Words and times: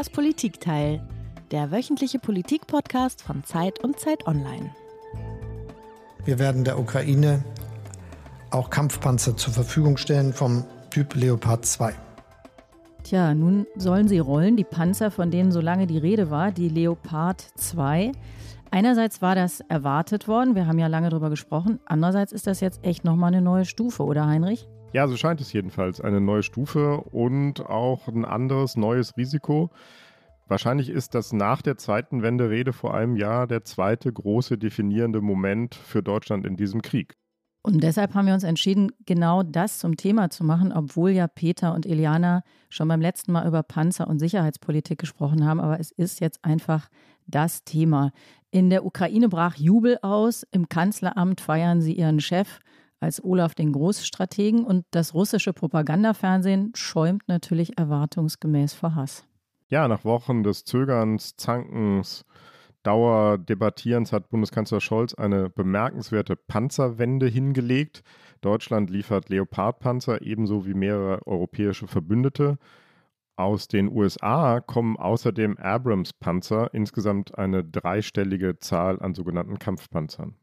Das 0.00 0.08
Politikteil, 0.08 1.06
der 1.50 1.70
wöchentliche 1.70 2.18
Politik-Podcast 2.18 3.20
von 3.20 3.44
Zeit 3.44 3.84
und 3.84 4.00
Zeit 4.00 4.26
Online. 4.26 4.74
Wir 6.24 6.38
werden 6.38 6.64
der 6.64 6.78
Ukraine 6.78 7.44
auch 8.50 8.70
Kampfpanzer 8.70 9.36
zur 9.36 9.52
Verfügung 9.52 9.98
stellen 9.98 10.32
vom 10.32 10.64
Typ 10.88 11.14
Leopard 11.16 11.66
2. 11.66 11.92
Tja, 13.02 13.34
nun 13.34 13.66
sollen 13.76 14.08
sie 14.08 14.20
rollen, 14.20 14.56
die 14.56 14.64
Panzer, 14.64 15.10
von 15.10 15.30
denen 15.30 15.52
so 15.52 15.60
lange 15.60 15.86
die 15.86 15.98
Rede 15.98 16.30
war, 16.30 16.50
die 16.50 16.70
Leopard 16.70 17.44
2. 17.56 18.12
Einerseits 18.70 19.20
war 19.20 19.34
das 19.34 19.60
erwartet 19.68 20.28
worden, 20.28 20.54
wir 20.54 20.66
haben 20.66 20.78
ja 20.78 20.86
lange 20.86 21.10
darüber 21.10 21.28
gesprochen. 21.28 21.78
Andererseits 21.84 22.32
ist 22.32 22.46
das 22.46 22.60
jetzt 22.60 22.82
echt 22.86 23.04
nochmal 23.04 23.34
eine 23.34 23.42
neue 23.42 23.66
Stufe, 23.66 24.02
oder 24.04 24.26
Heinrich? 24.26 24.66
Ja, 24.92 25.06
so 25.06 25.16
scheint 25.16 25.40
es 25.40 25.52
jedenfalls. 25.52 26.00
Eine 26.00 26.20
neue 26.20 26.42
Stufe 26.42 26.96
und 26.96 27.60
auch 27.66 28.08
ein 28.08 28.24
anderes 28.24 28.76
neues 28.76 29.16
Risiko. 29.16 29.70
Wahrscheinlich 30.48 30.90
ist 30.90 31.14
das 31.14 31.32
nach 31.32 31.62
der 31.62 31.76
zweiten 31.76 32.22
Wende-Rede 32.22 32.72
vor 32.72 32.92
einem 32.92 33.16
Jahr 33.16 33.46
der 33.46 33.62
zweite 33.62 34.12
große 34.12 34.58
definierende 34.58 35.20
Moment 35.20 35.76
für 35.76 36.02
Deutschland 36.02 36.44
in 36.44 36.56
diesem 36.56 36.82
Krieg. 36.82 37.14
Und 37.62 37.84
deshalb 37.84 38.14
haben 38.14 38.26
wir 38.26 38.34
uns 38.34 38.42
entschieden, 38.42 38.90
genau 39.06 39.44
das 39.44 39.78
zum 39.78 39.96
Thema 39.96 40.28
zu 40.30 40.42
machen, 40.42 40.72
obwohl 40.72 41.10
ja 41.10 41.28
Peter 41.28 41.72
und 41.72 41.86
Eliana 41.86 42.42
schon 42.68 42.88
beim 42.88 43.00
letzten 43.00 43.30
Mal 43.30 43.46
über 43.46 43.62
Panzer 43.62 44.08
und 44.08 44.18
Sicherheitspolitik 44.18 44.98
gesprochen 44.98 45.46
haben. 45.46 45.60
Aber 45.60 45.78
es 45.78 45.92
ist 45.92 46.20
jetzt 46.20 46.44
einfach 46.44 46.88
das 47.28 47.62
Thema. 47.62 48.10
In 48.50 48.70
der 48.70 48.84
Ukraine 48.84 49.28
brach 49.28 49.54
Jubel 49.54 49.98
aus. 50.02 50.44
Im 50.50 50.68
Kanzleramt 50.68 51.40
feiern 51.40 51.80
sie 51.80 51.92
ihren 51.92 52.18
Chef 52.18 52.58
als 53.00 53.22
Olaf 53.24 53.54
den 53.54 53.72
Großstrategen. 53.72 54.64
Und 54.64 54.84
das 54.90 55.14
russische 55.14 55.52
Propagandafernsehen 55.52 56.72
schäumt 56.74 57.22
natürlich 57.26 57.78
erwartungsgemäß 57.78 58.74
vor 58.74 58.94
Hass. 58.94 59.24
Ja, 59.68 59.88
nach 59.88 60.04
Wochen 60.04 60.42
des 60.42 60.64
Zögerns, 60.64 61.36
Zankens, 61.36 62.24
Dauerdebattierens 62.82 64.10
hat 64.10 64.30
Bundeskanzler 64.30 64.80
Scholz 64.80 65.12
eine 65.12 65.50
bemerkenswerte 65.50 66.34
Panzerwende 66.34 67.26
hingelegt. 67.26 68.02
Deutschland 68.40 68.88
liefert 68.88 69.28
Leopardpanzer 69.28 70.22
ebenso 70.22 70.64
wie 70.64 70.72
mehrere 70.72 71.26
europäische 71.26 71.86
Verbündete. 71.86 72.56
Aus 73.36 73.68
den 73.68 73.90
USA 73.90 74.60
kommen 74.60 74.96
außerdem 74.96 75.58
Abrams-Panzer, 75.58 76.72
insgesamt 76.72 77.36
eine 77.36 77.64
dreistellige 77.64 78.58
Zahl 78.58 79.00
an 79.00 79.14
sogenannten 79.14 79.58
Kampfpanzern. 79.58 80.36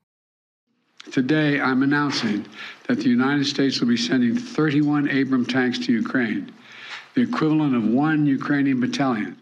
Today 1.12 1.60
I'm 1.60 1.84
announcing 1.84 2.46
that 2.88 3.00
the 3.00 3.10
United 3.10 3.46
States 3.46 3.80
will 3.80 3.88
be 3.88 3.98
sending 3.98 4.36
31 4.36 5.10
Abrams 5.10 5.48
tanks 5.48 5.80
to 5.86 5.92
Ukraine, 5.92 6.52
the 7.16 7.22
equivalent 7.22 7.76
of 7.76 7.84
one 7.84 8.26
Ukrainian 8.26 8.80
battalion. 8.80 9.38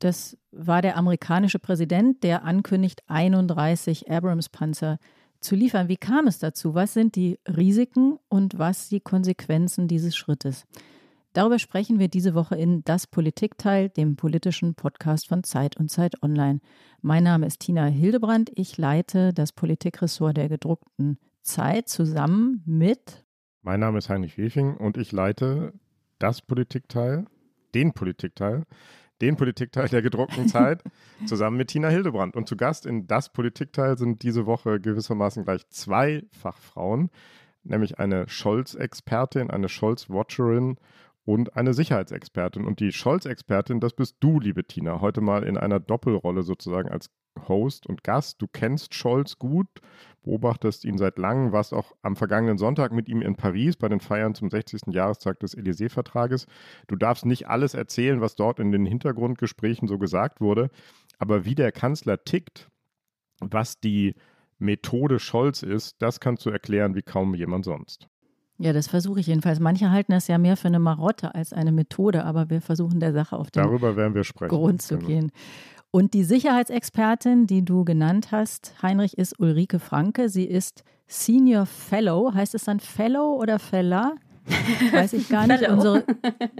Das 0.00 0.36
war 0.52 0.80
der 0.80 0.96
amerikanische 0.96 1.58
Präsident, 1.58 2.22
der 2.22 2.44
ankündigt, 2.44 3.02
31 3.08 4.10
Abrams-Panzer 4.10 4.98
zu 5.40 5.56
liefern. 5.56 5.88
Wie 5.88 5.96
kam 5.96 6.26
es 6.26 6.38
dazu? 6.38 6.74
Was 6.74 6.94
sind 6.94 7.16
die 7.16 7.38
Risiken 7.46 8.18
und 8.28 8.58
was 8.58 8.88
die 8.88 9.00
Konsequenzen 9.00 9.88
dieses 9.88 10.16
Schrittes? 10.16 10.66
Darüber 11.32 11.58
sprechen 11.58 11.98
wir 11.98 12.08
diese 12.08 12.34
Woche 12.34 12.56
in 12.56 12.82
Das 12.84 13.06
Politikteil, 13.06 13.88
dem 13.90 14.16
politischen 14.16 14.74
Podcast 14.74 15.28
von 15.28 15.44
Zeit 15.44 15.76
und 15.76 15.90
Zeit 15.90 16.22
Online. 16.22 16.60
Mein 17.02 17.24
Name 17.24 17.46
ist 17.46 17.60
Tina 17.60 17.84
Hildebrand. 17.86 18.50
Ich 18.54 18.76
leite 18.76 19.32
das 19.32 19.52
Politikressort 19.52 20.36
der 20.36 20.48
gedruckten 20.48 21.18
Zeit 21.42 21.88
zusammen 21.88 22.62
mit. 22.66 23.24
Mein 23.62 23.80
Name 23.80 23.98
ist 23.98 24.08
Heinrich 24.08 24.38
Wefing 24.38 24.76
und 24.76 24.96
ich 24.96 25.12
leite 25.12 25.74
das 26.18 26.42
Politikteil, 26.42 27.26
den 27.74 27.92
Politikteil 27.92 28.64
den 29.20 29.36
Politikteil 29.36 29.88
der 29.88 30.02
gedruckten 30.02 30.48
Zeit, 30.48 30.82
zusammen 31.26 31.56
mit 31.56 31.68
Tina 31.68 31.88
Hildebrand. 31.88 32.36
Und 32.36 32.48
zu 32.48 32.56
Gast 32.56 32.86
in 32.86 33.06
das 33.06 33.32
Politikteil 33.32 33.98
sind 33.98 34.22
diese 34.22 34.46
Woche 34.46 34.80
gewissermaßen 34.80 35.44
gleich 35.44 35.68
zwei 35.68 36.24
Fachfrauen, 36.30 37.10
nämlich 37.64 37.98
eine 37.98 38.28
Scholz-Expertin, 38.28 39.50
eine 39.50 39.68
Scholz-Watcherin 39.68 40.76
und 41.28 41.56
eine 41.56 41.74
Sicherheitsexpertin. 41.74 42.64
Und 42.64 42.80
die 42.80 42.90
Scholz-Expertin, 42.90 43.80
das 43.80 43.92
bist 43.92 44.16
du, 44.20 44.40
liebe 44.40 44.64
Tina, 44.64 45.02
heute 45.02 45.20
mal 45.20 45.42
in 45.42 45.58
einer 45.58 45.78
Doppelrolle 45.78 46.42
sozusagen 46.42 46.88
als 46.88 47.10
Host 47.46 47.86
und 47.86 48.02
Gast. 48.02 48.40
Du 48.40 48.46
kennst 48.50 48.94
Scholz 48.94 49.38
gut, 49.38 49.68
beobachtest 50.22 50.86
ihn 50.86 50.96
seit 50.96 51.18
langem, 51.18 51.52
warst 51.52 51.74
auch 51.74 51.94
am 52.00 52.16
vergangenen 52.16 52.56
Sonntag 52.56 52.92
mit 52.92 53.10
ihm 53.10 53.20
in 53.20 53.36
Paris 53.36 53.76
bei 53.76 53.90
den 53.90 54.00
Feiern 54.00 54.34
zum 54.34 54.48
60. 54.48 54.84
Jahrestag 54.86 55.38
des 55.40 55.54
Élysée-Vertrages. 55.54 56.46
Du 56.86 56.96
darfst 56.96 57.26
nicht 57.26 57.46
alles 57.46 57.74
erzählen, 57.74 58.22
was 58.22 58.34
dort 58.34 58.58
in 58.58 58.72
den 58.72 58.86
Hintergrundgesprächen 58.86 59.86
so 59.86 59.98
gesagt 59.98 60.40
wurde, 60.40 60.70
aber 61.18 61.44
wie 61.44 61.54
der 61.54 61.72
Kanzler 61.72 62.24
tickt, 62.24 62.70
was 63.38 63.80
die 63.80 64.14
Methode 64.56 65.18
Scholz 65.18 65.62
ist, 65.62 66.00
das 66.00 66.20
kannst 66.20 66.46
du 66.46 66.48
erklären 66.48 66.94
wie 66.94 67.02
kaum 67.02 67.34
jemand 67.34 67.66
sonst. 67.66 68.08
Ja, 68.58 68.72
das 68.72 68.88
versuche 68.88 69.20
ich 69.20 69.28
jedenfalls. 69.28 69.60
Manche 69.60 69.90
halten 69.90 70.12
das 70.12 70.26
ja 70.26 70.36
mehr 70.36 70.56
für 70.56 70.68
eine 70.68 70.80
Marotte 70.80 71.34
als 71.34 71.52
eine 71.52 71.70
Methode, 71.70 72.24
aber 72.24 72.50
wir 72.50 72.60
versuchen 72.60 72.98
der 72.98 73.12
Sache 73.12 73.36
auf 73.36 73.50
den 73.50 73.62
Darüber 73.62 73.96
werden 73.96 74.14
wir 74.14 74.24
sprechen. 74.24 74.50
Grund 74.50 74.82
zu 74.82 74.96
genau. 74.96 75.06
gehen. 75.06 75.32
Und 75.90 76.12
die 76.12 76.24
Sicherheitsexpertin, 76.24 77.46
die 77.46 77.64
du 77.64 77.84
genannt 77.84 78.28
hast, 78.32 78.74
Heinrich, 78.82 79.16
ist 79.16 79.38
Ulrike 79.38 79.78
Franke. 79.78 80.28
Sie 80.28 80.44
ist 80.44 80.82
Senior 81.06 81.66
Fellow. 81.66 82.34
Heißt 82.34 82.54
es 82.54 82.64
dann 82.64 82.80
Fellow 82.80 83.36
oder 83.40 83.58
Feller? 83.58 84.16
Weiß 84.92 85.12
ich 85.12 85.28
gar 85.28 85.46
nicht. 85.46 85.60
Fellow. 85.60 85.74
Unsere 85.74 86.04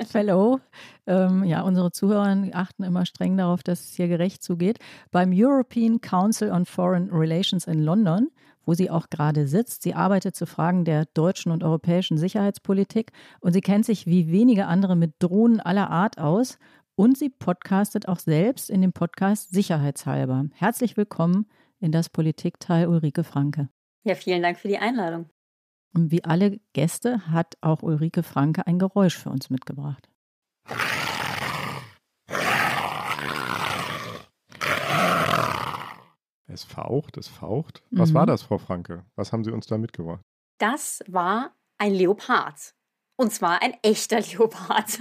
Fellow. 0.06 0.60
Ähm, 1.06 1.44
ja, 1.44 1.62
unsere 1.62 1.90
Zuhörer 1.90 2.36
achten 2.52 2.84
immer 2.84 3.06
streng 3.06 3.36
darauf, 3.36 3.62
dass 3.62 3.80
es 3.80 3.94
hier 3.94 4.08
gerecht 4.08 4.42
zugeht. 4.42 4.78
Beim 5.10 5.30
European 5.34 6.00
Council 6.00 6.50
on 6.50 6.64
Foreign 6.64 7.10
Relations 7.10 7.66
in 7.66 7.82
London, 7.82 8.28
wo 8.68 8.74
sie 8.74 8.90
auch 8.90 9.08
gerade 9.08 9.48
sitzt. 9.48 9.82
Sie 9.82 9.94
arbeitet 9.94 10.36
zu 10.36 10.44
Fragen 10.44 10.84
der 10.84 11.06
deutschen 11.06 11.50
und 11.50 11.64
europäischen 11.64 12.18
Sicherheitspolitik 12.18 13.12
und 13.40 13.54
sie 13.54 13.62
kennt 13.62 13.86
sich 13.86 14.06
wie 14.06 14.30
wenige 14.30 14.66
andere 14.66 14.94
mit 14.94 15.14
Drohnen 15.20 15.58
aller 15.58 15.88
Art 15.88 16.18
aus 16.18 16.58
und 16.94 17.16
sie 17.16 17.30
podcastet 17.30 18.08
auch 18.08 18.18
selbst 18.18 18.68
in 18.68 18.82
dem 18.82 18.92
Podcast 18.92 19.52
Sicherheitshalber. 19.52 20.50
Herzlich 20.52 20.98
willkommen 20.98 21.46
in 21.80 21.92
das 21.92 22.10
Politikteil 22.10 22.88
Ulrike 22.88 23.24
Franke. 23.24 23.70
Ja, 24.04 24.14
vielen 24.14 24.42
Dank 24.42 24.58
für 24.58 24.68
die 24.68 24.78
Einladung. 24.78 25.30
Und 25.94 26.10
wie 26.10 26.24
alle 26.24 26.60
Gäste 26.74 27.26
hat 27.30 27.56
auch 27.62 27.82
Ulrike 27.82 28.22
Franke 28.22 28.66
ein 28.66 28.78
Geräusch 28.78 29.16
für 29.16 29.30
uns 29.30 29.48
mitgebracht. 29.48 30.10
Es 36.48 36.64
faucht, 36.64 37.18
es 37.18 37.28
faucht. 37.28 37.82
Was 37.90 38.10
mhm. 38.10 38.14
war 38.14 38.26
das, 38.26 38.42
Frau 38.42 38.58
Franke? 38.58 39.04
Was 39.16 39.32
haben 39.32 39.44
Sie 39.44 39.50
uns 39.52 39.66
da 39.66 39.76
mitgebracht? 39.76 40.22
Das 40.58 41.00
war 41.06 41.52
ein 41.76 41.92
Leopard. 41.92 42.74
Und 43.16 43.32
zwar 43.32 43.62
ein 43.62 43.74
echter 43.82 44.20
Leopard. 44.32 44.98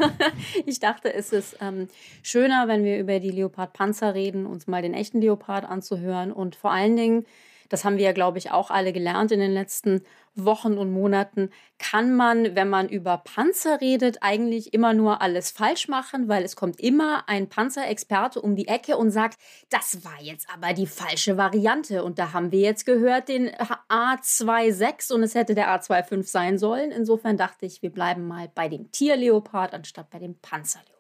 ich 0.66 0.80
dachte, 0.80 1.14
es 1.14 1.32
ist 1.32 1.58
ähm, 1.62 1.88
schöner, 2.22 2.68
wenn 2.68 2.84
wir 2.84 3.00
über 3.00 3.20
die 3.20 3.32
Leopard-Panzer 3.32 4.14
reden, 4.14 4.46
uns 4.46 4.68
mal 4.68 4.82
den 4.82 4.94
echten 4.94 5.22
Leopard 5.22 5.66
anzuhören. 5.66 6.34
Und 6.34 6.56
vor 6.56 6.72
allen 6.72 6.98
Dingen, 6.98 7.26
das 7.70 7.86
haben 7.86 7.98
wir 7.98 8.06
ja, 8.06 8.12
glaube 8.12 8.38
ich, 8.38 8.52
auch 8.52 8.72
alle 8.72 8.94
gelernt 8.94 9.32
in 9.32 9.40
den 9.40 9.54
letzten 9.54 10.04
Wochen 10.36 10.78
und 10.78 10.92
Monaten, 10.92 11.50
kann 11.80 12.16
man, 12.16 12.56
wenn 12.56 12.70
man 12.70 12.90
über 12.90 13.18
Panzer 13.18 13.82
redet, 13.82 14.18
eigentlich 14.22 14.74
immer 14.74 14.94
nur 14.94 15.22
alles 15.22 15.52
falsch 15.52 15.88
machen, 15.88 16.28
weil 16.28 16.44
es 16.44 16.56
kommt 16.56 16.80
immer 16.80 17.28
ein 17.28 17.50
Panzerexperte 17.50 18.42
um 18.42 18.56
die 18.56 18.68
Ecke 18.68 18.98
und 18.98 19.12
sagt, 19.12 19.40
das 19.70 20.04
war 20.06 20.22
jetzt 20.22 20.48
aber 20.54 20.74
die 20.74 20.88
falsche 20.88 21.38
Variante. 21.38 22.04
Und 22.04 22.20
da 22.20 22.34
haben 22.34 22.52
wir 22.52 22.60
jetzt 22.60 22.86
gehört 22.86 23.30
den 23.30 23.50
A26 23.50 25.14
und 25.14 25.24
es 25.24 25.36
hätte 25.36 25.56
der 25.56 25.70
A25 25.70 26.24
sein 26.24 26.58
sollen. 26.58 26.92
Insofern 26.92 27.38
dachte 27.38 27.66
ich, 27.66 27.82
wir 27.82 27.92
bleiben 27.92 28.28
mal 28.28 28.50
bei 28.54 28.70
dem 28.70 28.92
Tierleopard 28.92 29.74
anstatt 29.74 30.10
bei 30.10 30.20
dem 30.20 30.36
Panzerleopard. 30.40 30.97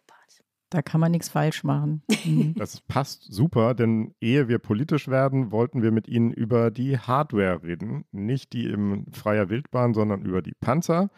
Da 0.69 0.81
kann 0.81 0.99
man 0.99 1.11
nichts 1.11 1.29
falsch 1.29 1.63
machen. 1.63 2.03
Mhm. 2.25 2.53
Das 2.57 2.81
passt 2.81 3.23
super, 3.31 3.73
denn 3.73 4.13
ehe 4.19 4.47
wir 4.47 4.59
politisch 4.59 5.07
werden, 5.07 5.51
wollten 5.51 5.81
wir 5.81 5.91
mit 5.91 6.07
Ihnen 6.07 6.31
über 6.31 6.71
die 6.71 6.97
Hardware 6.97 7.63
reden. 7.63 8.05
Nicht 8.11 8.53
die 8.53 8.65
im 8.65 9.05
freier 9.13 9.49
Wildbahn, 9.49 9.93
sondern 9.93 10.23
über 10.23 10.41
die 10.41 10.53
Panzer. 10.59 11.09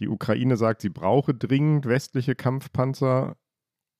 Die 0.00 0.08
Ukraine 0.08 0.56
sagt, 0.56 0.82
sie 0.82 0.88
brauche 0.88 1.34
dringend 1.34 1.86
westliche 1.86 2.34
Kampfpanzer. 2.34 3.36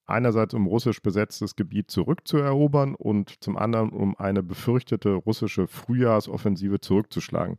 Einerseits, 0.07 0.55
um 0.55 0.67
russisch 0.67 1.03
besetztes 1.03 1.55
Gebiet 1.55 1.91
zurückzuerobern 1.91 2.97
und 2.97 3.43
zum 3.45 3.57
anderen, 3.57 3.91
um 3.91 4.17
eine 4.19 4.43
befürchtete 4.43 5.11
russische 5.11 5.69
Frühjahrsoffensive 5.69 6.81
zurückzuschlagen. 6.81 7.59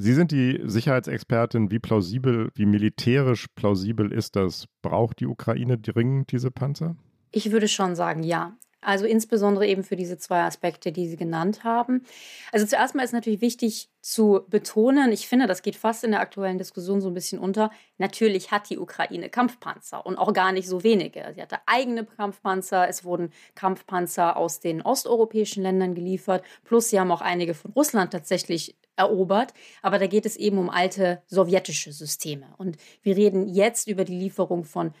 Sie 0.00 0.14
sind 0.14 0.30
die 0.30 0.60
Sicherheitsexpertin. 0.64 1.72
Wie 1.72 1.80
plausibel, 1.80 2.50
wie 2.54 2.66
militärisch 2.66 3.46
plausibel 3.56 4.12
ist 4.12 4.36
das? 4.36 4.66
Braucht 4.80 5.18
die 5.18 5.26
Ukraine 5.26 5.76
dringend 5.76 6.30
diese 6.30 6.52
Panzer? 6.52 6.94
Ich 7.32 7.50
würde 7.50 7.66
schon 7.66 7.96
sagen, 7.96 8.22
ja. 8.22 8.56
Also 8.80 9.06
insbesondere 9.06 9.66
eben 9.66 9.82
für 9.82 9.96
diese 9.96 10.16
zwei 10.16 10.42
Aspekte, 10.42 10.92
die 10.92 11.08
Sie 11.08 11.16
genannt 11.16 11.64
haben. 11.64 12.04
Also 12.52 12.64
zuerst 12.64 12.94
mal 12.94 13.02
ist 13.02 13.12
natürlich 13.12 13.40
wichtig 13.40 13.90
zu 14.00 14.42
betonen, 14.48 15.10
ich 15.10 15.26
finde, 15.26 15.48
das 15.48 15.62
geht 15.62 15.74
fast 15.74 16.04
in 16.04 16.12
der 16.12 16.20
aktuellen 16.20 16.58
Diskussion 16.58 17.00
so 17.00 17.08
ein 17.08 17.14
bisschen 17.14 17.40
unter. 17.40 17.72
Natürlich 17.98 18.52
hat 18.52 18.70
die 18.70 18.78
Ukraine 18.78 19.28
Kampfpanzer 19.30 20.06
und 20.06 20.16
auch 20.16 20.32
gar 20.32 20.52
nicht 20.52 20.68
so 20.68 20.84
wenige. 20.84 21.32
Sie 21.34 21.42
hatte 21.42 21.58
eigene 21.66 22.04
Kampfpanzer, 22.04 22.88
es 22.88 23.02
wurden 23.02 23.30
Kampfpanzer 23.56 24.36
aus 24.36 24.60
den 24.60 24.80
osteuropäischen 24.80 25.64
Ländern 25.64 25.96
geliefert, 25.96 26.44
plus 26.62 26.90
sie 26.90 27.00
haben 27.00 27.10
auch 27.10 27.20
einige 27.20 27.54
von 27.54 27.72
Russland 27.72 28.12
tatsächlich 28.12 28.76
erobert. 28.98 29.54
Aber 29.82 29.98
da 29.98 30.06
geht 30.06 30.26
es 30.26 30.36
eben 30.36 30.58
um 30.58 30.70
alte 30.70 31.22
sowjetische 31.26 31.92
Systeme. 31.92 32.46
Und 32.58 32.76
wir 33.02 33.16
reden 33.16 33.48
jetzt 33.48 33.88
über 33.88 34.04
die 34.04 34.18
Lieferung 34.18 34.64
von 34.64 34.92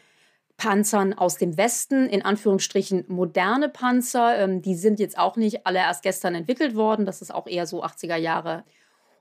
Panzern 0.56 1.14
aus 1.14 1.36
dem 1.36 1.56
Westen, 1.56 2.08
in 2.08 2.24
Anführungsstrichen 2.24 3.04
moderne 3.08 3.68
Panzer. 3.68 4.38
Ähm, 4.38 4.62
die 4.62 4.74
sind 4.74 4.98
jetzt 4.98 5.18
auch 5.18 5.36
nicht 5.36 5.66
alle 5.66 5.78
erst 5.78 6.02
gestern 6.02 6.34
entwickelt 6.34 6.74
worden. 6.74 7.06
Das 7.06 7.22
ist 7.22 7.32
auch 7.32 7.46
eher 7.46 7.66
so 7.66 7.84
80er 7.84 8.16
Jahre 8.16 8.64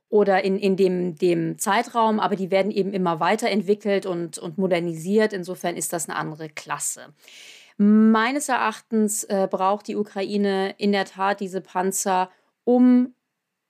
oder 0.09 0.43
in, 0.43 0.57
in 0.57 0.75
dem, 0.77 1.15
dem 1.15 1.57
Zeitraum, 1.57 2.19
aber 2.19 2.35
die 2.35 2.49
werden 2.49 2.71
eben 2.71 2.93
immer 2.93 3.19
weiterentwickelt 3.19 4.05
und, 4.05 4.37
und 4.37 4.57
modernisiert. 4.57 5.33
Insofern 5.33 5.75
ist 5.75 5.93
das 5.93 6.07
eine 6.07 6.17
andere 6.17 6.49
Klasse. 6.49 7.13
Meines 7.77 8.49
Erachtens 8.49 9.23
äh, 9.25 9.47
braucht 9.49 9.87
die 9.87 9.95
Ukraine 9.95 10.73
in 10.77 10.91
der 10.91 11.05
Tat 11.05 11.39
diese 11.39 11.61
Panzer, 11.61 12.29
um 12.63 13.13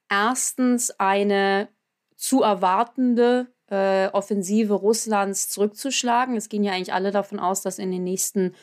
erstens 0.08 0.90
eine 0.98 1.68
zu 2.16 2.42
erwartende 2.42 3.48
äh, 3.70 4.08
Offensive 4.08 4.74
Russlands 4.74 5.48
zurückzuschlagen. 5.50 6.36
Es 6.36 6.48
gehen 6.48 6.64
ja 6.64 6.72
eigentlich 6.72 6.92
alle 6.92 7.10
davon 7.10 7.38
aus, 7.38 7.62
dass 7.62 7.78
in 7.78 7.90
den 7.90 8.04
nächsten 8.04 8.54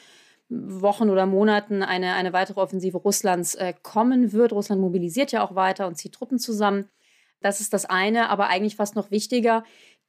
Wochen 0.50 1.10
oder 1.10 1.26
Monaten 1.26 1.82
eine, 1.82 2.14
eine 2.14 2.34
weitere 2.34 2.60
Offensive 2.60 2.98
Russlands 2.98 3.56
äh, 3.56 3.74
kommen 3.82 4.32
wird. 4.32 4.54
Russland 4.54 4.82
mobilisiert 4.82 5.32
ja 5.32 5.44
auch 5.44 5.56
weiter 5.56 5.88
und 5.88 5.96
zieht 5.96 6.14
Truppen 6.14 6.38
zusammen. 6.38 6.90
Das 7.42 7.62
ist 7.62 7.74
das 7.74 7.86
eine, 7.86 8.30
aber 8.30 8.48
eigentlich 8.48 8.76
fast 8.76 8.96
noch 8.96 9.12
wichtiger. 9.12 9.64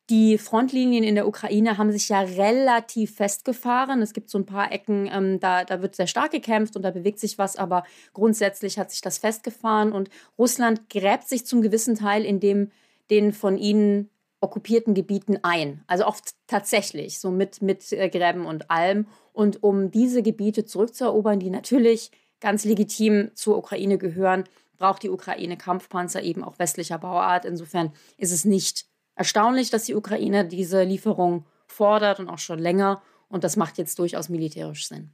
Die 0.09 0.39
Frontlinien 0.39 1.03
in 1.03 1.17
der 1.17 1.27
Ukraine 1.27 1.79
haben 1.79 1.91
sich 1.91 2.09
ja 2.09 2.21
relativ 2.21 3.17
festgefahren. 3.17 4.03
Es 4.03 4.13
gibt 4.13 4.31
so 4.31 4.39
ein 4.39 4.47
paar 4.47 4.71
Ecken, 4.71 5.11
ähm, 5.13 5.41
da, 5.41 5.65
da 5.65 5.83
wird 5.83 5.97
sehr 5.97 6.07
stark 6.07 6.31
gekämpft 6.31 6.77
und 6.77 6.83
da 6.83 6.93
bewegt 6.93 7.19
sich 7.19 7.39
was, 7.39 7.57
aber 7.57 7.83
grundsätzlich 8.13 8.79
hat 8.79 8.93
sich 8.93 9.01
das 9.01 9.19
festgefahren 9.19 9.93
und 9.93 10.09
Russland 10.39 10.89
gräbt 10.91 11.29
sich 11.29 11.45
zum 11.45 11.61
gewissen 11.61 11.97
Teil 11.97 12.25
in 12.25 12.39
dem, 12.39 12.71
den 13.11 13.33
von 13.33 13.59
ihnen 13.59 14.09
okkupierten 14.41 14.95
Gebieten 14.95 15.39
ein. 15.43 15.83
Also 15.89 16.07
oft 16.07 16.35
tatsächlich, 16.47 17.19
so 17.19 17.33
mit, 17.33 17.61
mit 17.61 17.93
äh, 17.93 18.09
Gräben 18.09 18.47
und 18.47 18.71
allem. 18.71 19.07
Und 19.33 19.65
um 19.65 19.91
diese 19.91 20.23
Gebiete 20.23 20.65
zurückzuerobern, 20.65 21.41
die 21.41 21.51
natürlich 21.51 22.13
ganz 22.41 22.65
legitim 22.65 23.33
zur 23.35 23.59
Ukraine 23.59 23.99
gehören, 23.99 24.45
braucht 24.79 25.03
die 25.03 25.11
Ukraine 25.11 25.57
Kampfpanzer 25.57 26.23
eben 26.23 26.45
auch 26.45 26.59
westlicher 26.61 26.99
Bauart. 26.99 27.45
Insofern 27.45 27.93
ist 28.19 28.33
es 28.33 28.45
nicht 28.45 28.87
erstaunlich, 29.17 29.71
dass 29.71 29.85
die 29.85 29.95
Ukraine 29.95 30.47
diese 30.47 30.85
Lieferung 30.85 31.45
fordert 31.67 32.21
und 32.21 32.29
auch 32.29 32.39
schon 32.39 32.59
länger. 32.59 33.03
Und 33.29 33.43
das 33.43 33.57
macht 33.57 33.79
jetzt 33.79 33.99
durchaus 33.99 34.29
militärisch 34.29 34.87
Sinn. 34.87 35.11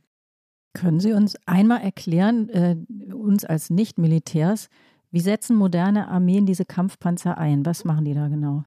Können 0.75 1.01
Sie 1.01 1.13
uns 1.13 1.37
einmal 1.47 1.83
erklären, 1.83 2.49
äh, 2.51 2.77
uns 3.15 3.45
als 3.45 3.71
Nicht-Militärs, 3.71 4.69
wie 5.11 5.21
setzen 5.21 5.57
moderne 5.57 6.09
Armeen 6.09 6.47
diese 6.47 6.65
Kampfpanzer 6.65 7.37
ein? 7.37 7.67
Was 7.67 7.85
machen 7.85 8.05
die 8.05 8.15
da 8.15 8.29
genau? 8.29 8.65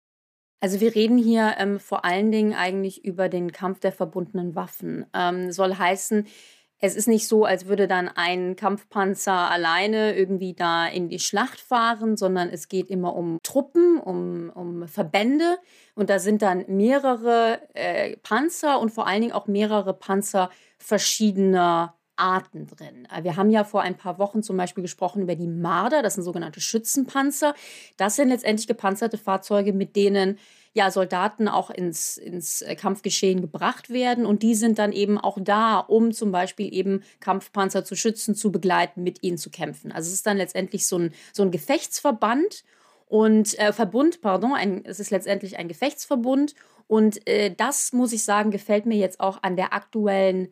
Also 0.61 0.79
wir 0.79 0.95
reden 0.95 1.17
hier 1.17 1.55
ähm, 1.57 1.79
vor 1.79 2.05
allen 2.05 2.31
Dingen 2.31 2.53
eigentlich 2.53 3.03
über 3.03 3.29
den 3.29 3.51
Kampf 3.51 3.79
der 3.79 3.91
verbundenen 3.91 4.55
Waffen. 4.55 5.05
Ähm, 5.13 5.51
soll 5.51 5.75
heißen, 5.75 6.25
es 6.79 6.95
ist 6.95 7.07
nicht 7.07 7.27
so, 7.27 7.45
als 7.45 7.67
würde 7.67 7.87
dann 7.87 8.09
ein 8.09 8.55
Kampfpanzer 8.55 9.33
alleine 9.33 10.15
irgendwie 10.15 10.53
da 10.53 10.87
in 10.87 11.09
die 11.09 11.19
Schlacht 11.19 11.59
fahren, 11.59 12.17
sondern 12.17 12.49
es 12.49 12.67
geht 12.67 12.89
immer 12.89 13.15
um 13.15 13.39
Truppen, 13.43 13.99
um, 13.99 14.49
um 14.53 14.87
Verbände. 14.87 15.57
Und 15.95 16.09
da 16.09 16.19
sind 16.19 16.41
dann 16.41 16.65
mehrere 16.67 17.61
äh, 17.73 18.17
Panzer 18.17 18.79
und 18.79 18.91
vor 18.91 19.07
allen 19.07 19.21
Dingen 19.21 19.33
auch 19.33 19.47
mehrere 19.47 19.93
Panzer 19.93 20.49
verschiedener 20.77 21.95
Arten 22.17 22.67
drin. 22.67 23.07
Äh, 23.13 23.23
wir 23.23 23.37
haben 23.37 23.49
ja 23.49 23.63
vor 23.63 23.81
ein 23.81 23.95
paar 23.95 24.19
Wochen 24.19 24.43
zum 24.43 24.57
Beispiel 24.57 24.81
gesprochen 24.81 25.21
über 25.21 25.35
die 25.35 25.47
Marder, 25.47 26.01
das 26.01 26.15
sind 26.15 26.23
sogenannte 26.23 26.61
Schützenpanzer. 26.61 27.53
Das 27.97 28.15
sind 28.15 28.29
letztendlich 28.29 28.67
gepanzerte 28.67 29.17
Fahrzeuge, 29.17 29.73
mit 29.73 29.95
denen 29.95 30.39
ja 30.75 30.91
Soldaten 30.91 31.47
auch 31.47 31.69
ins, 31.69 32.17
ins 32.17 32.61
äh, 32.61 32.75
Kampfgeschehen 32.75 33.39
gebracht 33.39 33.89
werden. 33.89 34.25
Und 34.25 34.43
die 34.43 34.55
sind 34.55 34.77
dann 34.77 34.91
eben 34.91 35.17
auch 35.17 35.37
da, 35.41 35.79
um 35.79 36.11
zum 36.11 36.33
Beispiel 36.33 36.71
eben 36.71 37.01
Kampfpanzer 37.21 37.85
zu 37.85 37.95
schützen, 37.95 38.35
zu 38.35 38.51
begleiten, 38.51 39.01
mit 39.01 39.23
ihnen 39.23 39.37
zu 39.37 39.49
kämpfen. 39.49 39.93
Also 39.93 40.07
es 40.07 40.15
ist 40.15 40.27
dann 40.27 40.35
letztendlich 40.35 40.85
so 40.85 40.99
ein, 40.99 41.13
so 41.31 41.43
ein 41.43 41.51
Gefechtsverband 41.51 42.65
und 43.07 43.57
äh, 43.57 43.71
Verbund, 43.71 44.19
pardon, 44.19 44.51
ein, 44.51 44.83
es 44.83 44.99
ist 44.99 45.11
letztendlich 45.11 45.57
ein 45.57 45.69
Gefechtsverbund. 45.69 46.55
Und 46.87 47.25
äh, 47.25 47.55
das, 47.55 47.93
muss 47.93 48.11
ich 48.11 48.25
sagen, 48.25 48.51
gefällt 48.51 48.85
mir 48.85 48.97
jetzt 48.97 49.21
auch 49.21 49.41
an 49.43 49.55
der 49.55 49.73
aktuellen 49.73 50.49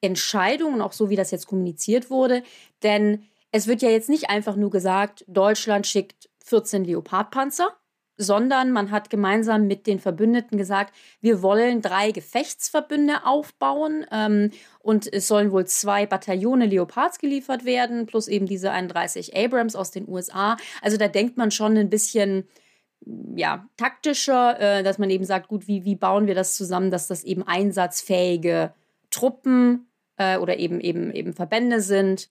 Entscheidung 0.00 0.74
und 0.74 0.82
auch 0.82 0.92
so, 0.92 1.10
wie 1.10 1.16
das 1.16 1.32
jetzt 1.32 1.48
kommuniziert 1.48 2.10
wurde. 2.10 2.44
Denn 2.84 3.24
es 3.50 3.66
wird 3.66 3.82
ja 3.82 3.90
jetzt 3.90 4.08
nicht 4.08 4.30
einfach 4.30 4.54
nur 4.54 4.70
gesagt, 4.70 5.24
Deutschland 5.26 5.88
schickt 5.88 6.30
14 6.44 6.84
Leopardpanzer, 6.84 7.74
sondern 8.16 8.72
man 8.72 8.90
hat 8.90 9.10
gemeinsam 9.10 9.66
mit 9.66 9.86
den 9.86 9.98
Verbündeten 9.98 10.56
gesagt, 10.56 10.94
wir 11.20 11.42
wollen 11.42 11.82
drei 11.82 12.10
Gefechtsverbünde 12.10 13.24
aufbauen 13.24 14.06
ähm, 14.10 14.50
und 14.80 15.12
es 15.12 15.26
sollen 15.28 15.52
wohl 15.52 15.66
zwei 15.66 16.06
Bataillone 16.06 16.66
Leopards 16.66 17.18
geliefert 17.18 17.64
werden, 17.64 18.06
plus 18.06 18.28
eben 18.28 18.46
diese 18.46 18.70
31 18.70 19.36
Abrams 19.36 19.74
aus 19.76 19.90
den 19.90 20.08
USA. 20.08 20.56
Also 20.82 20.96
da 20.96 21.08
denkt 21.08 21.36
man 21.36 21.50
schon 21.50 21.76
ein 21.76 21.90
bisschen 21.90 22.48
ja, 23.36 23.68
taktischer, 23.76 24.58
äh, 24.60 24.82
dass 24.82 24.98
man 24.98 25.10
eben 25.10 25.24
sagt, 25.24 25.48
gut, 25.48 25.66
wie, 25.66 25.84
wie 25.84 25.96
bauen 25.96 26.26
wir 26.26 26.34
das 26.34 26.56
zusammen, 26.56 26.90
dass 26.90 27.06
das 27.06 27.24
eben 27.24 27.42
einsatzfähige 27.42 28.72
Truppen 29.10 29.88
äh, 30.16 30.38
oder 30.38 30.58
eben, 30.58 30.80
eben, 30.80 31.12
eben 31.12 31.34
Verbände 31.34 31.80
sind, 31.80 32.30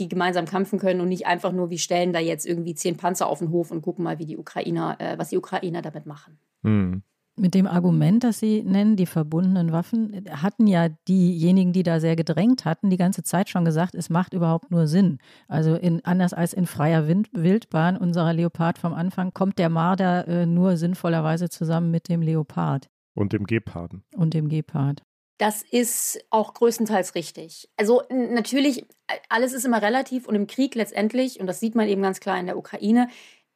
die 0.00 0.08
gemeinsam 0.08 0.46
kämpfen 0.46 0.78
können 0.78 1.00
und 1.00 1.08
nicht 1.08 1.26
einfach 1.26 1.52
nur, 1.52 1.70
wir 1.70 1.78
stellen 1.78 2.12
da 2.12 2.18
jetzt 2.18 2.46
irgendwie 2.46 2.74
zehn 2.74 2.96
Panzer 2.96 3.28
auf 3.28 3.38
den 3.38 3.50
Hof 3.50 3.70
und 3.70 3.82
gucken 3.82 4.04
mal, 4.04 4.18
wie 4.18 4.26
die 4.26 4.38
Ukrainer, 4.38 4.96
äh, 4.98 5.18
was 5.18 5.28
die 5.28 5.38
Ukrainer 5.38 5.82
damit 5.82 6.06
machen. 6.06 6.38
Hm. 6.62 7.02
Mit 7.36 7.54
dem 7.54 7.66
Argument, 7.66 8.22
das 8.22 8.38
Sie 8.38 8.62
nennen, 8.62 8.96
die 8.96 9.06
verbundenen 9.06 9.72
Waffen, 9.72 10.24
hatten 10.30 10.66
ja 10.66 10.88
diejenigen, 11.08 11.72
die 11.72 11.82
da 11.82 11.98
sehr 11.98 12.16
gedrängt 12.16 12.66
hatten, 12.66 12.90
die 12.90 12.98
ganze 12.98 13.22
Zeit 13.22 13.48
schon 13.48 13.64
gesagt, 13.64 13.94
es 13.94 14.10
macht 14.10 14.34
überhaupt 14.34 14.70
nur 14.70 14.86
Sinn. 14.86 15.18
Also 15.48 15.74
in, 15.74 16.04
anders 16.04 16.34
als 16.34 16.52
in 16.52 16.66
freier 16.66 17.08
Wind, 17.08 17.30
Wildbahn 17.32 17.96
unserer 17.96 18.34
Leopard 18.34 18.78
vom 18.78 18.92
Anfang, 18.92 19.32
kommt 19.32 19.58
der 19.58 19.70
Marder 19.70 20.28
äh, 20.28 20.44
nur 20.44 20.76
sinnvollerweise 20.76 21.48
zusammen 21.48 21.90
mit 21.90 22.08
dem 22.08 22.20
Leopard. 22.20 22.90
Und 23.14 23.32
dem 23.32 23.46
Geparden. 23.46 24.04
Und 24.14 24.34
dem 24.34 24.48
Gepard. 24.48 25.02
Das 25.40 25.62
ist 25.62 26.22
auch 26.28 26.52
größtenteils 26.52 27.14
richtig. 27.14 27.70
Also 27.78 28.02
natürlich, 28.10 28.84
alles 29.30 29.54
ist 29.54 29.64
immer 29.64 29.80
relativ 29.80 30.28
und 30.28 30.34
im 30.34 30.46
Krieg 30.46 30.74
letztendlich, 30.74 31.40
und 31.40 31.46
das 31.46 31.60
sieht 31.60 31.74
man 31.74 31.88
eben 31.88 32.02
ganz 32.02 32.20
klar 32.20 32.38
in 32.38 32.44
der 32.44 32.58
Ukraine, 32.58 33.08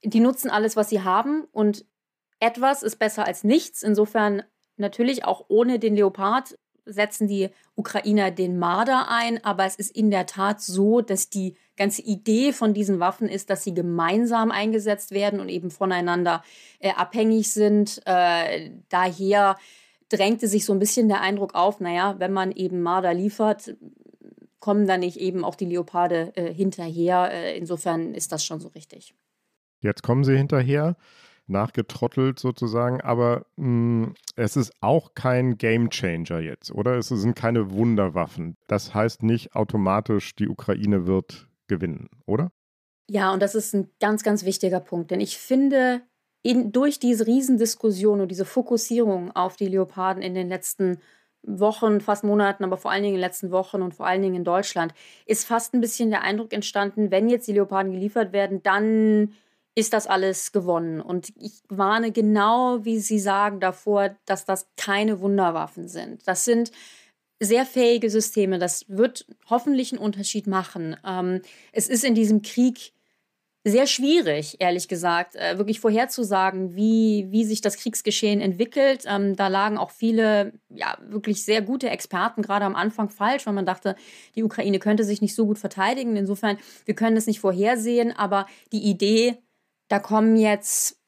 die 0.02 0.20
nutzen 0.20 0.50
alles, 0.50 0.76
was 0.76 0.88
sie 0.88 1.02
haben 1.02 1.44
und 1.52 1.84
etwas 2.40 2.82
ist 2.82 2.96
besser 2.96 3.26
als 3.26 3.44
nichts. 3.44 3.82
Insofern 3.82 4.44
natürlich 4.78 5.26
auch 5.26 5.44
ohne 5.48 5.78
den 5.78 5.94
Leopard 5.94 6.58
setzen 6.86 7.28
die 7.28 7.50
Ukrainer 7.74 8.30
den 8.30 8.58
Marder 8.58 9.10
ein, 9.10 9.44
aber 9.44 9.66
es 9.66 9.76
ist 9.76 9.94
in 9.94 10.10
der 10.10 10.24
Tat 10.24 10.62
so, 10.62 11.02
dass 11.02 11.28
die 11.28 11.54
ganze 11.76 12.00
Idee 12.00 12.54
von 12.54 12.72
diesen 12.72 12.98
Waffen 12.98 13.28
ist, 13.28 13.50
dass 13.50 13.62
sie 13.62 13.74
gemeinsam 13.74 14.50
eingesetzt 14.52 15.10
werden 15.10 15.38
und 15.38 15.50
eben 15.50 15.70
voneinander 15.70 16.44
äh, 16.78 16.92
abhängig 16.92 17.52
sind. 17.52 18.00
Äh, 18.06 18.70
daher 18.88 19.56
drängte 20.08 20.48
sich 20.48 20.64
so 20.64 20.72
ein 20.72 20.78
bisschen 20.78 21.08
der 21.08 21.20
Eindruck 21.20 21.54
auf, 21.54 21.80
naja, 21.80 22.16
wenn 22.18 22.32
man 22.32 22.52
eben 22.52 22.82
Marder 22.82 23.14
liefert, 23.14 23.76
kommen 24.60 24.86
dann 24.86 25.00
nicht 25.00 25.18
eben 25.18 25.44
auch 25.44 25.56
die 25.56 25.66
Leoparde 25.66 26.32
äh, 26.36 26.52
hinterher. 26.52 27.30
Äh, 27.30 27.58
insofern 27.58 28.14
ist 28.14 28.32
das 28.32 28.44
schon 28.44 28.60
so 28.60 28.68
richtig. 28.68 29.14
Jetzt 29.80 30.02
kommen 30.02 30.24
sie 30.24 30.36
hinterher, 30.36 30.96
nachgetrottelt 31.46 32.38
sozusagen, 32.38 33.02
aber 33.02 33.44
mh, 33.56 34.06
hm, 34.06 34.14
es 34.36 34.56
ist 34.56 34.72
auch 34.80 35.14
kein 35.14 35.58
Game 35.58 35.90
Changer 35.90 36.40
jetzt, 36.40 36.72
oder? 36.72 36.96
Es 36.96 37.08
sind 37.08 37.36
keine 37.36 37.70
Wunderwaffen. 37.72 38.56
Das 38.66 38.94
heißt 38.94 39.22
nicht 39.22 39.54
automatisch, 39.54 40.34
die 40.34 40.48
Ukraine 40.48 41.06
wird 41.06 41.48
gewinnen, 41.68 42.08
oder? 42.24 42.50
Ja, 43.10 43.32
und 43.34 43.42
das 43.42 43.54
ist 43.54 43.74
ein 43.74 43.90
ganz, 44.00 44.22
ganz 44.22 44.44
wichtiger 44.44 44.80
Punkt, 44.80 45.10
denn 45.10 45.20
ich 45.20 45.36
finde, 45.36 46.00
in, 46.44 46.72
durch 46.72 46.98
diese 46.98 47.26
Riesendiskussion 47.26 48.20
und 48.20 48.28
diese 48.28 48.44
Fokussierung 48.44 49.34
auf 49.34 49.56
die 49.56 49.66
Leoparden 49.66 50.22
in 50.22 50.34
den 50.34 50.48
letzten 50.48 50.98
Wochen, 51.42 52.00
fast 52.00 52.22
Monaten, 52.22 52.64
aber 52.64 52.76
vor 52.76 52.90
allen 52.90 53.02
Dingen 53.02 53.14
in 53.14 53.20
den 53.20 53.26
letzten 53.26 53.50
Wochen 53.50 53.82
und 53.82 53.94
vor 53.94 54.06
allen 54.06 54.22
Dingen 54.22 54.36
in 54.36 54.44
Deutschland, 54.44 54.92
ist 55.26 55.46
fast 55.46 55.74
ein 55.74 55.80
bisschen 55.80 56.10
der 56.10 56.22
Eindruck 56.22 56.52
entstanden, 56.52 57.10
wenn 57.10 57.30
jetzt 57.30 57.48
die 57.48 57.52
Leoparden 57.52 57.92
geliefert 57.92 58.32
werden, 58.32 58.62
dann 58.62 59.34
ist 59.74 59.94
das 59.94 60.06
alles 60.06 60.52
gewonnen. 60.52 61.00
Und 61.00 61.32
ich 61.36 61.62
warne 61.68 62.12
genau, 62.12 62.84
wie 62.84 62.98
Sie 62.98 63.18
sagen, 63.18 63.58
davor, 63.58 64.14
dass 64.26 64.44
das 64.44 64.68
keine 64.76 65.20
Wunderwaffen 65.20 65.88
sind. 65.88 66.28
Das 66.28 66.44
sind 66.44 66.70
sehr 67.40 67.64
fähige 67.64 68.10
Systeme. 68.10 68.58
Das 68.58 68.84
wird 68.88 69.26
hoffentlich 69.48 69.92
einen 69.92 70.00
Unterschied 70.00 70.46
machen. 70.46 70.96
Ähm, 71.06 71.40
es 71.72 71.88
ist 71.88 72.04
in 72.04 72.14
diesem 72.14 72.42
Krieg 72.42 72.93
sehr 73.66 73.86
schwierig, 73.86 74.56
ehrlich 74.58 74.88
gesagt, 74.88 75.36
äh, 75.36 75.56
wirklich 75.56 75.80
vorherzusagen, 75.80 76.76
wie, 76.76 77.28
wie 77.30 77.44
sich 77.44 77.62
das 77.62 77.78
Kriegsgeschehen 77.78 78.42
entwickelt. 78.42 79.04
Ähm, 79.06 79.36
da 79.36 79.48
lagen 79.48 79.78
auch 79.78 79.90
viele, 79.90 80.52
ja, 80.68 80.98
wirklich 81.00 81.44
sehr 81.46 81.62
gute 81.62 81.88
Experten 81.88 82.42
gerade 82.42 82.66
am 82.66 82.76
Anfang 82.76 83.08
falsch, 83.08 83.46
weil 83.46 83.54
man 83.54 83.64
dachte, 83.64 83.96
die 84.34 84.42
Ukraine 84.42 84.78
könnte 84.78 85.02
sich 85.02 85.22
nicht 85.22 85.34
so 85.34 85.46
gut 85.46 85.58
verteidigen. 85.58 86.14
Insofern, 86.16 86.58
wir 86.84 86.94
können 86.94 87.16
es 87.16 87.26
nicht 87.26 87.40
vorhersehen, 87.40 88.12
aber 88.12 88.46
die 88.70 88.82
Idee, 88.82 89.38
da 89.88 89.98
kommen 89.98 90.36
jetzt 90.36 91.00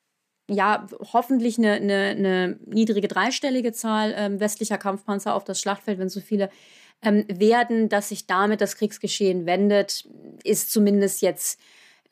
ja, 0.49 0.87
hoffentlich 1.13 1.59
eine, 1.59 1.73
eine, 1.73 2.05
eine 2.11 2.61
niedrige 2.65 3.09
dreistellige 3.09 3.73
Zahl 3.73 4.15
ähm, 4.17 4.41
westlicher 4.41 4.79
Kampfpanzer 4.79 5.35
auf 5.35 5.45
das 5.45 5.61
Schlachtfeld, 5.61 5.99
wenn 5.99 6.09
so 6.09 6.21
viele 6.21 6.49
ähm, 7.03 7.25
werden, 7.29 7.89
dass 7.91 8.09
sich 8.09 8.27
damit 8.27 8.61
das 8.61 8.77
Kriegsgeschehen 8.77 9.45
wendet, 9.45 10.09
ist 10.45 10.71
zumindest 10.71 11.21
jetzt 11.21 11.61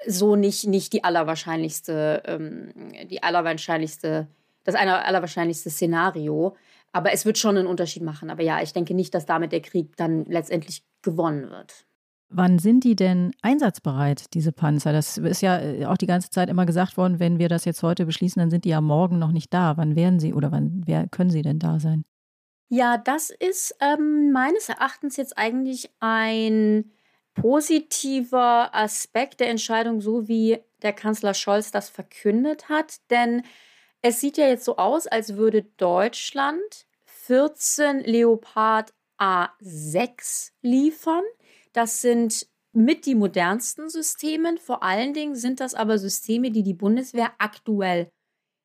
so 0.07 0.37
nicht, 0.37 0.67
nicht 0.67 0.93
die 0.93 1.05
allerwahrscheinlichste, 1.05 2.23
ähm, 2.27 2.73
die 3.11 3.23
allerwahrscheinlichste, 3.23 4.29
das 4.65 4.75
eine 4.75 5.05
allerwahrscheinlichste 5.05 5.71
Szenario. 5.71 6.57
Aber 6.93 7.13
es 7.13 7.27
wird 7.27 7.39
schon 7.39 7.57
einen 7.57 7.67
Unterschied 7.67 8.03
machen. 8.03 8.31
Aber 8.31 8.43
ja, 8.43 8.63
ich 8.63 8.73
denke 8.73 8.95
nicht, 8.95 9.15
dass 9.15 9.27
damit 9.27 9.53
der 9.53 9.63
Krieg 9.63 9.97
dann 9.97 10.25
letztendlich 10.27 10.85
gewonnen 11.03 11.51
wird. 11.51 11.87
Wann 12.29 12.59
sind 12.59 12.85
die 12.85 12.97
denn 12.97 13.33
einsatzbereit, 13.43 14.33
diese 14.35 14.53
Panzer? 14.53 14.93
Das 14.93 15.19
ist 15.19 15.43
ja 15.43 15.61
äh, 15.61 15.87
auch 15.87 15.97
die 15.97 16.07
ganze 16.07 16.31
Zeit 16.31 16.49
immer 16.49 16.67
gesagt 16.67 16.97
worden, 16.97 17.21
wenn 17.21 17.39
wir 17.39 17.49
das 17.49 17.65
jetzt 17.65 17.83
heute 17.83 18.07
beschließen, 18.07 18.41
dann 18.41 18.51
sind 18.51 18.65
die 18.65 18.71
ja 18.71 18.81
morgen 18.81 19.19
noch 19.19 19.33
nicht 19.33 19.53
da. 19.53 19.77
Wann 19.77 19.95
werden 19.95 20.19
sie 20.19 20.35
oder 20.35 20.51
wann 20.51 20.83
wer, 20.87 21.07
können 21.09 21.31
sie 21.31 21.43
denn 21.43 21.59
da 21.59 21.79
sein? 21.79 22.05
Ja, 22.69 22.99
das 22.99 23.31
ist 23.31 23.77
ähm, 23.81 24.33
meines 24.33 24.69
Erachtens 24.69 25.17
jetzt 25.17 25.39
eigentlich 25.39 25.91
ein 26.01 26.91
positiver 27.35 28.75
Aspekt 28.75 29.41
der 29.41 29.50
Entscheidung, 29.50 30.00
so 30.00 30.29
wie 30.29 30.59
der 30.83 30.93
Kanzler 30.93 31.35
Scholz 31.35 31.71
das 31.71 31.88
verkündet 31.88 32.69
hat. 32.69 32.99
Denn 33.11 33.43
es 34.03 34.21
sieht 34.21 34.37
ja 34.37 34.49
jetzt 34.49 34.64
so 34.64 34.76
aus, 34.76 35.07
als 35.07 35.37
würde 35.37 35.62
Deutschland 35.76 36.87
14 37.05 38.00
Leopard 38.00 38.93
A6 39.19 40.53
liefern. 40.62 41.25
Das 41.73 42.00
sind 42.00 42.47
mit 42.73 43.07
die 43.07 43.14
modernsten 43.14 43.88
Systeme. 43.88 44.57
Vor 44.59 44.83
allen 44.83 45.14
Dingen 45.14 45.37
sind 45.37 45.61
das 45.61 45.75
aber 45.75 45.99
Systeme, 45.99 46.50
die 46.50 46.62
die 46.62 46.75
Bundeswehr 46.75 47.33
aktuell 47.38 48.11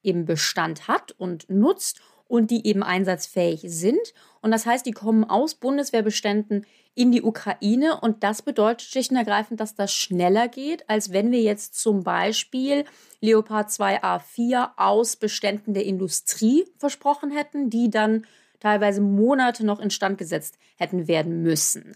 im 0.01 0.25
Bestand 0.25 0.87
hat 0.87 1.11
und 1.13 1.49
nutzt 1.49 2.01
und 2.29 2.51
die 2.51 2.65
eben 2.65 2.83
einsatzfähig 2.83 3.63
sind. 3.65 4.13
Und 4.41 4.51
das 4.51 4.65
heißt, 4.65 4.85
die 4.85 4.91
kommen 4.91 5.25
aus 5.25 5.55
Bundeswehrbeständen 5.55 6.65
in 6.93 7.11
die 7.11 7.23
Ukraine. 7.23 7.99
Und 7.99 8.23
das 8.23 8.43
bedeutet 8.43 8.83
schlicht 8.83 9.11
und 9.11 9.17
ergreifend, 9.17 9.59
dass 9.59 9.75
das 9.75 9.91
schneller 9.91 10.47
geht, 10.47 10.87
als 10.89 11.11
wenn 11.11 11.31
wir 11.31 11.41
jetzt 11.41 11.75
zum 11.75 12.03
Beispiel 12.03 12.85
Leopard 13.19 13.69
2A4 13.69 14.69
aus 14.77 15.15
Beständen 15.15 15.73
der 15.73 15.85
Industrie 15.85 16.65
versprochen 16.77 17.31
hätten, 17.31 17.69
die 17.69 17.89
dann 17.89 18.25
teilweise 18.59 19.01
Monate 19.01 19.65
noch 19.65 19.79
instand 19.79 20.19
gesetzt 20.19 20.59
hätten 20.77 21.07
werden 21.07 21.41
müssen. 21.41 21.95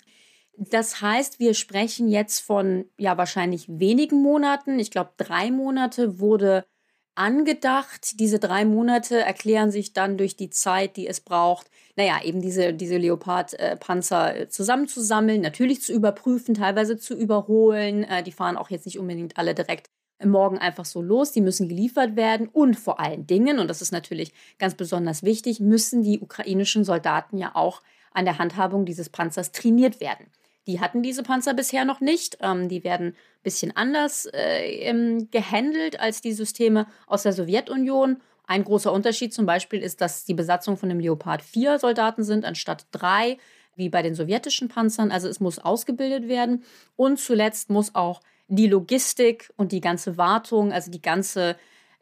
Das 0.58 1.02
heißt, 1.02 1.40
wir 1.40 1.54
sprechen 1.54 2.08
jetzt 2.08 2.40
von 2.40 2.86
ja 2.98 3.18
wahrscheinlich 3.18 3.68
wenigen 3.68 4.22
Monaten. 4.22 4.80
Ich 4.80 4.90
glaube, 4.90 5.12
drei 5.18 5.52
Monate 5.52 6.20
wurde 6.20 6.66
angedacht. 7.16 8.20
Diese 8.20 8.40
drei 8.40 8.66
Monate 8.66 9.20
erklären 9.20 9.72
sich 9.72 9.94
dann 9.94 10.18
durch 10.18 10.36
die 10.36 10.50
Zeit, 10.50 10.98
die 10.98 11.08
es 11.08 11.22
braucht, 11.22 11.70
naja, 11.96 12.20
eben 12.24 12.42
diese, 12.42 12.74
diese 12.74 12.98
Leopard-Panzer 12.98 14.36
äh, 14.36 14.50
zusammenzusammeln, 14.50 15.42
natürlich 15.42 15.82
zu 15.82 15.94
überprüfen, 15.94 16.56
teilweise 16.56 16.98
zu 16.98 17.16
überholen. 17.16 18.04
Äh, 18.04 18.24
die 18.24 18.32
fahren 18.32 18.58
auch 18.58 18.70
jetzt 18.70 18.86
nicht 18.86 18.98
unbedingt 18.98 19.38
alle 19.38 19.54
direkt 19.54 19.90
morgen 20.24 20.58
einfach 20.58 20.86
so 20.86 21.02
los. 21.02 21.32
Die 21.32 21.42
müssen 21.42 21.70
geliefert 21.70 22.16
werden 22.16 22.48
und 22.48 22.76
vor 22.80 23.00
allen 23.00 23.28
Dingen, 23.28 23.60
und 23.60 23.68
das 23.68 23.82
ist 23.82 23.92
natürlich 23.92 24.34
ganz 24.58 24.74
besonders 24.74 25.24
wichtig, 25.24 25.60
müssen 25.60 26.04
die 26.04 26.20
ukrainischen 26.20 26.84
Soldaten 26.84 27.38
ja 27.38 27.52
auch 27.54 27.82
an 28.12 28.26
der 28.26 28.40
Handhabung 28.40 28.86
dieses 28.86 29.10
Panzers 29.10 29.52
trainiert 29.52 30.00
werden. 30.00 30.28
Die 30.68 30.80
hatten 30.80 31.04
diese 31.04 31.24
Panzer 31.24 31.54
bisher 31.54 31.86
noch 31.86 32.00
nicht. 32.00 32.38
Ähm, 32.42 32.70
die 32.70 32.84
werden 32.84 33.08
ein 33.08 33.44
bisschen 33.44 33.76
anders 33.76 34.28
äh, 34.32 35.24
gehandelt 35.32 36.00
als 36.00 36.22
die 36.22 36.34
Systeme 36.34 36.88
aus 37.08 37.24
der 37.24 37.34
Sowjetunion. 37.34 38.22
Ein 38.46 38.64
großer 38.64 38.92
Unterschied 38.92 39.34
zum 39.34 39.46
Beispiel 39.46 39.82
ist, 39.82 40.02
dass 40.02 40.26
die 40.26 40.34
Besatzung 40.34 40.78
von 40.78 40.90
dem 40.90 41.00
Leopard 41.00 41.42
4 41.42 41.80
Soldaten 41.80 42.24
sind 42.24 42.46
anstatt 42.46 42.86
drei, 42.92 43.38
wie 43.76 43.90
bei 43.90 44.02
den 44.02 44.16
sowjetischen 44.16 44.68
Panzern. 44.68 45.12
Also 45.12 45.28
es 45.28 45.40
muss 45.40 45.60
ausgebildet 45.60 46.28
werden. 46.28 46.64
Und 46.96 47.20
zuletzt 47.20 47.70
muss 47.70 47.96
auch 47.96 48.22
die 48.48 48.68
Logistik 48.68 49.52
und 49.56 49.72
die 49.72 49.82
ganze 49.82 50.18
Wartung, 50.18 50.72
also 50.72 50.92
die 50.92 51.02
ganze 51.02 51.56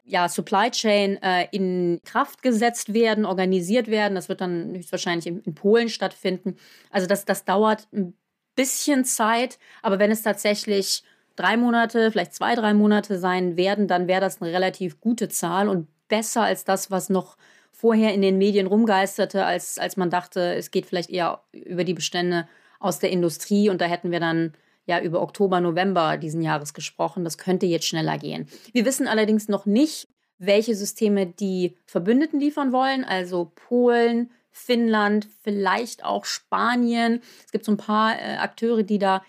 ja, 0.04 0.28
Supply 0.28 0.70
Chain 0.70 1.22
äh, 1.22 1.46
in 1.52 2.00
Kraft 2.04 2.42
gesetzt 2.42 2.92
werden, 2.92 3.24
organisiert 3.24 3.86
werden. 3.88 4.16
Das 4.16 4.28
wird 4.28 4.40
dann 4.40 4.74
höchstwahrscheinlich 4.74 5.26
in, 5.26 5.40
in 5.42 5.54
Polen 5.54 5.88
stattfinden. 5.88 6.56
Also 6.90 7.06
das, 7.06 7.24
das 7.24 7.44
dauert 7.44 7.86
ein 7.92 8.14
bisschen 8.54 9.04
Zeit, 9.04 9.58
aber 9.82 9.98
wenn 9.98 10.10
es 10.10 10.22
tatsächlich 10.22 11.02
drei 11.36 11.56
Monate, 11.56 12.10
vielleicht 12.10 12.34
zwei, 12.34 12.54
drei 12.54 12.74
Monate 12.74 13.18
sein 13.18 13.56
werden, 13.56 13.88
dann 13.88 14.08
wäre 14.08 14.20
das 14.20 14.40
eine 14.40 14.52
relativ 14.52 15.00
gute 15.00 15.28
Zahl 15.28 15.68
und 15.68 15.88
besser 16.08 16.42
als 16.42 16.64
das, 16.64 16.90
was 16.90 17.08
noch 17.08 17.36
vorher 17.70 18.14
in 18.14 18.22
den 18.22 18.38
Medien 18.38 18.66
rumgeisterte, 18.66 19.44
als, 19.44 19.78
als 19.78 19.96
man 19.96 20.10
dachte, 20.10 20.54
es 20.54 20.70
geht 20.70 20.86
vielleicht 20.86 21.10
eher 21.10 21.42
über 21.52 21.84
die 21.84 21.94
Bestände 21.94 22.46
aus 22.78 22.98
der 22.98 23.10
Industrie 23.10 23.70
und 23.70 23.80
da 23.80 23.86
hätten 23.86 24.10
wir 24.10 24.20
dann 24.20 24.52
ja 24.86 25.00
über 25.00 25.22
Oktober, 25.22 25.60
November 25.60 26.16
diesen 26.16 26.42
Jahres 26.42 26.74
gesprochen. 26.74 27.24
Das 27.24 27.38
könnte 27.38 27.66
jetzt 27.66 27.86
schneller 27.86 28.18
gehen. 28.18 28.46
Wir 28.72 28.84
wissen 28.84 29.08
allerdings 29.08 29.48
noch 29.48 29.66
nicht, 29.66 30.08
welche 30.38 30.74
Systeme 30.74 31.26
die 31.26 31.76
Verbündeten 31.86 32.40
liefern 32.40 32.72
wollen, 32.72 33.04
also 33.04 33.52
Polen, 33.54 34.30
Finnland, 34.52 35.28
vielleicht 35.42 36.04
auch 36.04 36.24
Spanien. 36.24 37.20
Es 37.44 37.52
gibt 37.52 37.64
so 37.64 37.72
ein 37.72 37.78
paar 37.78 38.14
äh, 38.14 38.36
Akteure, 38.36 38.82
die 38.82 38.98
da 38.98 39.22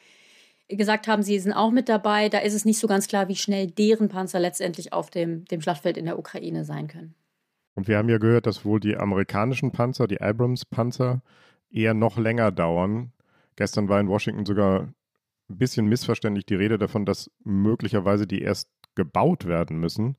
gesagt 0.68 1.08
haben, 1.08 1.24
sie 1.24 1.40
sind 1.40 1.54
auch 1.54 1.72
mit 1.72 1.90
dabei. 1.90 2.30
Da 2.30 2.40
ist 2.40 2.54
es 2.54 2.66
nicht 2.66 2.80
so 2.80 2.88
ganz 2.88 3.08
klar, 3.08 3.28
wie 3.28 3.36
schnell 3.36 3.68
deren 3.68 4.10
Panzer 4.10 4.40
letztendlich 4.40 4.94
auf 4.94 5.10
dem, 5.10 5.46
dem 5.46 5.62
Schlachtfeld 5.62 5.98
in 5.98 6.06
der 6.06 6.20
Ukraine 6.20 6.66
sein 6.66 6.88
können. 6.88 7.16
Und 7.76 7.88
wir 7.88 7.98
haben 7.98 8.10
ja 8.10 8.18
gehört, 8.18 8.46
dass 8.46 8.66
wohl 8.66 8.80
die 8.80 8.96
amerikanischen 8.98 9.72
Panzer, 9.72 10.08
die 10.08 10.22
Abrams-Panzer, 10.22 11.22
eher 11.72 11.94
noch 11.94 12.18
länger 12.18 12.52
dauern. 12.52 13.12
Gestern 13.56 13.90
war 13.90 14.00
in 14.00 14.08
Washington 14.08 14.46
sogar 14.46 14.94
ein 15.50 15.58
bisschen 15.58 15.88
missverständlich 15.88 16.46
die 16.46 16.56
Rede 16.56 16.78
davon, 16.78 17.06
dass 17.06 17.32
möglicherweise 17.44 18.28
die 18.28 18.42
erst 18.42 18.70
gebaut 18.96 19.46
werden 19.46 19.80
müssen. 19.80 20.18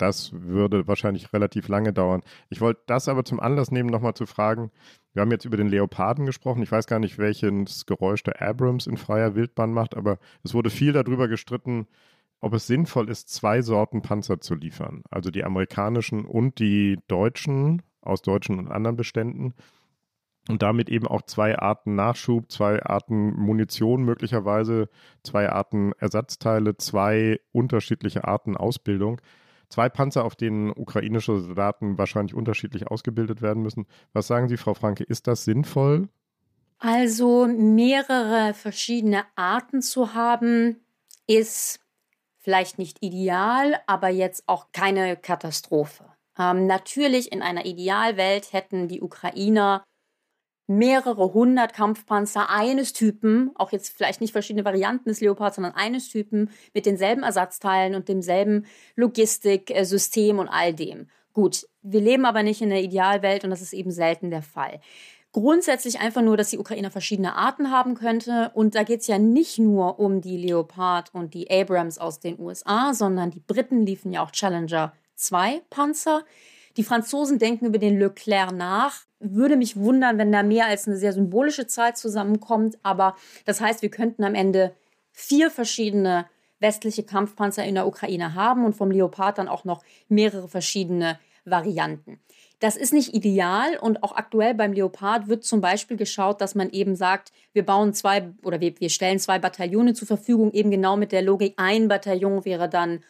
Das 0.00 0.32
würde 0.32 0.88
wahrscheinlich 0.88 1.30
relativ 1.34 1.68
lange 1.68 1.92
dauern. 1.92 2.22
Ich 2.48 2.62
wollte 2.62 2.80
das 2.86 3.06
aber 3.06 3.22
zum 3.22 3.38
Anlass 3.38 3.70
nehmen, 3.70 3.90
nochmal 3.90 4.14
zu 4.14 4.24
fragen. 4.24 4.70
Wir 5.12 5.20
haben 5.20 5.30
jetzt 5.30 5.44
über 5.44 5.58
den 5.58 5.68
Leoparden 5.68 6.24
gesprochen. 6.24 6.62
Ich 6.62 6.72
weiß 6.72 6.86
gar 6.86 6.98
nicht, 6.98 7.18
welches 7.18 7.84
Geräusch 7.84 8.22
der 8.22 8.40
Abrams 8.40 8.86
in 8.86 8.96
freier 8.96 9.34
Wildbahn 9.34 9.74
macht, 9.74 9.94
aber 9.94 10.18
es 10.42 10.54
wurde 10.54 10.70
viel 10.70 10.94
darüber 10.94 11.28
gestritten, 11.28 11.86
ob 12.40 12.54
es 12.54 12.66
sinnvoll 12.66 13.10
ist, 13.10 13.28
zwei 13.28 13.60
Sorten 13.60 14.00
Panzer 14.00 14.40
zu 14.40 14.54
liefern. 14.54 15.02
Also 15.10 15.30
die 15.30 15.44
amerikanischen 15.44 16.24
und 16.24 16.60
die 16.60 16.98
deutschen 17.06 17.82
aus 18.00 18.22
deutschen 18.22 18.58
und 18.58 18.68
anderen 18.68 18.96
Beständen. 18.96 19.52
Und 20.48 20.62
damit 20.62 20.88
eben 20.88 21.06
auch 21.06 21.20
zwei 21.22 21.58
Arten 21.58 21.94
Nachschub, 21.94 22.50
zwei 22.50 22.82
Arten 22.82 23.34
Munition 23.34 24.02
möglicherweise, 24.04 24.88
zwei 25.22 25.50
Arten 25.50 25.92
Ersatzteile, 25.98 26.78
zwei 26.78 27.38
unterschiedliche 27.52 28.24
Arten 28.24 28.56
Ausbildung 28.56 29.20
zwei 29.70 29.88
Panzer, 29.88 30.24
auf 30.24 30.36
denen 30.36 30.70
ukrainische 30.70 31.40
Soldaten 31.40 31.96
wahrscheinlich 31.96 32.34
unterschiedlich 32.34 32.88
ausgebildet 32.88 33.40
werden 33.40 33.62
müssen. 33.62 33.86
Was 34.12 34.26
sagen 34.26 34.48
Sie, 34.48 34.56
Frau 34.56 34.74
Franke, 34.74 35.04
ist 35.04 35.26
das 35.26 35.44
sinnvoll? 35.44 36.08
Also 36.78 37.46
mehrere 37.46 38.54
verschiedene 38.54 39.24
Arten 39.36 39.82
zu 39.82 40.14
haben, 40.14 40.80
ist 41.26 41.80
vielleicht 42.38 42.78
nicht 42.78 42.98
ideal, 43.02 43.80
aber 43.86 44.08
jetzt 44.08 44.44
auch 44.46 44.72
keine 44.72 45.16
Katastrophe. 45.16 46.04
Ähm, 46.38 46.66
natürlich 46.66 47.32
in 47.32 47.42
einer 47.42 47.66
Idealwelt 47.66 48.52
hätten 48.52 48.88
die 48.88 49.02
Ukrainer 49.02 49.84
mehrere 50.70 51.34
hundert 51.34 51.74
Kampfpanzer 51.74 52.48
eines 52.48 52.92
Typen, 52.92 53.50
auch 53.56 53.72
jetzt 53.72 53.96
vielleicht 53.96 54.20
nicht 54.20 54.30
verschiedene 54.30 54.64
Varianten 54.64 55.08
des 55.08 55.20
Leopard, 55.20 55.54
sondern 55.54 55.74
eines 55.74 56.08
Typen 56.08 56.48
mit 56.72 56.86
denselben 56.86 57.24
Ersatzteilen 57.24 57.96
und 57.96 58.08
demselben 58.08 58.66
Logistiksystem 58.94 60.38
und 60.38 60.48
all 60.48 60.72
dem. 60.72 61.08
Gut, 61.32 61.66
wir 61.82 62.00
leben 62.00 62.24
aber 62.24 62.44
nicht 62.44 62.62
in 62.62 62.70
der 62.70 62.82
Idealwelt 62.82 63.42
und 63.42 63.50
das 63.50 63.62
ist 63.62 63.72
eben 63.72 63.90
selten 63.90 64.30
der 64.30 64.42
Fall. 64.42 64.80
Grundsätzlich 65.32 66.00
einfach 66.00 66.22
nur, 66.22 66.36
dass 66.36 66.50
die 66.50 66.58
Ukraine 66.58 66.90
verschiedene 66.90 67.34
Arten 67.34 67.72
haben 67.72 67.94
könnte. 67.94 68.50
Und 68.54 68.74
da 68.74 68.82
geht 68.82 69.00
es 69.00 69.06
ja 69.06 69.18
nicht 69.18 69.58
nur 69.58 69.98
um 69.98 70.20
die 70.20 70.36
Leopard 70.36 71.14
und 71.14 71.34
die 71.34 71.50
Abrams 71.50 71.98
aus 71.98 72.18
den 72.20 72.38
USA, 72.38 72.94
sondern 72.94 73.30
die 73.30 73.40
Briten 73.40 73.86
liefen 73.86 74.12
ja 74.12 74.22
auch 74.22 74.32
Challenger 74.32 74.92
2 75.14 75.62
Panzer. 75.70 76.24
Die 76.76 76.84
Franzosen 76.84 77.38
denken 77.38 77.66
über 77.66 77.78
den 77.78 77.98
Leclerc 77.98 78.52
nach. 78.52 79.02
Würde 79.18 79.56
mich 79.56 79.76
wundern, 79.76 80.18
wenn 80.18 80.32
da 80.32 80.42
mehr 80.42 80.66
als 80.66 80.86
eine 80.86 80.96
sehr 80.96 81.12
symbolische 81.12 81.66
Zahl 81.66 81.94
zusammenkommt. 81.94 82.78
Aber 82.82 83.16
das 83.44 83.60
heißt, 83.60 83.82
wir 83.82 83.90
könnten 83.90 84.24
am 84.24 84.34
Ende 84.34 84.74
vier 85.12 85.50
verschiedene 85.50 86.26
westliche 86.60 87.02
Kampfpanzer 87.02 87.64
in 87.64 87.74
der 87.74 87.86
Ukraine 87.86 88.34
haben 88.34 88.64
und 88.64 88.74
vom 88.74 88.90
Leopard 88.90 89.38
dann 89.38 89.48
auch 89.48 89.64
noch 89.64 89.82
mehrere 90.08 90.48
verschiedene 90.48 91.18
Varianten. 91.44 92.20
Das 92.60 92.76
ist 92.76 92.92
nicht 92.92 93.14
ideal 93.14 93.78
und 93.80 94.02
auch 94.02 94.14
aktuell 94.14 94.54
beim 94.54 94.74
Leopard 94.74 95.28
wird 95.28 95.44
zum 95.44 95.62
Beispiel 95.62 95.96
geschaut, 95.96 96.42
dass 96.42 96.54
man 96.54 96.68
eben 96.70 96.94
sagt, 96.94 97.32
wir 97.54 97.64
bauen 97.64 97.94
zwei 97.94 98.34
oder 98.42 98.60
wir, 98.60 98.78
wir 98.78 98.90
stellen 98.90 99.18
zwei 99.18 99.38
Bataillone 99.38 99.94
zur 99.94 100.06
Verfügung, 100.06 100.52
eben 100.52 100.70
genau 100.70 100.98
mit 100.98 101.10
der 101.10 101.22
Logik, 101.22 101.54
ein 101.56 101.88
Bataillon 101.88 102.44
wäre 102.44 102.68
dann 102.68 103.02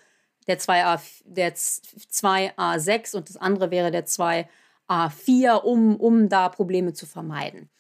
der 0.51 0.59
2A, 0.59 1.01
der 1.25 1.55
2A6 1.55 3.17
und 3.17 3.29
das 3.29 3.37
andere 3.37 3.71
wäre 3.71 3.91
der 3.91 4.07
2A4, 4.07 5.63
um, 5.63 5.97
um 5.97 6.29
da 6.29 6.49
Probleme 6.49 6.93
zu 6.93 7.07
vermeiden. 7.07 7.71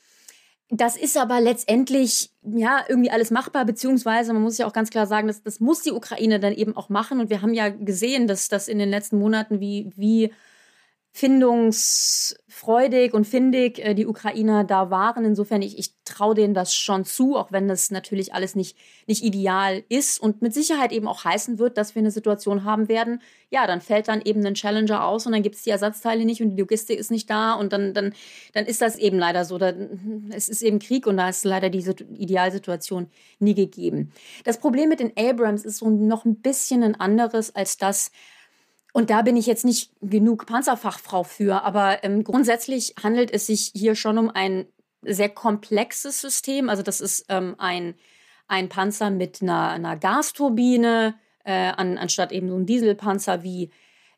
Das 0.73 0.97
ist 0.97 1.17
aber 1.17 1.41
letztendlich 1.41 2.31
ja 2.45 2.85
irgendwie 2.89 3.11
alles 3.11 3.33
machbar, 3.33 3.65
beziehungsweise 3.65 4.33
man 4.33 4.43
muss 4.43 4.57
ja 4.57 4.69
auch 4.69 4.73
ganz 4.73 4.91
klar 4.91 5.09
sagen, 5.09 5.27
das, 5.27 5.43
das 5.43 5.59
muss 5.59 5.83
die 5.83 5.91
Ukraine 5.91 6.39
dann 6.39 6.53
eben 6.53 6.77
auch 6.77 6.89
machen. 6.89 7.19
Und 7.19 7.29
wir 7.29 7.43
haben 7.43 7.55
ja 7.55 7.71
gesehen, 7.71 8.29
dass 8.29 8.49
das 8.49 8.69
in 8.69 8.79
den 8.79 8.89
letzten 8.89 9.19
Monaten, 9.19 9.59
wie, 9.59 9.91
wie 9.97 10.33
findungsfreudig 11.13 13.15
und 13.15 13.27
findig 13.27 13.81
äh, 13.81 13.95
die 13.95 14.07
Ukrainer 14.07 14.63
da 14.65 14.91
waren. 14.91 15.25
Insofern, 15.25 15.61
ich, 15.61 15.77
ich 15.77 15.95
traue 16.05 16.37
denen 16.37 16.55
das 16.55 16.73
schon 16.73 17.05
zu, 17.05 17.37
auch 17.37 17.51
wenn 17.51 17.67
das 17.67 17.91
natürlich 17.91 18.33
alles 18.33 18.55
nicht, 18.55 18.77
nicht 19.07 19.25
ideal 19.25 19.83
ist 19.89 20.21
und 20.21 20.41
mit 20.41 20.55
Sicherheit 20.55 20.93
eben 20.93 21.09
auch 21.09 21.25
heißen 21.25 21.59
wird, 21.59 21.79
dass 21.79 21.97
wir 21.97 22.01
eine 22.01 22.13
Situation 22.13 22.63
haben 22.65 22.89
werden, 22.89 23.21
ja, 23.51 23.67
dann 23.67 23.81
fällt 23.81 24.07
dann 24.07 24.23
eben 24.23 24.47
ein 24.47 24.55
Challenger 24.55 25.05
aus 25.05 25.27
und 25.27 25.33
dann 25.33 25.43
gibt 25.43 25.57
es 25.57 25.63
die 25.63 25.71
Ersatzteile 25.71 26.25
nicht 26.25 26.43
und 26.43 26.51
die 26.51 26.61
Logistik 26.61 26.97
ist 26.99 27.11
nicht 27.11 27.29
da 27.29 27.55
und 27.55 27.73
dann, 27.73 27.93
dann, 27.93 28.15
dann 28.53 28.67
ist 28.67 28.81
das 28.81 28.97
eben 28.97 29.19
leider 29.19 29.45
so. 29.45 29.59
Da, 29.59 29.73
es 30.31 30.49
ist 30.49 30.63
eben 30.63 30.79
Krieg 30.79 31.09
und 31.09 31.17
da 31.17 31.29
ist 31.29 31.45
leider 31.45 31.71
diese 31.71 31.97
Idealsituation 32.15 33.09
nie 33.41 33.55
gegeben. 33.55 34.13
Das 34.45 34.59
Problem 34.59 34.89
mit 34.89 35.01
den 35.01 35.13
Abrams 35.17 35.65
ist 35.65 35.79
so 35.79 35.91
noch 35.91 36.25
ein 36.25 36.37
bisschen 36.37 36.85
ein 36.85 36.95
anderes 36.95 37.55
als 37.55 37.79
das, 37.79 38.13
und 38.93 39.11
da 39.11 39.23
bin 39.23 39.37
ich 39.37 39.47
jetzt 39.47 39.65
nicht 39.65 39.93
genug 40.01 40.47
Panzerfachfrau 40.47 41.23
für, 41.23 41.63
aber 41.63 42.03
ähm, 42.03 42.25
grundsätzlich 42.25 42.95
handelt 43.03 43.31
es 43.31 43.47
sich 43.47 43.73
hier 43.75 43.95
schon 43.95 44.19
um 44.19 44.31
ein 44.31 44.67
sehr 45.03 45.29
komplexes 45.29 46.21
System. 46.21 46.69
Also 46.69 46.83
das 46.83 47.01
ist 47.01 47.27
ähm, 47.29 47.55
ein, 47.59 47.95
ein 48.49 48.69
Panzer 48.69 49.11
mit 49.11 49.43
einer, 49.43 49.71
einer 49.71 49.97
Gasturbine, 49.97 51.15
äh, 51.45 51.53
an, 51.53 51.99
anstatt 51.99 52.33
eben 52.33 52.49
so 52.49 52.57
ein 52.57 52.67
Dieselpanzer 52.67 53.43
wie 53.43 53.71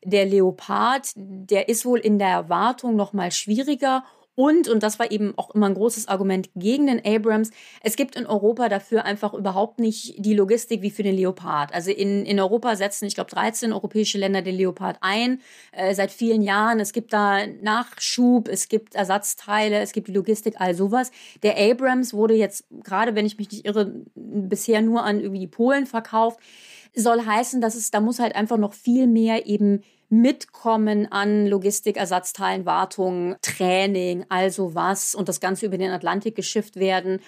der 0.03 0.25
Leopard. 0.25 1.11
Der 1.15 1.69
ist 1.69 1.85
wohl 1.85 1.99
in 1.99 2.19
der 2.19 2.29
Erwartung 2.29 2.95
noch 2.95 3.13
mal 3.13 3.31
schwieriger 3.31 4.03
und, 4.35 4.67
und 4.67 4.81
das 4.81 4.97
war 4.97 5.11
eben 5.11 5.33
auch 5.37 5.51
immer 5.51 5.67
ein 5.67 5.75
großes 5.75 6.07
Argument 6.07 6.49
gegen 6.55 6.87
den 6.87 7.05
Abrams, 7.05 7.51
es 7.81 7.95
gibt 7.95 8.15
in 8.15 8.25
Europa 8.25 8.67
dafür 8.67 9.05
einfach 9.05 9.33
überhaupt 9.33 9.79
nicht 9.79 10.15
die 10.17 10.33
Logistik 10.33 10.81
wie 10.81 10.89
für 10.89 11.03
den 11.03 11.15
Leopard. 11.15 11.73
Also 11.73 11.91
in, 11.91 12.25
in 12.25 12.39
Europa 12.39 12.75
setzen, 12.75 13.05
ich 13.05 13.13
glaube, 13.13 13.29
13 13.29 13.71
europäische 13.73 14.17
Länder 14.17 14.41
den 14.41 14.55
Leopard 14.55 14.97
ein, 15.01 15.39
äh, 15.71 15.93
seit 15.93 16.11
vielen 16.11 16.41
Jahren. 16.41 16.79
Es 16.79 16.93
gibt 16.93 17.13
da 17.13 17.45
Nachschub, 17.45 18.47
es 18.47 18.69
gibt 18.69 18.95
Ersatzteile, 18.95 19.79
es 19.81 19.91
gibt 19.91 20.07
die 20.07 20.13
Logistik, 20.13 20.55
all 20.57 20.73
sowas. 20.73 21.11
Der 21.43 21.57
Abrams 21.57 22.13
wurde 22.13 22.33
jetzt, 22.33 22.65
gerade 22.83 23.15
wenn 23.15 23.27
ich 23.27 23.37
mich 23.37 23.51
nicht 23.51 23.65
irre, 23.65 23.93
bisher 24.15 24.81
nur 24.81 25.03
an 25.03 25.19
irgendwie 25.19 25.41
die 25.41 25.47
Polen 25.47 25.85
verkauft. 25.85 26.39
Soll 26.95 27.25
heißen, 27.25 27.61
dass 27.61 27.75
es, 27.75 27.91
da 27.91 27.99
muss 28.01 28.19
halt 28.19 28.35
einfach 28.35 28.57
noch 28.57 28.73
viel 28.73 29.07
mehr 29.07 29.47
eben 29.47 29.83
Mitkommen 30.21 31.11
an 31.11 31.47
Logistik, 31.47 31.97
Ersatzteilen, 31.97 32.67
Wartung, 32.67 33.35
Training, 33.41 34.25
also 34.29 34.75
was 34.75 35.15
und 35.15 35.27
das 35.27 35.39
Ganze 35.39 35.65
über 35.65 35.79
den 35.79 35.89
Atlantik 35.89 36.35
geschifft 36.35 36.75
werden. 36.75 37.19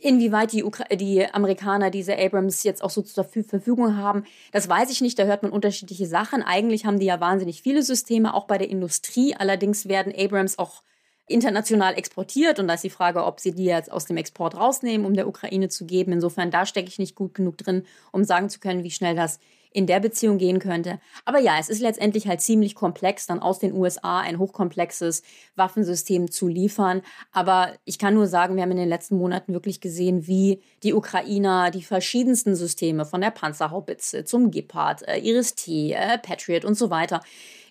Inwieweit 0.00 0.52
die, 0.52 0.64
Ukra 0.64 0.84
die 0.96 1.24
Amerikaner 1.32 1.90
diese 1.90 2.18
Abrams 2.18 2.64
jetzt 2.64 2.82
auch 2.82 2.90
so 2.90 3.02
zur 3.02 3.24
Verfügung 3.24 3.96
haben, 3.96 4.24
das 4.50 4.68
weiß 4.68 4.90
ich 4.90 5.00
nicht. 5.00 5.18
Da 5.18 5.24
hört 5.24 5.44
man 5.44 5.52
unterschiedliche 5.52 6.06
Sachen. 6.06 6.42
Eigentlich 6.42 6.84
haben 6.84 6.98
die 6.98 7.06
ja 7.06 7.20
wahnsinnig 7.20 7.62
viele 7.62 7.82
Systeme, 7.82 8.34
auch 8.34 8.46
bei 8.46 8.58
der 8.58 8.70
Industrie. 8.70 9.36
Allerdings 9.36 9.88
werden 9.88 10.12
Abrams 10.16 10.58
auch 10.58 10.82
international 11.28 11.96
exportiert. 11.96 12.58
Und 12.58 12.68
da 12.68 12.74
ist 12.74 12.84
die 12.84 12.90
Frage, 12.90 13.24
ob 13.24 13.38
sie 13.38 13.52
die 13.52 13.64
jetzt 13.64 13.90
aus 13.90 14.04
dem 14.04 14.16
Export 14.16 14.56
rausnehmen, 14.56 15.06
um 15.06 15.14
der 15.14 15.28
Ukraine 15.28 15.68
zu 15.68 15.86
geben. 15.86 16.12
Insofern, 16.12 16.50
da 16.50 16.66
stecke 16.66 16.88
ich 16.88 16.98
nicht 16.98 17.14
gut 17.14 17.34
genug 17.34 17.56
drin, 17.58 17.84
um 18.12 18.24
sagen 18.24 18.48
zu 18.48 18.58
können, 18.58 18.84
wie 18.84 18.90
schnell 18.90 19.14
das 19.14 19.38
in 19.76 19.86
der 19.86 20.00
Beziehung 20.00 20.38
gehen 20.38 20.58
könnte. 20.58 20.98
Aber 21.26 21.38
ja, 21.38 21.58
es 21.60 21.68
ist 21.68 21.82
letztendlich 21.82 22.26
halt 22.26 22.40
ziemlich 22.40 22.74
komplex, 22.74 23.26
dann 23.26 23.40
aus 23.40 23.58
den 23.58 23.74
USA 23.74 24.20
ein 24.20 24.38
hochkomplexes 24.38 25.22
Waffensystem 25.54 26.30
zu 26.30 26.48
liefern. 26.48 27.02
Aber 27.30 27.74
ich 27.84 27.98
kann 27.98 28.14
nur 28.14 28.26
sagen, 28.26 28.56
wir 28.56 28.62
haben 28.62 28.70
in 28.70 28.78
den 28.78 28.88
letzten 28.88 29.18
Monaten 29.18 29.52
wirklich 29.52 29.82
gesehen, 29.82 30.26
wie 30.26 30.62
die 30.82 30.94
Ukrainer 30.94 31.70
die 31.70 31.82
verschiedensten 31.82 32.56
Systeme 32.56 33.04
von 33.04 33.20
der 33.20 33.30
Panzerhaubitze 33.32 34.24
zum 34.24 34.50
Gepard, 34.50 35.06
äh, 35.06 35.18
Iris-T, 35.18 35.92
äh, 35.92 36.16
Patriot 36.16 36.64
und 36.64 36.78
so 36.78 36.88
weiter 36.88 37.20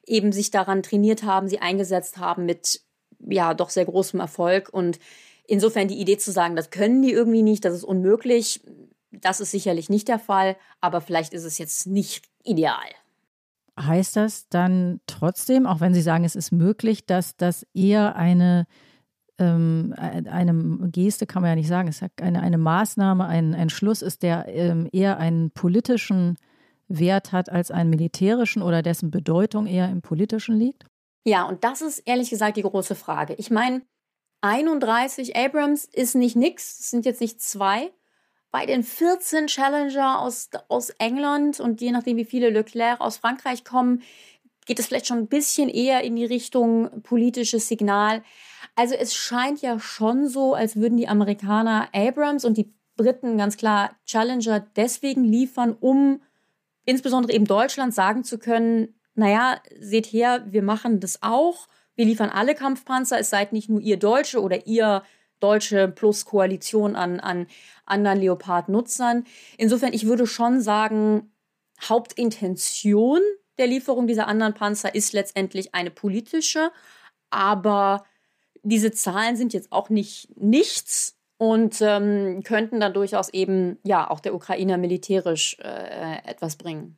eben 0.06 0.32
sich 0.32 0.52
daran 0.52 0.84
trainiert 0.84 1.24
haben, 1.24 1.48
sie 1.48 1.58
eingesetzt 1.58 2.20
haben 2.20 2.46
mit 2.46 2.82
ja 3.28 3.56
doch 3.56 3.72
sehr 3.72 3.86
großem 3.86 4.20
Erfolg 4.20 4.70
und 4.72 5.00
Insofern 5.48 5.88
die 5.88 6.00
Idee 6.00 6.18
zu 6.18 6.32
sagen, 6.32 6.56
das 6.56 6.72
können 6.72 7.04
die 7.04 7.12
irgendwie 7.12 7.44
nicht, 7.44 7.66
das 7.66 7.76
ist 7.76 7.84
unmöglich, 7.84 8.62
das 9.22 9.40
ist 9.40 9.52
sicherlich 9.52 9.90
nicht 9.90 10.08
der 10.08 10.20
Fall, 10.20 10.56
aber 10.82 11.02
vielleicht 11.02 11.34
ist 11.34 11.44
es 11.44 11.58
jetzt 11.58 11.88
nicht 11.88 12.26
ideal. 12.44 12.86
Heißt 13.80 14.16
das 14.16 14.48
dann 14.50 15.02
trotzdem, 15.06 15.66
auch 15.66 15.82
wenn 15.82 15.94
Sie 15.94 16.02
sagen, 16.02 16.24
es 16.24 16.36
ist 16.36 16.52
möglich, 16.52 17.06
dass 17.06 17.36
das 17.36 17.68
eher 17.74 18.16
eine, 18.16 18.68
ähm, 19.38 19.94
eine 19.98 20.90
Geste, 20.92 21.26
kann 21.26 21.42
man 21.42 21.50
ja 21.50 21.56
nicht 21.56 21.68
sagen, 21.68 21.90
es 21.90 22.02
ist 22.02 22.22
eine, 22.22 22.42
eine 22.42 22.58
Maßnahme, 22.58 23.26
ein, 23.26 23.54
ein 23.54 23.70
Schluss 23.70 24.02
ist, 24.02 24.24
der 24.24 24.48
ähm, 24.48 24.88
eher 24.94 25.18
einen 25.18 25.52
politischen 25.52 26.38
Wert 26.88 27.32
hat 27.32 27.50
als 27.50 27.72
einen 27.72 27.90
militärischen 27.90 28.62
oder 28.62 28.82
dessen 28.82 29.12
Bedeutung 29.12 29.68
eher 29.68 29.90
im 29.90 30.02
politischen 30.02 30.58
liegt? 30.58 30.86
Ja, 31.26 31.44
und 31.44 31.64
das 31.64 31.82
ist 31.82 32.00
ehrlich 32.00 32.30
gesagt 32.30 32.58
die 32.58 32.62
große 32.62 32.96
Frage. 32.96 33.34
Ich 33.34 33.50
meine, 33.50 33.82
31 34.42 35.36
Abrams 35.36 35.86
ist 35.86 36.16
nicht 36.16 36.36
nix, 36.36 36.80
es 36.80 36.92
sind 36.92 37.06
jetzt 37.06 37.20
nicht 37.20 37.42
zwei 37.42 37.92
bei 38.52 38.66
den 38.66 38.84
14 38.84 39.48
Challenger 39.48 40.20
aus, 40.20 40.50
aus 40.70 40.90
England 40.92 41.60
und 41.60 41.82
je 41.82 41.92
nachdem, 41.92 42.18
wie 42.18 42.26
viele 42.26 42.50
Leclerc 42.50 43.02
aus 43.02 43.18
Frankreich 43.18 43.64
kommen, 43.64 44.02
geht 44.66 44.80
es 44.80 44.88
vielleicht 44.88 45.08
schon 45.08 45.20
ein 45.20 45.28
bisschen 45.28 45.70
eher 45.70 46.04
in 46.04 46.16
die 46.16 46.26
Richtung 46.26 47.02
politisches 47.04 47.68
Signal. 47.68 48.24
Also 48.76 48.96
es 48.96 49.14
scheint 49.14 49.62
ja 49.62 49.80
schon 49.80 50.28
so, 50.28 50.54
als 50.54 50.76
würden 50.76 50.98
die 50.98 51.08
Amerikaner 51.08 51.90
Abrams 51.94 52.46
und 52.46 52.58
die 52.58 52.74
Briten 52.96 53.38
ganz 53.38 53.58
klar 53.58 53.92
Challenger 54.06 54.66
deswegen 54.76 55.24
liefern, 55.24 55.76
um 55.80 56.22
insbesondere 56.86 57.34
eben 57.34 57.46
Deutschland 57.46 57.94
sagen 57.94 58.24
zu 58.24 58.38
können, 58.38 58.96
naja, 59.16 59.62
seht 59.80 60.08
her, 60.08 60.46
wir 60.48 60.62
machen 60.62 61.00
das 61.00 61.22
auch. 61.22 61.68
Wir 61.96 62.06
liefern 62.06 62.30
alle 62.30 62.56
Kampfpanzer, 62.56 63.20
es 63.20 63.30
seid 63.30 63.54
nicht 63.54 63.70
nur 63.70 63.80
ihr 63.80 63.98
Deutsche 63.98 64.42
oder 64.42 64.68
ihr 64.68 65.04
Deutsche 65.46 65.88
plus 65.88 66.26
Koalition 66.26 66.96
an, 66.96 67.20
an 67.20 67.46
anderen 67.86 68.20
Leopard-Nutzern. 68.20 69.26
Insofern, 69.60 69.94
ich 69.94 70.08
würde 70.08 70.26
schon 70.26 70.60
sagen, 70.60 71.32
Hauptintention 71.88 73.22
der 73.60 73.68
Lieferung 73.68 74.08
dieser 74.08 74.28
anderen 74.28 74.56
Panzer 74.56 74.96
ist 74.96 75.14
letztendlich 75.14 75.76
eine 75.76 75.92
politische, 75.92 76.72
aber 77.30 78.04
diese 78.64 78.92
Zahlen 78.92 79.36
sind 79.38 79.54
jetzt 79.54 79.72
auch 79.72 79.90
nicht 79.90 80.36
nichts 80.36 81.16
und 81.38 81.80
ähm, 81.82 82.42
könnten 82.44 82.80
dann 82.80 82.94
durchaus 82.94 83.30
eben 83.30 83.78
ja 83.84 84.10
auch 84.10 84.20
der 84.20 84.34
Ukraine 84.34 84.78
militärisch 84.78 85.58
äh, 85.60 86.18
etwas 86.26 86.56
bringen. 86.56 86.98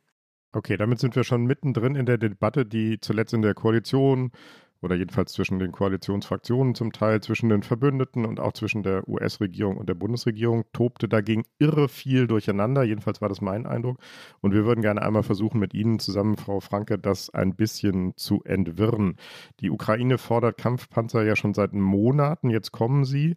Okay, 0.52 0.78
damit 0.78 0.98
sind 0.98 1.14
wir 1.14 1.24
schon 1.24 1.44
mittendrin 1.44 1.94
in 1.94 2.06
der 2.06 2.16
Debatte, 2.16 2.64
die 2.64 2.98
zuletzt 3.00 3.34
in 3.34 3.42
der 3.42 3.54
Koalition 3.54 4.32
oder 4.80 4.94
jedenfalls 4.94 5.32
zwischen 5.32 5.58
den 5.58 5.72
Koalitionsfraktionen 5.72 6.74
zum 6.74 6.92
Teil, 6.92 7.20
zwischen 7.20 7.48
den 7.48 7.62
Verbündeten 7.62 8.24
und 8.24 8.38
auch 8.38 8.52
zwischen 8.52 8.82
der 8.82 9.08
US-Regierung 9.08 9.76
und 9.76 9.88
der 9.88 9.94
Bundesregierung, 9.94 10.64
tobte 10.72 11.08
dagegen 11.08 11.44
irre 11.58 11.88
viel 11.88 12.26
durcheinander. 12.26 12.84
Jedenfalls 12.84 13.20
war 13.20 13.28
das 13.28 13.40
mein 13.40 13.66
Eindruck. 13.66 13.98
Und 14.40 14.54
wir 14.54 14.64
würden 14.64 14.82
gerne 14.82 15.02
einmal 15.02 15.24
versuchen, 15.24 15.58
mit 15.58 15.74
Ihnen 15.74 15.98
zusammen, 15.98 16.36
Frau 16.36 16.60
Franke, 16.60 16.98
das 16.98 17.30
ein 17.30 17.56
bisschen 17.56 18.16
zu 18.16 18.42
entwirren. 18.44 19.16
Die 19.60 19.70
Ukraine 19.70 20.18
fordert 20.18 20.58
Kampfpanzer 20.58 21.24
ja 21.24 21.34
schon 21.34 21.54
seit 21.54 21.72
Monaten. 21.72 22.50
Jetzt 22.50 22.70
kommen 22.70 23.04
sie 23.04 23.36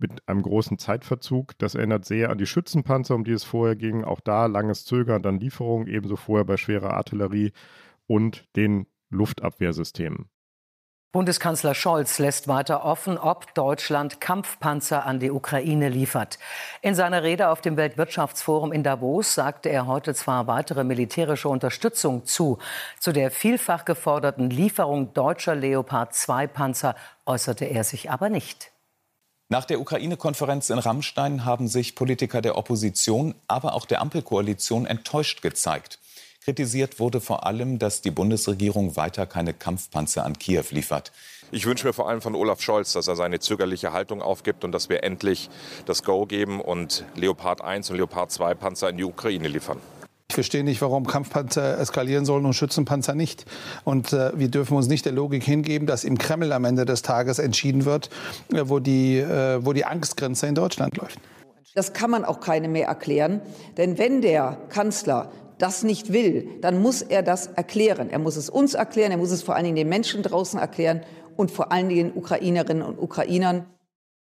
mit 0.00 0.26
einem 0.28 0.42
großen 0.42 0.78
Zeitverzug. 0.78 1.56
Das 1.58 1.74
erinnert 1.74 2.04
sehr 2.04 2.30
an 2.30 2.38
die 2.38 2.46
Schützenpanzer, 2.46 3.14
um 3.14 3.24
die 3.24 3.32
es 3.32 3.44
vorher 3.44 3.76
ging. 3.76 4.02
Auch 4.02 4.20
da 4.20 4.46
langes 4.46 4.84
Zögern, 4.84 5.22
dann 5.22 5.38
Lieferung, 5.38 5.86
ebenso 5.86 6.16
vorher 6.16 6.44
bei 6.44 6.56
schwerer 6.56 6.94
Artillerie 6.94 7.52
und 8.06 8.48
den 8.56 8.86
Luftabwehrsystemen. 9.10 10.28
Bundeskanzler 11.12 11.74
Scholz 11.74 12.20
lässt 12.20 12.46
weiter 12.46 12.84
offen, 12.84 13.18
ob 13.18 13.52
Deutschland 13.54 14.20
Kampfpanzer 14.20 15.04
an 15.06 15.18
die 15.18 15.32
Ukraine 15.32 15.88
liefert. 15.88 16.38
In 16.82 16.94
seiner 16.94 17.24
Rede 17.24 17.48
auf 17.48 17.60
dem 17.60 17.76
Weltwirtschaftsforum 17.76 18.70
in 18.70 18.84
Davos 18.84 19.34
sagte 19.34 19.70
er 19.70 19.88
heute 19.88 20.14
zwar 20.14 20.46
weitere 20.46 20.84
militärische 20.84 21.48
Unterstützung 21.48 22.26
zu. 22.26 22.58
Zu 23.00 23.10
der 23.10 23.32
vielfach 23.32 23.84
geforderten 23.84 24.50
Lieferung 24.50 25.12
deutscher 25.12 25.56
Leopard 25.56 26.14
2 26.14 26.46
Panzer 26.46 26.94
äußerte 27.26 27.64
er 27.64 27.82
sich 27.82 28.08
aber 28.08 28.28
nicht. 28.28 28.70
Nach 29.48 29.64
der 29.64 29.80
Ukraine-Konferenz 29.80 30.70
in 30.70 30.78
Rammstein 30.78 31.44
haben 31.44 31.66
sich 31.66 31.96
Politiker 31.96 32.40
der 32.40 32.56
Opposition, 32.56 33.34
aber 33.48 33.74
auch 33.74 33.84
der 33.84 34.00
Ampelkoalition 34.00 34.86
enttäuscht 34.86 35.42
gezeigt. 35.42 35.98
Kritisiert 36.42 36.98
wurde 36.98 37.20
vor 37.20 37.44
allem, 37.44 37.78
dass 37.78 38.00
die 38.00 38.10
Bundesregierung 38.10 38.96
weiter 38.96 39.26
keine 39.26 39.52
Kampfpanzer 39.52 40.24
an 40.24 40.38
Kiew 40.38 40.64
liefert. 40.70 41.12
Ich 41.52 41.66
wünsche 41.66 41.86
mir 41.86 41.92
vor 41.92 42.08
allem 42.08 42.22
von 42.22 42.34
Olaf 42.34 42.62
Scholz, 42.62 42.94
dass 42.94 43.08
er 43.08 43.16
seine 43.16 43.40
zögerliche 43.40 43.92
Haltung 43.92 44.22
aufgibt 44.22 44.64
und 44.64 44.72
dass 44.72 44.88
wir 44.88 45.04
endlich 45.04 45.50
das 45.84 46.02
Go 46.02 46.24
geben 46.24 46.62
und 46.62 47.04
Leopard 47.14 47.60
1 47.60 47.90
und 47.90 47.96
Leopard 47.96 48.30
2 48.30 48.54
Panzer 48.54 48.88
in 48.88 48.96
die 48.96 49.04
Ukraine 49.04 49.48
liefern. 49.48 49.78
Ich 50.30 50.34
verstehe 50.34 50.64
nicht, 50.64 50.80
warum 50.80 51.06
Kampfpanzer 51.06 51.78
eskalieren 51.78 52.24
sollen 52.24 52.46
und 52.46 52.54
Schützenpanzer 52.54 53.14
nicht. 53.14 53.44
Und 53.84 54.14
äh, 54.14 54.30
wir 54.38 54.48
dürfen 54.48 54.76
uns 54.76 54.86
nicht 54.86 55.04
der 55.04 55.12
Logik 55.12 55.42
hingeben, 55.42 55.86
dass 55.86 56.04
im 56.04 56.16
Kreml 56.16 56.52
am 56.52 56.64
Ende 56.64 56.86
des 56.86 57.02
Tages 57.02 57.38
entschieden 57.38 57.84
wird, 57.84 58.08
äh, 58.54 58.62
wo, 58.64 58.78
die, 58.78 59.18
äh, 59.18 59.58
wo 59.62 59.74
die 59.74 59.84
Angstgrenze 59.84 60.46
in 60.46 60.54
Deutschland 60.54 60.96
läuft. 60.96 61.18
Das 61.74 61.92
kann 61.92 62.10
man 62.10 62.24
auch 62.24 62.40
keine 62.40 62.68
mehr 62.68 62.86
erklären. 62.86 63.42
Denn 63.76 63.98
wenn 63.98 64.22
der 64.22 64.56
Kanzler 64.70 65.30
das 65.60 65.82
nicht 65.82 66.12
will, 66.12 66.58
dann 66.60 66.80
muss 66.80 67.02
er 67.02 67.22
das 67.22 67.46
erklären. 67.46 68.10
Er 68.10 68.18
muss 68.18 68.36
es 68.36 68.50
uns 68.50 68.74
erklären, 68.74 69.12
er 69.12 69.18
muss 69.18 69.30
es 69.30 69.42
vor 69.42 69.54
allen 69.54 69.64
Dingen 69.64 69.76
den 69.76 69.88
Menschen 69.88 70.22
draußen 70.22 70.58
erklären 70.58 71.02
und 71.36 71.50
vor 71.50 71.72
allen 71.72 71.88
Dingen 71.88 72.12
Ukrainerinnen 72.14 72.82
und 72.82 72.98
Ukrainern. 72.98 73.66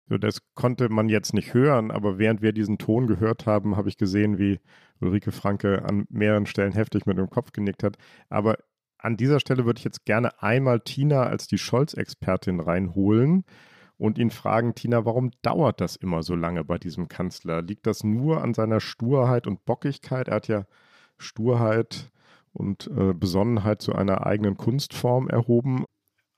So, 0.10 0.18
das 0.18 0.40
konnte 0.56 0.90
man 0.90 1.08
jetzt 1.08 1.34
nicht 1.34 1.54
hören, 1.54 1.90
aber 1.90 2.18
während 2.18 2.42
wir 2.42 2.52
diesen 2.52 2.78
Ton 2.78 3.08
gehört 3.08 3.46
haben, 3.46 3.78
habe 3.78 3.88
ich 3.88 3.98
gesehen, 3.98 4.38
wie 4.38 4.60
Ulrike 5.00 5.32
Franke 5.32 5.86
an 5.86 6.06
mehreren 6.10 6.46
Stellen 6.46 6.74
heftig 6.74 7.06
mit 7.06 7.18
dem 7.18 7.30
Kopf 7.30 7.54
genickt 7.54 7.84
hat. 7.84 7.96
Aber 8.30 8.58
an 8.98 9.16
dieser 9.16 9.40
Stelle 9.40 9.66
würde 9.66 9.80
ich 9.80 9.86
jetzt 9.86 10.06
gerne 10.06 10.42
einmal 10.44 10.82
Tina 10.82 11.24
als 11.24 11.48
die 11.48 11.58
Scholz-Expertin 11.58 12.60
reinholen 12.60 13.46
und 13.98 14.18
ihn 14.18 14.32
fragen, 14.32 14.76
Tina, 14.76 15.06
warum 15.06 15.32
dauert 15.44 15.80
das 15.80 15.96
immer 15.96 16.24
so 16.24 16.36
lange 16.36 16.64
bei 16.64 16.78
diesem 16.78 17.08
Kanzler? 17.08 17.62
Liegt 17.62 17.88
das 17.88 18.04
nur 18.04 18.42
an 18.42 18.54
seiner 18.54 18.80
Sturheit 18.80 19.48
und 19.48 19.64
Bockigkeit? 19.66 20.28
Er 20.28 20.36
hat 20.36 20.48
ja 20.48 20.66
Sturheit 21.22 22.12
und 22.54 22.88
äh, 22.88 23.14
Besonnenheit 23.14 23.82
zu 23.82 23.94
einer 23.94 24.26
eigenen 24.26 24.58
Kunstform 24.58 25.30
erhoben. 25.30 25.86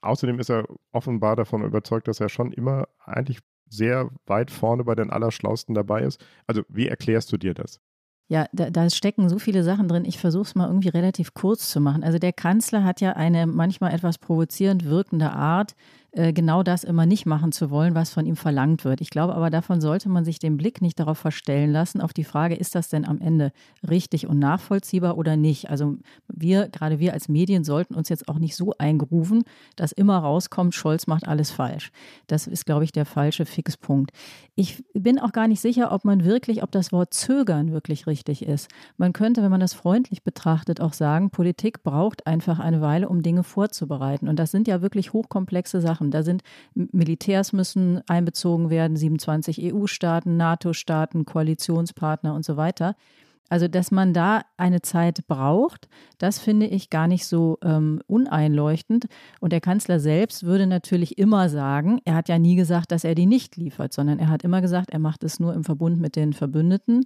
Außerdem 0.00 0.38
ist 0.38 0.50
er 0.50 0.66
offenbar 0.92 1.36
davon 1.36 1.64
überzeugt, 1.64 2.08
dass 2.08 2.20
er 2.20 2.28
schon 2.28 2.52
immer 2.52 2.86
eigentlich 3.04 3.40
sehr 3.68 4.10
weit 4.26 4.50
vorne 4.50 4.84
bei 4.84 4.94
den 4.94 5.10
Allerschlausten 5.10 5.74
dabei 5.74 6.02
ist. 6.02 6.24
Also 6.46 6.62
wie 6.68 6.88
erklärst 6.88 7.32
du 7.32 7.36
dir 7.36 7.54
das? 7.54 7.80
Ja, 8.28 8.46
da, 8.52 8.70
da, 8.70 8.88
stecken 8.88 9.28
so 9.28 9.38
viele 9.38 9.62
Sachen 9.62 9.86
drin. 9.86 10.06
Ich 10.06 10.18
versuche 10.18 10.44
es 10.44 10.54
mal 10.54 10.66
irgendwie 10.66 10.88
relativ 10.88 11.34
kurz 11.34 11.70
zu 11.70 11.78
machen. 11.80 12.02
Also 12.02 12.18
der 12.18 12.32
Kanzler 12.32 12.82
hat 12.82 13.02
ja 13.02 13.12
eine 13.12 13.46
manchmal 13.46 13.92
etwas 13.92 14.16
provozierend 14.16 14.86
wirkende 14.86 15.30
Art, 15.32 15.74
genau 16.14 16.62
das 16.62 16.84
immer 16.84 17.06
nicht 17.06 17.26
machen 17.26 17.50
zu 17.50 17.70
wollen, 17.70 17.94
was 17.94 18.10
von 18.10 18.24
ihm 18.24 18.36
verlangt 18.36 18.84
wird. 18.84 19.00
Ich 19.00 19.10
glaube 19.10 19.34
aber, 19.34 19.50
davon 19.50 19.80
sollte 19.80 20.08
man 20.08 20.24
sich 20.24 20.38
den 20.38 20.56
Blick 20.56 20.80
nicht 20.80 21.00
darauf 21.00 21.18
verstellen 21.18 21.72
lassen, 21.72 22.00
auf 22.00 22.12
die 22.12 22.22
Frage, 22.22 22.54
ist 22.54 22.76
das 22.76 22.88
denn 22.88 23.04
am 23.04 23.20
Ende 23.20 23.50
richtig 23.88 24.28
und 24.28 24.38
nachvollziehbar 24.38 25.18
oder 25.18 25.36
nicht? 25.36 25.70
Also 25.70 25.96
wir, 26.28 26.68
gerade 26.68 27.00
wir 27.00 27.14
als 27.14 27.28
Medien, 27.28 27.64
sollten 27.64 27.94
uns 27.94 28.08
jetzt 28.08 28.28
auch 28.28 28.38
nicht 28.38 28.54
so 28.54 28.74
eingrufen, 28.78 29.42
dass 29.74 29.90
immer 29.90 30.18
rauskommt, 30.18 30.74
Scholz 30.74 31.06
macht 31.08 31.26
alles 31.26 31.50
falsch. 31.50 31.90
Das 32.28 32.46
ist, 32.46 32.64
glaube 32.64 32.84
ich, 32.84 32.92
der 32.92 33.06
falsche 33.06 33.44
Fixpunkt. 33.44 34.12
Ich 34.54 34.84
bin 34.94 35.18
auch 35.18 35.32
gar 35.32 35.48
nicht 35.48 35.60
sicher, 35.60 35.90
ob 35.90 36.04
man 36.04 36.24
wirklich, 36.24 36.62
ob 36.62 36.70
das 36.70 36.92
Wort 36.92 37.12
zögern 37.12 37.72
wirklich 37.72 38.06
richtig 38.06 38.46
ist. 38.46 38.70
Man 38.96 39.12
könnte, 39.12 39.42
wenn 39.42 39.50
man 39.50 39.58
das 39.58 39.74
freundlich 39.74 40.22
betrachtet, 40.22 40.80
auch 40.80 40.92
sagen, 40.92 41.30
Politik 41.30 41.82
braucht 41.82 42.26
einfach 42.28 42.60
eine 42.60 42.80
Weile, 42.80 43.08
um 43.08 43.22
Dinge 43.22 43.42
vorzubereiten. 43.42 44.28
Und 44.28 44.38
das 44.38 44.52
sind 44.52 44.68
ja 44.68 44.80
wirklich 44.80 45.12
hochkomplexe 45.12 45.80
Sachen 45.80 46.03
machen. 46.04 46.10
Da 46.10 46.22
sind 46.22 46.42
Militärs 46.74 47.52
müssen 47.52 48.00
einbezogen 48.08 48.70
werden, 48.70 48.96
27 48.96 49.74
EU-Staaten, 49.74 50.36
NATO-Staaten, 50.36 51.24
Koalitionspartner 51.24 52.34
und 52.34 52.44
so 52.44 52.56
weiter. 52.56 52.94
Also, 53.50 53.68
dass 53.68 53.90
man 53.90 54.14
da 54.14 54.40
eine 54.56 54.80
Zeit 54.80 55.26
braucht, 55.28 55.88
das 56.16 56.38
finde 56.38 56.66
ich 56.66 56.88
gar 56.88 57.06
nicht 57.06 57.26
so 57.26 57.58
ähm, 57.62 58.00
uneinleuchtend. 58.06 59.04
Und 59.38 59.52
der 59.52 59.60
Kanzler 59.60 60.00
selbst 60.00 60.44
würde 60.44 60.66
natürlich 60.66 61.18
immer 61.18 61.50
sagen, 61.50 62.00
er 62.06 62.14
hat 62.14 62.30
ja 62.30 62.38
nie 62.38 62.56
gesagt, 62.56 62.90
dass 62.90 63.04
er 63.04 63.14
die 63.14 63.26
nicht 63.26 63.56
liefert, 63.56 63.92
sondern 63.92 64.18
er 64.18 64.30
hat 64.30 64.44
immer 64.44 64.62
gesagt, 64.62 64.90
er 64.90 64.98
macht 64.98 65.22
es 65.24 65.40
nur 65.40 65.52
im 65.52 65.62
Verbund 65.62 66.00
mit 66.00 66.16
den 66.16 66.32
Verbündeten 66.32 67.04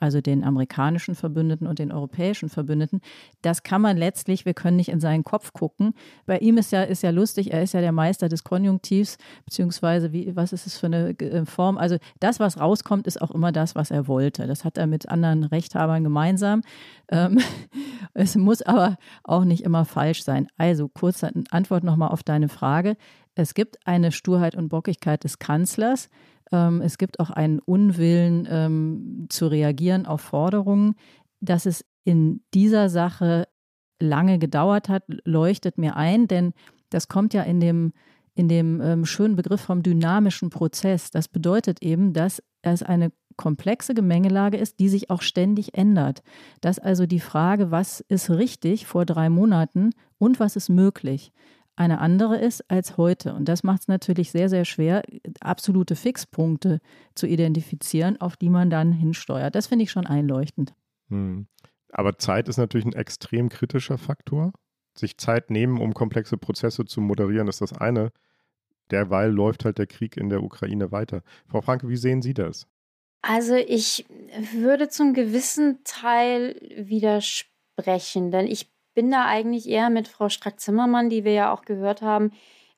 also 0.00 0.20
den 0.20 0.42
amerikanischen 0.44 1.14
Verbündeten 1.14 1.66
und 1.66 1.78
den 1.78 1.92
europäischen 1.92 2.48
Verbündeten. 2.48 3.00
Das 3.42 3.62
kann 3.62 3.82
man 3.82 3.96
letztlich, 3.96 4.46
wir 4.46 4.54
können 4.54 4.76
nicht 4.76 4.88
in 4.88 4.98
seinen 5.00 5.24
Kopf 5.24 5.52
gucken. 5.52 5.92
Bei 6.26 6.38
ihm 6.38 6.58
ist 6.58 6.72
ja, 6.72 6.82
ist 6.82 7.02
ja 7.02 7.10
lustig, 7.10 7.52
er 7.52 7.62
ist 7.62 7.74
ja 7.74 7.80
der 7.80 7.92
Meister 7.92 8.28
des 8.28 8.42
Konjunktivs, 8.42 9.18
beziehungsweise 9.44 10.12
wie, 10.12 10.34
was 10.34 10.52
ist 10.52 10.66
es 10.66 10.78
für 10.78 10.86
eine 10.86 11.10
äh, 11.18 11.44
Form? 11.44 11.78
Also 11.78 11.98
das, 12.18 12.40
was 12.40 12.58
rauskommt, 12.58 13.06
ist 13.06 13.20
auch 13.20 13.30
immer 13.30 13.52
das, 13.52 13.74
was 13.74 13.90
er 13.90 14.08
wollte. 14.08 14.46
Das 14.46 14.64
hat 14.64 14.78
er 14.78 14.86
mit 14.86 15.08
anderen 15.08 15.44
Rechthabern 15.44 16.02
gemeinsam. 16.02 16.62
Ähm, 17.08 17.38
es 18.14 18.36
muss 18.36 18.62
aber 18.62 18.96
auch 19.22 19.44
nicht 19.44 19.62
immer 19.64 19.84
falsch 19.84 20.24
sein. 20.24 20.48
Also 20.56 20.88
kurze 20.88 21.30
Antwort 21.50 21.84
nochmal 21.84 22.08
auf 22.10 22.22
deine 22.22 22.48
Frage. 22.48 22.96
Es 23.34 23.54
gibt 23.54 23.86
eine 23.86 24.12
Sturheit 24.12 24.54
und 24.54 24.68
Bockigkeit 24.68 25.24
des 25.24 25.38
Kanzlers. 25.38 26.08
Ähm, 26.52 26.80
es 26.80 26.98
gibt 26.98 27.20
auch 27.20 27.30
einen 27.30 27.58
Unwillen 27.60 28.46
ähm, 28.50 29.26
zu 29.28 29.46
reagieren 29.46 30.06
auf 30.06 30.20
Forderungen. 30.20 30.94
Dass 31.40 31.66
es 31.66 31.84
in 32.04 32.42
dieser 32.54 32.88
Sache 32.88 33.48
lange 33.98 34.38
gedauert 34.38 34.88
hat, 34.88 35.04
leuchtet 35.24 35.78
mir 35.78 35.96
ein, 35.96 36.26
denn 36.26 36.52
das 36.90 37.08
kommt 37.08 37.34
ja 37.34 37.42
in 37.42 37.60
dem, 37.60 37.92
in 38.34 38.48
dem 38.48 38.80
ähm, 38.80 39.04
schönen 39.06 39.36
Begriff 39.36 39.60
vom 39.60 39.82
dynamischen 39.82 40.50
Prozess. 40.50 41.10
Das 41.10 41.28
bedeutet 41.28 41.82
eben, 41.82 42.12
dass 42.12 42.42
es 42.62 42.82
eine 42.82 43.12
komplexe 43.36 43.94
Gemengelage 43.94 44.58
ist, 44.58 44.80
die 44.80 44.88
sich 44.88 45.08
auch 45.08 45.22
ständig 45.22 45.74
ändert. 45.74 46.22
Dass 46.60 46.78
also 46.78 47.06
die 47.06 47.20
Frage, 47.20 47.70
was 47.70 48.00
ist 48.00 48.28
richtig 48.30 48.86
vor 48.86 49.06
drei 49.06 49.30
Monaten 49.30 49.90
und 50.18 50.40
was 50.40 50.56
ist 50.56 50.68
möglich, 50.68 51.32
eine 51.80 51.98
andere 51.98 52.36
ist 52.36 52.70
als 52.70 52.98
heute. 52.98 53.32
Und 53.32 53.46
das 53.46 53.62
macht 53.62 53.80
es 53.80 53.88
natürlich 53.88 54.30
sehr, 54.30 54.50
sehr 54.50 54.66
schwer, 54.66 55.02
absolute 55.40 55.96
Fixpunkte 55.96 56.80
zu 57.14 57.26
identifizieren, 57.26 58.20
auf 58.20 58.36
die 58.36 58.50
man 58.50 58.68
dann 58.68 58.92
hinsteuert. 58.92 59.54
Das 59.54 59.68
finde 59.68 59.84
ich 59.84 59.90
schon 59.90 60.06
einleuchtend. 60.06 60.74
Hm. 61.08 61.46
Aber 61.90 62.18
Zeit 62.18 62.48
ist 62.48 62.58
natürlich 62.58 62.84
ein 62.84 62.92
extrem 62.92 63.48
kritischer 63.48 63.96
Faktor. 63.96 64.52
Sich 64.94 65.16
Zeit 65.16 65.50
nehmen, 65.50 65.80
um 65.80 65.94
komplexe 65.94 66.36
Prozesse 66.36 66.84
zu 66.84 67.00
moderieren, 67.00 67.48
ist 67.48 67.62
das 67.62 67.72
eine. 67.72 68.12
Derweil 68.90 69.30
läuft 69.30 69.64
halt 69.64 69.78
der 69.78 69.86
Krieg 69.86 70.18
in 70.18 70.28
der 70.28 70.42
Ukraine 70.42 70.92
weiter. 70.92 71.22
Frau 71.46 71.62
Franke, 71.62 71.88
wie 71.88 71.96
sehen 71.96 72.20
Sie 72.20 72.34
das? 72.34 72.66
Also 73.22 73.54
ich 73.54 74.04
würde 74.52 74.90
zum 74.90 75.14
gewissen 75.14 75.78
Teil 75.84 76.60
widersprechen, 76.76 78.30
denn 78.30 78.46
ich 78.46 78.70
bin 79.00 79.10
da 79.10 79.24
eigentlich 79.24 79.66
eher 79.66 79.88
mit 79.88 80.08
Frau 80.08 80.28
Strack-Zimmermann, 80.28 81.08
die 81.08 81.24
wir 81.24 81.32
ja 81.32 81.54
auch 81.54 81.62
gehört 81.62 82.02
haben, 82.02 82.32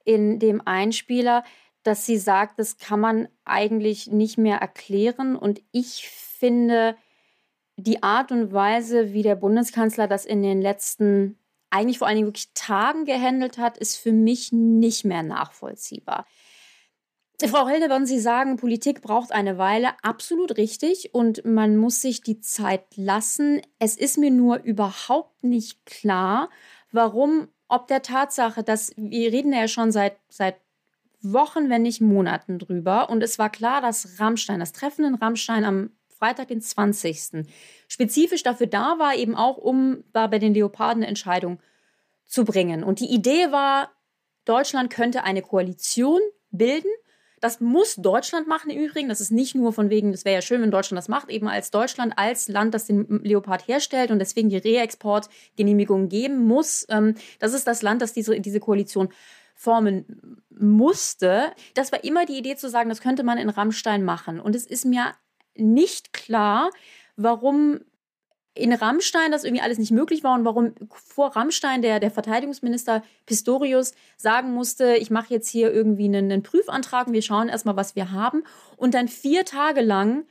in 0.05 0.39
dem 0.39 0.63
Einspieler, 0.65 1.43
dass 1.83 2.07
sie 2.07 2.17
sagt, 2.17 2.61
das 2.61 2.79
kann 2.79 3.01
man 3.01 3.27
eigentlich 3.45 4.07
nicht 4.07 4.39
mehr 4.39 4.59
erklären. 4.59 5.35
Und 5.35 5.61
ich 5.73 6.09
finde, 6.09 6.95
die 7.77 8.05
Art 8.05 8.31
und 8.31 8.53
Weise, 8.53 9.13
wie 9.13 9.25
der 9.25 9.35
Bundeskanzler 9.35 10.07
das 10.07 10.25
in 10.25 10.45
den 10.45 10.63
letzten, 10.63 11.41
eigentlich 11.71 11.99
vor 11.99 12.07
allen 12.07 12.19
Dingen 12.19 12.29
wirklich 12.29 12.55
Tagen 12.55 13.05
gehandelt 13.05 13.59
hat, 13.59 13.77
ist 13.77 13.97
für 13.97 14.13
mich 14.13 14.53
nicht 14.53 15.05
mehr 15.05 15.25
nachvollziehbar. 15.25 16.25
Frau 17.49 17.69
Hildebrand, 17.69 18.07
Sie 18.07 18.19
sagen, 18.19 18.57
Politik 18.57 19.03
braucht 19.03 19.33
eine 19.33 19.59
Weile. 19.59 19.91
Absolut 20.03 20.57
richtig. 20.57 21.15
Und 21.15 21.45
man 21.45 21.77
muss 21.77 22.01
sich 22.01 22.23
die 22.23 22.41
Zeit 22.41 22.85
lassen. 22.97 23.63
Es 23.79 23.97
ist 23.97 24.19
mir 24.19 24.31
nur 24.31 24.63
überhaupt 24.63 25.43
nicht 25.43 25.85
klar, 25.87 26.51
warum, 26.91 27.49
ob 27.69 27.89
der 27.89 28.03
Tatsache, 28.03 28.63
dass 28.63 28.93
wir 28.97 29.33
reden 29.33 29.53
ja 29.53 29.69
schon 29.69 29.93
seit, 29.93 30.17
seit 30.29 30.57
Wochen, 31.23 31.71
wenn 31.71 31.83
nicht 31.83 32.01
Monaten 32.01 32.59
drüber. 32.59 33.09
Und 33.11 33.23
es 33.23 33.39
war 33.39 33.51
klar, 33.51 33.81
dass 33.81 34.21
Rammstein, 34.21 34.61
das 34.61 34.73
Treffen 34.73 35.05
in 35.05 35.15
Rammstein 35.15 35.65
am 35.65 35.91
Freitag, 36.09 36.49
den 36.49 36.61
20. 36.61 37.47
spezifisch 37.89 38.43
dafür 38.43 38.67
da 38.67 38.99
war, 38.99 39.15
eben 39.17 39.35
auch, 39.35 39.57
um 39.57 40.05
da 40.13 40.27
bei 40.27 40.39
den 40.39 40.55
Leoparden 40.55 41.03
eine 41.03 41.09
Entscheidung 41.09 41.61
zu 42.27 42.45
bringen. 42.45 42.85
Und 42.85 43.01
die 43.01 43.13
Idee 43.13 43.51
war, 43.51 43.91
Deutschland 44.45 44.91
könnte 44.91 45.25
eine 45.25 45.43
Koalition 45.43 46.21
bilden 46.51 46.91
das 47.43 47.61
muss 47.61 47.97
Deutschland 47.97 48.47
machen 48.47 48.71
im 48.71 48.81
Übrigen. 48.81 49.09
Das 49.09 49.21
ist 49.21 49.33
nicht 49.33 49.57
nur 49.57 49.73
von 49.73 49.91
wegen, 49.91 50.13
das 50.13 50.25
wäre 50.25 50.37
ja 50.37 50.43
schön, 50.43 50.63
wenn 50.63 50.71
Deutschland 50.71 50.97
das 50.97 51.09
macht, 51.09 51.29
eben 51.29 51.49
als 51.49 51.73
Deutschland, 51.73 52.15
als 52.17 52.49
Land, 52.49 52.73
das 52.73 52.87
den 52.87 53.21
Leopard 53.25 53.67
herstellt 53.67 54.13
und 54.13 54.21
deswegen 54.21 54.49
die 54.49 54.59
Reexportgenehmigung 54.59 56.09
geben 56.09 56.47
muss. 56.47 56.87
Ähm, 56.89 57.17
das 57.41 57.53
ist 57.53 57.67
das 57.67 57.83
Land, 57.83 58.01
das 58.01 58.13
diese, 58.13 58.39
diese 58.41 58.61
Koalition 58.61 59.09
formen 59.57 60.41
musste, 60.51 61.53
das 61.75 61.93
war 61.93 62.05
immer 62.05 62.27
die 62.27 62.39
Idee 62.39 62.57
zu 62.57 62.69
sagen, 62.71 62.89
das 62.89 63.01
könnte 63.01 63.25
man 63.25 63.39
in 63.39 63.49
Rammstein 63.49 64.05
machen. 64.05 64.41
Und 64.41 64.55
es 64.55 64.67
ist 64.67 64.85
mir 64.85 65.15
nicht 65.57 66.13
klar, 66.13 66.71
warum 67.17 67.81
in 68.55 68.73
Rammstein 68.73 69.33
das 69.33 69.45
irgendwie 69.45 69.63
alles 69.63 69.79
nicht 69.79 69.93
möglich 69.93 70.23
war 70.25 70.35
und 70.35 70.45
warum 70.45 70.75
vor 70.91 71.35
Rammstein 71.35 71.81
der, 71.81 72.01
der 72.01 72.11
Verteidigungsminister 72.11 73.03
Pistorius 73.25 73.95
sagen 74.17 74.53
musste, 74.53 74.97
ich 74.97 75.11
mache 75.11 75.33
jetzt 75.33 75.49
hier 75.49 75.73
irgendwie 75.73 76.05
einen, 76.05 76.31
einen 76.31 76.43
Prüfantrag 76.43 77.07
und 77.07 77.13
wir 77.15 77.23
schauen 77.23 77.49
erstmal, 77.49 77.77
was 77.77 77.97
wir 77.97 78.13
haben. 78.13 78.43
Und 78.77 78.95
dann 78.95 79.09
vier 79.09 79.45
Tage 79.45 79.81
lang 79.81 80.25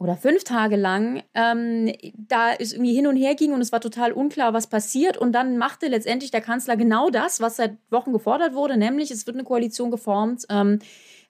oder 0.00 0.16
fünf 0.16 0.44
Tage 0.44 0.76
lang 0.76 1.22
ähm, 1.34 1.92
da 2.14 2.52
es 2.54 2.72
irgendwie 2.72 2.94
hin 2.94 3.06
und 3.06 3.16
her 3.16 3.34
ging 3.34 3.52
und 3.52 3.60
es 3.60 3.70
war 3.70 3.82
total 3.82 4.12
unklar, 4.12 4.54
was 4.54 4.66
passiert. 4.66 5.18
Und 5.18 5.32
dann 5.32 5.58
machte 5.58 5.88
letztendlich 5.88 6.30
der 6.30 6.40
Kanzler 6.40 6.76
genau 6.76 7.10
das, 7.10 7.40
was 7.40 7.56
seit 7.56 7.76
Wochen 7.90 8.12
gefordert 8.12 8.54
wurde, 8.54 8.76
nämlich 8.76 9.10
es 9.10 9.26
wird 9.26 9.36
eine 9.36 9.44
Koalition 9.44 9.90
geformt. 9.90 10.46
Ähm, 10.48 10.78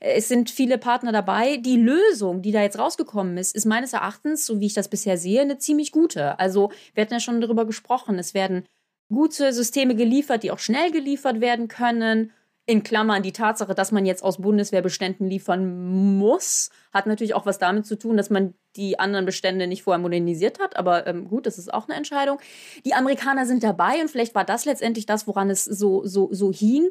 es 0.00 0.28
sind 0.28 0.48
viele 0.50 0.78
Partner 0.78 1.12
dabei. 1.12 1.58
Die 1.58 1.76
Lösung, 1.76 2.40
die 2.40 2.52
da 2.52 2.62
jetzt 2.62 2.78
rausgekommen 2.78 3.36
ist, 3.36 3.54
ist 3.54 3.66
meines 3.66 3.92
Erachtens, 3.92 4.46
so 4.46 4.58
wie 4.58 4.66
ich 4.66 4.74
das 4.74 4.88
bisher 4.88 5.18
sehe, 5.18 5.42
eine 5.42 5.58
ziemlich 5.58 5.92
gute. 5.92 6.38
Also 6.38 6.72
wir 6.94 7.02
hatten 7.02 7.12
ja 7.12 7.20
schon 7.20 7.40
darüber 7.40 7.66
gesprochen. 7.66 8.18
Es 8.18 8.32
werden 8.32 8.64
gute 9.10 9.52
Systeme 9.52 9.94
geliefert, 9.94 10.42
die 10.42 10.50
auch 10.50 10.58
schnell 10.58 10.90
geliefert 10.90 11.42
werden 11.42 11.68
können. 11.68 12.32
In 12.64 12.82
Klammern 12.82 13.22
die 13.22 13.32
Tatsache, 13.32 13.74
dass 13.74 13.92
man 13.92 14.06
jetzt 14.06 14.22
aus 14.22 14.38
Bundeswehrbeständen 14.38 15.28
liefern 15.28 16.16
muss, 16.18 16.70
hat 16.92 17.06
natürlich 17.06 17.34
auch 17.34 17.44
was 17.44 17.58
damit 17.58 17.84
zu 17.84 17.98
tun, 17.98 18.16
dass 18.16 18.30
man 18.30 18.54
die 18.76 18.98
anderen 18.98 19.26
Bestände 19.26 19.66
nicht 19.66 19.82
vorher 19.82 20.00
modernisiert 20.00 20.58
hat. 20.60 20.76
Aber 20.76 21.06
ähm, 21.06 21.28
gut, 21.28 21.46
das 21.46 21.58
ist 21.58 21.72
auch 21.72 21.88
eine 21.88 21.96
Entscheidung. 21.96 22.38
Die 22.84 22.94
Amerikaner 22.94 23.46
sind 23.46 23.62
dabei 23.62 24.00
und 24.00 24.10
vielleicht 24.10 24.34
war 24.34 24.44
das 24.44 24.64
letztendlich 24.64 25.06
das, 25.06 25.26
woran 25.26 25.50
es 25.50 25.64
so, 25.64 26.06
so, 26.06 26.28
so 26.32 26.52
hing. 26.52 26.88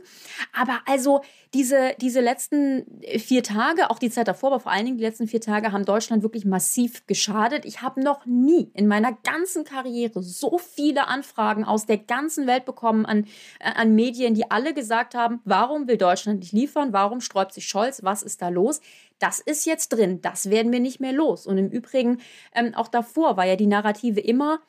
Aber 0.53 0.79
also 0.85 1.21
diese, 1.53 1.95
diese 1.99 2.21
letzten 2.21 2.85
vier 3.17 3.43
Tage, 3.43 3.89
auch 3.89 3.97
die 3.97 4.11
Zeit 4.11 4.27
davor, 4.27 4.51
aber 4.51 4.59
vor 4.59 4.71
allen 4.71 4.85
Dingen 4.85 4.97
die 4.97 5.03
letzten 5.03 5.27
vier 5.27 5.41
Tage, 5.41 5.71
haben 5.71 5.85
Deutschland 5.85 6.21
wirklich 6.21 6.45
massiv 6.45 7.07
geschadet. 7.07 7.65
Ich 7.65 7.81
habe 7.81 8.03
noch 8.03 8.25
nie 8.25 8.69
in 8.73 8.87
meiner 8.87 9.17
ganzen 9.23 9.63
Karriere 9.63 10.21
so 10.21 10.57
viele 10.57 11.07
Anfragen 11.07 11.63
aus 11.63 11.85
der 11.85 11.97
ganzen 11.97 12.45
Welt 12.45 12.65
bekommen 12.65 13.05
an, 13.05 13.25
äh, 13.59 13.71
an 13.73 13.95
Medien, 13.95 14.35
die 14.35 14.51
alle 14.51 14.73
gesagt 14.73 15.15
haben, 15.15 15.41
warum 15.45 15.87
will 15.87 15.97
Deutschland 15.97 16.39
nicht 16.39 16.51
liefern? 16.51 16.93
Warum 16.93 17.21
sträubt 17.21 17.53
sich 17.53 17.67
Scholz? 17.67 18.03
Was 18.03 18.21
ist 18.21 18.41
da 18.41 18.49
los? 18.49 18.81
Das 19.19 19.39
ist 19.39 19.65
jetzt 19.65 19.89
drin, 19.89 20.21
das 20.21 20.49
werden 20.49 20.71
wir 20.71 20.79
nicht 20.79 20.99
mehr 20.99 21.13
los. 21.13 21.45
Und 21.45 21.57
im 21.57 21.69
Übrigen, 21.69 22.19
ähm, 22.55 22.73
auch 22.73 22.87
davor 22.87 23.37
war 23.37 23.45
ja 23.45 23.55
die 23.55 23.67
Narrative 23.67 24.19
immer, 24.19 24.59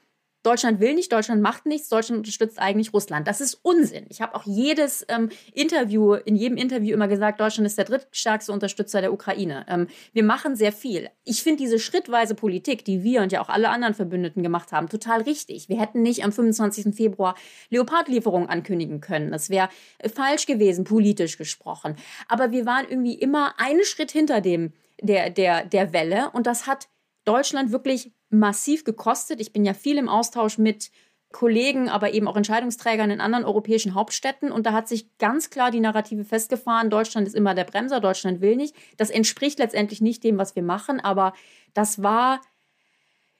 Deutschland 0.42 0.80
will 0.80 0.94
nicht, 0.94 1.12
Deutschland 1.12 1.42
macht 1.42 1.66
nichts, 1.66 1.88
Deutschland 1.88 2.18
unterstützt 2.18 2.58
eigentlich 2.58 2.94
Russland. 2.94 3.28
Das 3.28 3.40
ist 3.40 3.58
Unsinn. 3.62 4.06
Ich 4.08 4.22
habe 4.22 4.34
auch 4.34 4.44
jedes 4.44 5.04
ähm, 5.08 5.28
Interview, 5.52 6.14
in 6.14 6.34
jedem 6.34 6.56
Interview 6.56 6.94
immer 6.94 7.08
gesagt, 7.08 7.40
Deutschland 7.40 7.66
ist 7.66 7.76
der 7.76 7.84
drittstärkste 7.84 8.52
Unterstützer 8.52 9.00
der 9.02 9.12
Ukraine. 9.12 9.66
Ähm, 9.68 9.88
wir 10.12 10.24
machen 10.24 10.56
sehr 10.56 10.72
viel. 10.72 11.10
Ich 11.24 11.42
finde 11.42 11.62
diese 11.62 11.78
schrittweise 11.78 12.34
Politik, 12.34 12.84
die 12.84 13.02
wir 13.02 13.20
und 13.20 13.32
ja 13.32 13.42
auch 13.42 13.50
alle 13.50 13.68
anderen 13.68 13.94
Verbündeten 13.94 14.42
gemacht 14.42 14.72
haben, 14.72 14.88
total 14.88 15.22
richtig. 15.22 15.68
Wir 15.68 15.78
hätten 15.78 16.02
nicht 16.02 16.24
am 16.24 16.32
25. 16.32 16.94
Februar 16.94 17.34
Leopardlieferungen 17.68 18.48
ankündigen 18.48 19.00
können. 19.00 19.30
Das 19.30 19.50
wäre 19.50 19.68
äh, 19.98 20.08
falsch 20.08 20.46
gewesen, 20.46 20.84
politisch 20.84 21.36
gesprochen. 21.36 21.96
Aber 22.28 22.50
wir 22.50 22.64
waren 22.64 22.86
irgendwie 22.88 23.14
immer 23.14 23.54
einen 23.58 23.84
Schritt 23.84 24.10
hinter 24.10 24.40
dem, 24.40 24.72
der, 25.02 25.30
der, 25.30 25.64
der 25.64 25.92
Welle 25.92 26.30
und 26.32 26.46
das 26.46 26.66
hat 26.66 26.88
Deutschland 27.24 27.72
wirklich 27.72 28.12
massiv 28.30 28.84
gekostet. 28.84 29.40
Ich 29.40 29.52
bin 29.52 29.64
ja 29.64 29.74
viel 29.74 29.98
im 29.98 30.08
Austausch 30.08 30.58
mit 30.58 30.90
Kollegen, 31.32 31.88
aber 31.88 32.12
eben 32.12 32.26
auch 32.26 32.36
Entscheidungsträgern 32.36 33.10
in 33.10 33.20
anderen 33.20 33.44
europäischen 33.44 33.94
Hauptstädten. 33.94 34.50
Und 34.50 34.66
da 34.66 34.72
hat 34.72 34.88
sich 34.88 35.16
ganz 35.18 35.50
klar 35.50 35.70
die 35.70 35.80
Narrative 35.80 36.24
festgefahren, 36.24 36.90
Deutschland 36.90 37.28
ist 37.28 37.34
immer 37.36 37.54
der 37.54 37.64
Bremser, 37.64 38.00
Deutschland 38.00 38.40
will 38.40 38.56
nicht. 38.56 38.74
Das 38.96 39.10
entspricht 39.10 39.58
letztendlich 39.58 40.00
nicht 40.00 40.24
dem, 40.24 40.38
was 40.38 40.56
wir 40.56 40.62
machen, 40.62 40.98
aber 40.98 41.32
das 41.72 42.02
war, 42.02 42.40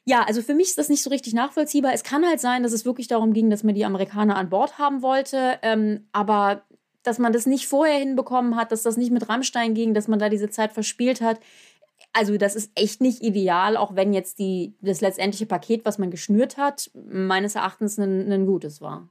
ja, 0.05 0.23
also 0.23 0.41
für 0.41 0.55
mich 0.55 0.69
ist 0.69 0.79
das 0.79 0.89
nicht 0.89 1.03
so 1.03 1.11
richtig 1.11 1.35
nachvollziehbar. 1.35 1.93
Es 1.93 2.05
kann 2.05 2.25
halt 2.25 2.41
sein, 2.41 2.63
dass 2.63 2.73
es 2.73 2.85
wirklich 2.85 3.09
darum 3.09 3.33
ging, 3.33 3.51
dass 3.51 3.65
man 3.65 3.75
die 3.75 3.85
Amerikaner 3.85 4.37
an 4.37 4.51
Bord 4.51 4.79
haben 4.79 5.03
wollte, 5.03 5.59
ähm, 5.63 6.07
aber 6.13 6.63
dass 7.03 7.19
man 7.19 7.33
das 7.33 7.47
nicht 7.47 7.67
vorher 7.67 7.99
hinbekommen 7.99 8.57
hat, 8.57 8.71
dass 8.71 8.83
das 8.83 8.97
nicht 8.97 9.11
mit 9.11 9.29
Rammstein 9.29 9.75
ging, 9.75 9.95
dass 9.95 10.07
man 10.07 10.19
da 10.19 10.29
diese 10.29 10.51
Zeit 10.51 10.73
verspielt 10.73 11.21
hat. 11.21 11.41
Also 12.13 12.37
das 12.37 12.57
ist 12.57 12.73
echt 12.75 13.01
nicht 13.01 13.23
ideal, 13.23 13.77
auch 13.77 13.95
wenn 13.95 14.13
jetzt 14.13 14.39
die, 14.39 14.75
das 14.81 15.01
letztendliche 15.01 15.47
Paket, 15.47 15.85
was 15.85 15.99
man 15.99 16.11
geschnürt 16.11 16.57
hat, 16.57 16.91
meines 16.95 17.55
Erachtens 17.55 17.99
ein, 17.99 18.31
ein 18.33 18.47
gutes 18.47 18.81
war. 18.81 19.09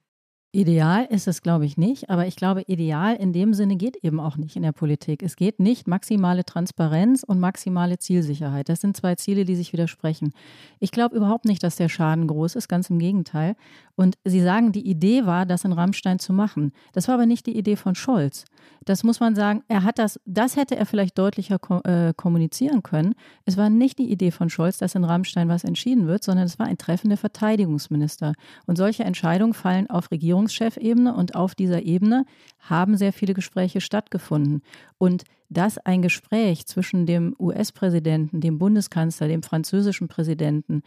Ideal 0.52 1.06
ist 1.12 1.28
es, 1.28 1.44
glaube 1.44 1.68
ich, 1.68 1.78
nicht, 1.78 2.10
aber 2.10 2.26
ich 2.26 2.36
glaube, 2.36 2.64
ideal 2.66 3.16
in 3.16 3.34
dem 3.34 3.54
Sinne 3.54 3.76
geht 3.76 3.98
eben 3.98 4.20
auch 4.20 4.36
nicht 4.36 4.56
in 4.56 4.64
der 4.64 4.72
Politik. 4.72 5.22
Es 5.22 5.36
geht 5.36 5.60
nicht 5.60 5.88
maximale 5.88 6.44
Transparenz 6.44 7.22
und 7.22 7.40
maximale 7.40 8.00
Zielsicherheit. 8.00 8.68
Das 8.68 8.82
sind 8.82 8.98
zwei 8.98 9.14
Ziele, 9.14 9.46
die 9.46 9.56
sich 9.56 9.74
widersprechen. 9.74 10.34
Ich 10.80 10.90
glaube 10.90 11.16
überhaupt 11.16 11.46
nicht, 11.46 11.62
dass 11.62 11.76
der 11.76 11.88
Schaden 11.88 12.26
groß 12.26 12.56
ist, 12.56 12.68
ganz 12.68 12.90
im 12.90 12.98
Gegenteil. 12.98 13.56
Und 14.00 14.18
Sie 14.24 14.40
sagen, 14.40 14.72
die 14.72 14.90
Idee 14.90 15.26
war, 15.26 15.46
das 15.46 15.66
in 15.66 15.74
Rammstein 15.74 16.20
zu 16.20 16.32
machen. 16.32 16.72
Das 16.94 17.10
war 17.10 17.16
aber 17.16 17.26
nicht 17.26 17.46
die 17.48 17.58
Idee 17.58 17.76
von 17.76 17.96
Scholz. 17.96 18.46
Das 18.86 19.04
muss 19.04 19.20
man 19.20 19.36
sagen, 19.36 19.62
er 19.68 19.84
hat 19.84 20.00
das, 20.00 20.22
das 20.26 20.56
hätte 20.56 20.78
er 20.78 20.86
vielleicht 20.86 21.18
deutlicher 21.18 21.60
ko 21.60 21.82
äh, 21.82 22.14
kommunizieren 22.16 22.82
können. 22.82 23.14
Es 23.44 23.58
war 23.58 23.70
nicht 23.70 24.00
die 24.00 24.10
Idee 24.10 24.32
von 24.32 24.50
Scholz, 24.50 24.78
dass 24.78 24.96
in 24.96 25.04
Rammstein 25.04 25.50
was 25.50 25.66
entschieden 25.66 26.08
wird, 26.08 26.24
sondern 26.24 26.46
es 26.46 26.58
war 26.58 26.68
ein 26.68 26.78
Treffen 26.78 27.10
der 27.10 27.18
Verteidigungsminister. 27.18 28.36
Und 28.66 28.78
solche 28.78 29.04
Entscheidungen 29.04 29.54
fallen 29.54 29.90
auf 29.90 30.12
Regierungschefebene 30.12 31.14
und 31.14 31.36
auf 31.36 31.54
dieser 31.54 31.82
Ebene 31.82 32.24
haben 32.60 32.96
sehr 32.96 33.12
viele 33.12 33.34
Gespräche 33.34 33.82
stattgefunden. 33.82 34.62
Und 34.98 35.26
dass 35.50 35.78
ein 35.78 36.02
Gespräch 36.02 36.66
zwischen 36.68 37.06
dem 37.06 37.36
US-Präsidenten, 37.38 38.40
dem 38.40 38.60
Bundeskanzler, 38.60 39.28
dem 39.28 39.44
französischen 39.44 40.08
Präsidenten, 40.08 40.84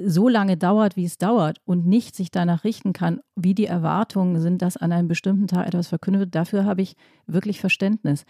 so 0.00 0.28
lange 0.28 0.56
dauert, 0.56 0.96
wie 0.96 1.04
es 1.04 1.18
dauert 1.18 1.60
und 1.64 1.86
nicht 1.86 2.14
sich 2.14 2.30
danach 2.30 2.64
richten 2.64 2.92
kann, 2.92 3.20
wie 3.36 3.54
die 3.54 3.66
Erwartungen 3.66 4.40
sind, 4.40 4.62
dass 4.62 4.76
an 4.76 4.92
einem 4.92 5.08
bestimmten 5.08 5.46
Tag 5.46 5.66
etwas 5.66 5.88
verkündet 5.88 6.20
wird, 6.20 6.34
dafür 6.34 6.64
habe 6.64 6.82
ich 6.82 6.94
wirklich 7.26 7.60
Verständnis. 7.60 8.24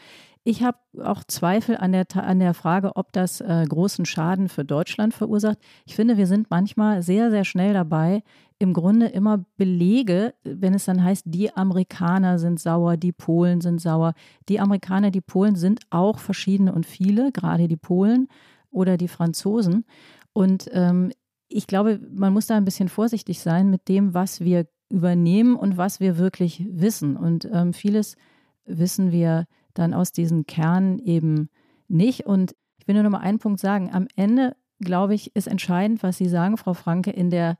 Ich 0.44 0.62
habe 0.62 0.78
auch 1.02 1.24
Zweifel 1.24 1.76
an 1.76 1.92
der, 1.92 2.06
an 2.14 2.40
der 2.40 2.54
Frage, 2.54 2.96
ob 2.96 3.12
das 3.12 3.40
äh, 3.40 3.64
großen 3.68 4.06
Schaden 4.06 4.48
für 4.48 4.64
Deutschland 4.64 5.12
verursacht. 5.12 5.58
Ich 5.84 5.94
finde, 5.94 6.16
wir 6.16 6.26
sind 6.26 6.48
manchmal 6.48 7.02
sehr, 7.02 7.30
sehr 7.30 7.44
schnell 7.44 7.74
dabei, 7.74 8.22
im 8.58 8.72
Grunde 8.72 9.06
immer 9.06 9.44
Belege, 9.56 10.34
wenn 10.42 10.74
es 10.74 10.86
dann 10.86 11.04
heißt, 11.04 11.24
die 11.26 11.54
Amerikaner 11.54 12.38
sind 12.38 12.58
sauer, 12.58 12.96
die 12.96 13.12
Polen 13.12 13.60
sind 13.60 13.80
sauer. 13.80 14.14
Die 14.48 14.58
Amerikaner, 14.58 15.10
die 15.10 15.20
Polen 15.20 15.54
sind 15.54 15.80
auch 15.90 16.18
verschiedene 16.18 16.72
und 16.72 16.86
viele, 16.86 17.30
gerade 17.30 17.68
die 17.68 17.76
Polen 17.76 18.28
oder 18.70 18.96
die 18.96 19.08
Franzosen. 19.08 19.84
Und 20.32 20.68
ähm, 20.72 21.12
ich 21.48 21.66
glaube, 21.66 22.00
man 22.10 22.32
muss 22.32 22.46
da 22.46 22.56
ein 22.56 22.64
bisschen 22.64 22.88
vorsichtig 22.88 23.40
sein 23.40 23.70
mit 23.70 23.88
dem, 23.88 24.14
was 24.14 24.40
wir 24.40 24.66
übernehmen 24.90 25.56
und 25.56 25.76
was 25.76 26.00
wir 26.00 26.18
wirklich 26.18 26.64
wissen. 26.70 27.16
Und 27.16 27.48
ähm, 27.52 27.72
vieles 27.72 28.16
wissen 28.64 29.12
wir 29.12 29.46
dann 29.74 29.94
aus 29.94 30.12
diesen 30.12 30.46
Kernen 30.46 30.98
eben 30.98 31.48
nicht. 31.88 32.26
Und 32.26 32.54
ich 32.78 32.86
will 32.86 32.94
nur 32.94 33.04
noch 33.04 33.10
mal 33.10 33.18
einen 33.18 33.38
Punkt 33.38 33.60
sagen. 33.60 33.90
Am 33.92 34.08
Ende, 34.16 34.56
glaube 34.80 35.14
ich, 35.14 35.34
ist 35.34 35.46
entscheidend, 35.46 36.02
was 36.02 36.18
Sie 36.18 36.28
sagen, 36.28 36.56
Frau 36.56 36.74
Franke, 36.74 37.10
in 37.10 37.30
der 37.30 37.56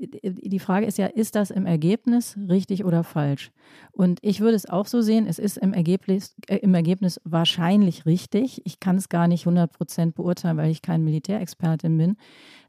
die 0.00 0.58
Frage 0.58 0.86
ist 0.86 0.98
ja, 0.98 1.06
ist 1.06 1.34
das 1.34 1.50
im 1.50 1.66
Ergebnis 1.66 2.38
richtig 2.48 2.84
oder 2.84 3.04
falsch? 3.04 3.50
Und 3.92 4.18
ich 4.22 4.40
würde 4.40 4.56
es 4.56 4.68
auch 4.68 4.86
so 4.86 5.02
sehen, 5.02 5.26
es 5.26 5.38
ist 5.38 5.58
im 5.58 5.74
Ergebnis, 5.74 6.34
äh, 6.46 6.56
im 6.56 6.74
Ergebnis 6.74 7.20
wahrscheinlich 7.24 8.06
richtig. 8.06 8.62
Ich 8.64 8.80
kann 8.80 8.96
es 8.96 9.08
gar 9.08 9.28
nicht 9.28 9.42
100 9.42 9.72
Prozent 9.72 10.14
beurteilen, 10.14 10.56
weil 10.56 10.70
ich 10.70 10.82
kein 10.82 11.04
Militärexpertin 11.04 11.96
bin. 11.98 12.16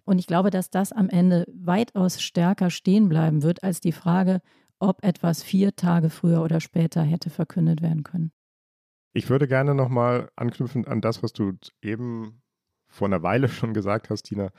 Und 0.03 0.19
ich 0.19 0.27
glaube, 0.27 0.49
dass 0.49 0.69
das 0.69 0.91
am 0.91 1.09
Ende 1.09 1.45
weitaus 1.53 2.21
stärker 2.21 2.69
stehen 2.69 3.07
bleiben 3.07 3.43
wird 3.43 3.63
als 3.63 3.79
die 3.79 3.93
Frage, 3.93 4.41
ob 4.79 5.03
etwas 5.05 5.43
vier 5.43 5.75
Tage 5.75 6.09
früher 6.09 6.41
oder 6.41 6.59
später 6.59 7.03
hätte 7.03 7.29
verkündet 7.29 7.81
werden 7.81 8.03
können. 8.03 8.31
Ich 9.13 9.29
würde 9.29 9.47
gerne 9.47 9.75
nochmal 9.75 10.29
anknüpfen 10.35 10.87
an 10.87 11.01
das, 11.01 11.21
was 11.23 11.33
du 11.33 11.53
eben 11.81 12.41
vor 12.91 13.07
einer 13.07 13.23
Weile 13.23 13.47
schon 13.47 13.73
gesagt 13.73 14.09
hast, 14.09 14.23
Tina. 14.23 14.51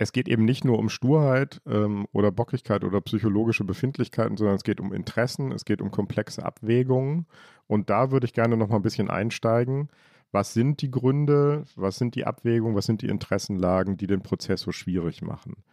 Es 0.00 0.12
geht 0.12 0.28
eben 0.28 0.44
nicht 0.44 0.64
nur 0.64 0.78
um 0.78 0.88
Sturheit 0.88 1.60
ähm, 1.66 2.06
oder 2.12 2.30
Bockigkeit 2.30 2.84
oder 2.84 3.00
psychologische 3.00 3.64
Befindlichkeiten, 3.64 4.36
sondern 4.36 4.56
es 4.56 4.64
geht 4.64 4.80
um 4.80 4.92
Interessen, 4.92 5.52
es 5.52 5.64
geht 5.64 5.82
um 5.82 5.90
komplexe 5.90 6.44
Abwägungen. 6.44 7.26
Und 7.66 7.90
da 7.90 8.10
würde 8.10 8.26
ich 8.26 8.32
gerne 8.32 8.56
noch 8.56 8.68
mal 8.68 8.76
ein 8.76 8.82
bisschen 8.82 9.10
einsteigen 9.10 9.88
was 10.32 10.52
sind 10.52 10.82
die 10.82 10.90
Gründe, 10.90 11.64
was 11.74 11.96
sind 11.96 12.14
die 12.14 12.26
Abwägungen, 12.26 12.76
was 12.76 12.86
sind 12.86 13.02
die 13.02 13.08
Interessenlagen, 13.08 13.96
die 13.96 14.06
den 14.06 14.22
Prozess 14.22 14.60
so 14.60 14.72
schwierig 14.72 15.22
machen. 15.22 15.64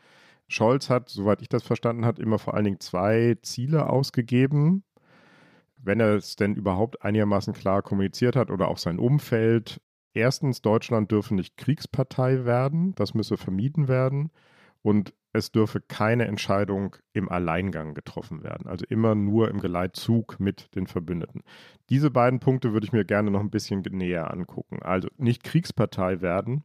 Scholz 0.48 0.90
hat, 0.90 1.10
soweit 1.10 1.42
ich 1.42 1.50
das 1.50 1.64
verstanden 1.64 2.06
habe, 2.06 2.22
immer 2.22 2.40
vor 2.40 2.54
allen 2.54 2.66
Dingen 2.66 2.80
zwei 2.80 3.36
Ziele 3.42 3.90
ausgegeben. 3.90 4.84
Wenn 5.78 6.00
er 6.00 6.16
es 6.16 6.36
denn 6.36 6.56
überhaupt 6.56 7.04
einigermaßen 7.04 7.54
klar 7.54 7.82
kommuniziert 7.82 8.36
hat 8.36 8.50
oder 8.50 8.68
auch 8.70 8.78
sein 8.78 9.00
Umfeld. 9.00 9.82
Erstens, 10.16 10.62
Deutschland 10.62 11.12
dürfe 11.12 11.36
nicht 11.36 11.58
Kriegspartei 11.58 12.46
werden, 12.46 12.96
das 12.96 13.14
müsse 13.14 13.38
vermieden 13.38 13.88
werden. 13.88 14.32
Und 14.82 15.14
es 15.34 15.52
dürfe 15.52 15.82
keine 15.82 16.26
Entscheidung 16.26 16.96
im 17.12 17.28
Alleingang 17.28 17.94
getroffen 17.94 18.44
werden, 18.44 18.68
also 18.68 18.86
immer 18.88 19.16
nur 19.16 19.50
im 19.50 19.60
Geleitzug 19.60 20.40
mit 20.40 20.74
den 20.76 20.88
Verbündeten. 20.88 21.44
Diese 21.90 22.10
beiden 22.10 22.40
Punkte 22.40 22.72
würde 22.72 22.86
ich 22.86 22.94
mir 22.94 23.04
gerne 23.04 23.32
noch 23.32 23.42
ein 23.42 23.50
bisschen 23.50 23.82
näher 23.92 24.32
angucken. 24.32 24.82
Also 24.82 25.10
nicht 25.18 25.44
Kriegspartei 25.44 26.22
werden. 26.22 26.64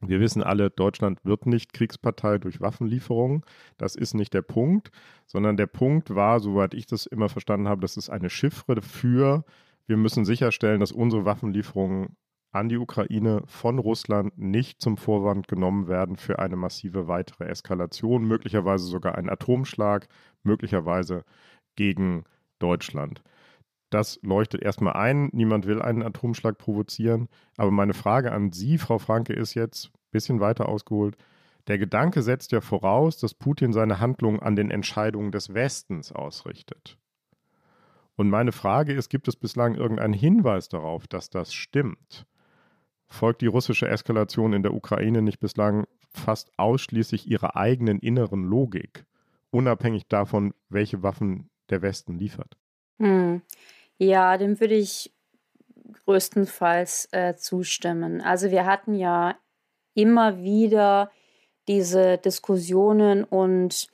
Wir 0.00 0.20
wissen 0.20 0.42
alle, 0.42 0.70
Deutschland 0.70 1.22
wird 1.24 1.44
nicht 1.44 1.74
Kriegspartei 1.74 2.38
durch 2.38 2.62
Waffenlieferungen. 2.62 3.42
Das 3.76 3.96
ist 3.96 4.14
nicht 4.14 4.32
der 4.32 4.42
Punkt, 4.42 4.90
sondern 5.26 5.58
der 5.58 5.66
Punkt 5.66 6.14
war, 6.14 6.40
soweit 6.40 6.72
ich 6.72 6.86
das 6.86 7.04
immer 7.04 7.28
verstanden 7.28 7.68
habe, 7.68 7.82
das 7.82 7.98
ist 7.98 8.08
eine 8.08 8.30
Chiffre 8.30 8.80
für, 8.80 9.44
wir 9.86 9.98
müssen 9.98 10.24
sicherstellen, 10.24 10.80
dass 10.80 10.92
unsere 10.92 11.26
Waffenlieferungen 11.26 12.16
an 12.52 12.68
die 12.68 12.78
Ukraine 12.78 13.42
von 13.46 13.78
Russland 13.78 14.36
nicht 14.36 14.80
zum 14.80 14.96
Vorwand 14.96 15.48
genommen 15.48 15.88
werden 15.88 16.16
für 16.16 16.38
eine 16.38 16.56
massive 16.56 17.06
weitere 17.06 17.44
Eskalation, 17.44 18.24
möglicherweise 18.24 18.86
sogar 18.86 19.16
einen 19.16 19.30
Atomschlag, 19.30 20.08
möglicherweise 20.42 21.24
gegen 21.76 22.24
Deutschland. 22.58 23.22
Das 23.90 24.20
leuchtet 24.22 24.62
erstmal 24.62 24.94
ein. 24.94 25.30
Niemand 25.32 25.66
will 25.66 25.82
einen 25.82 26.02
Atomschlag 26.02 26.58
provozieren. 26.58 27.28
Aber 27.56 27.72
meine 27.72 27.94
Frage 27.94 28.32
an 28.32 28.52
Sie, 28.52 28.78
Frau 28.78 28.98
Franke, 28.98 29.32
ist 29.32 29.54
jetzt 29.54 29.86
ein 29.86 30.10
bisschen 30.12 30.40
weiter 30.40 30.68
ausgeholt. 30.68 31.16
Der 31.66 31.78
Gedanke 31.78 32.22
setzt 32.22 32.52
ja 32.52 32.60
voraus, 32.60 33.18
dass 33.18 33.34
Putin 33.34 33.72
seine 33.72 34.00
Handlungen 34.00 34.40
an 34.40 34.56
den 34.56 34.70
Entscheidungen 34.70 35.32
des 35.32 35.54
Westens 35.54 36.12
ausrichtet. 36.12 36.98
Und 38.16 38.30
meine 38.30 38.52
Frage 38.52 38.92
ist, 38.92 39.08
gibt 39.08 39.28
es 39.28 39.36
bislang 39.36 39.74
irgendeinen 39.74 40.12
Hinweis 40.12 40.68
darauf, 40.68 41.08
dass 41.08 41.30
das 41.30 41.52
stimmt? 41.52 42.26
Folgt 43.10 43.42
die 43.42 43.46
russische 43.46 43.88
Eskalation 43.88 44.52
in 44.52 44.62
der 44.62 44.72
Ukraine 44.72 45.20
nicht 45.20 45.40
bislang 45.40 45.86
fast 46.08 46.50
ausschließlich 46.56 47.28
ihrer 47.28 47.56
eigenen 47.56 47.98
inneren 47.98 48.44
Logik, 48.44 49.04
unabhängig 49.50 50.06
davon, 50.08 50.54
welche 50.68 51.02
Waffen 51.02 51.50
der 51.68 51.82
Westen 51.82 52.18
liefert? 52.18 52.56
Hm. 52.98 53.42
Ja, 53.98 54.38
dem 54.38 54.58
würde 54.60 54.76
ich 54.76 55.12
größtenteils 56.04 57.08
äh, 57.12 57.36
zustimmen. 57.36 58.20
Also 58.20 58.50
wir 58.50 58.64
hatten 58.64 58.94
ja 58.94 59.36
immer 59.94 60.42
wieder 60.42 61.10
diese 61.68 62.18
Diskussionen 62.18 63.24
und 63.24 63.88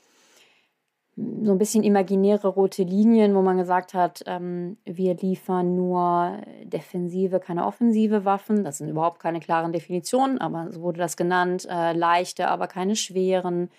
so 1.16 1.52
ein 1.52 1.58
bisschen 1.58 1.82
imaginäre 1.82 2.48
rote 2.48 2.82
Linien, 2.82 3.34
wo 3.34 3.40
man 3.40 3.56
gesagt 3.56 3.94
hat, 3.94 4.22
ähm, 4.26 4.76
wir 4.84 5.14
liefern 5.16 5.74
nur 5.74 6.42
defensive, 6.64 7.40
keine 7.40 7.64
offensive 7.66 8.26
Waffen. 8.26 8.64
Das 8.64 8.78
sind 8.78 8.90
überhaupt 8.90 9.18
keine 9.20 9.40
klaren 9.40 9.72
Definitionen, 9.72 10.38
aber 10.38 10.70
so 10.72 10.82
wurde 10.82 10.98
das 10.98 11.16
genannt. 11.16 11.66
Äh, 11.70 11.94
leichte, 11.94 12.48
aber 12.48 12.66
keine 12.66 12.96
schweren. 12.96 13.70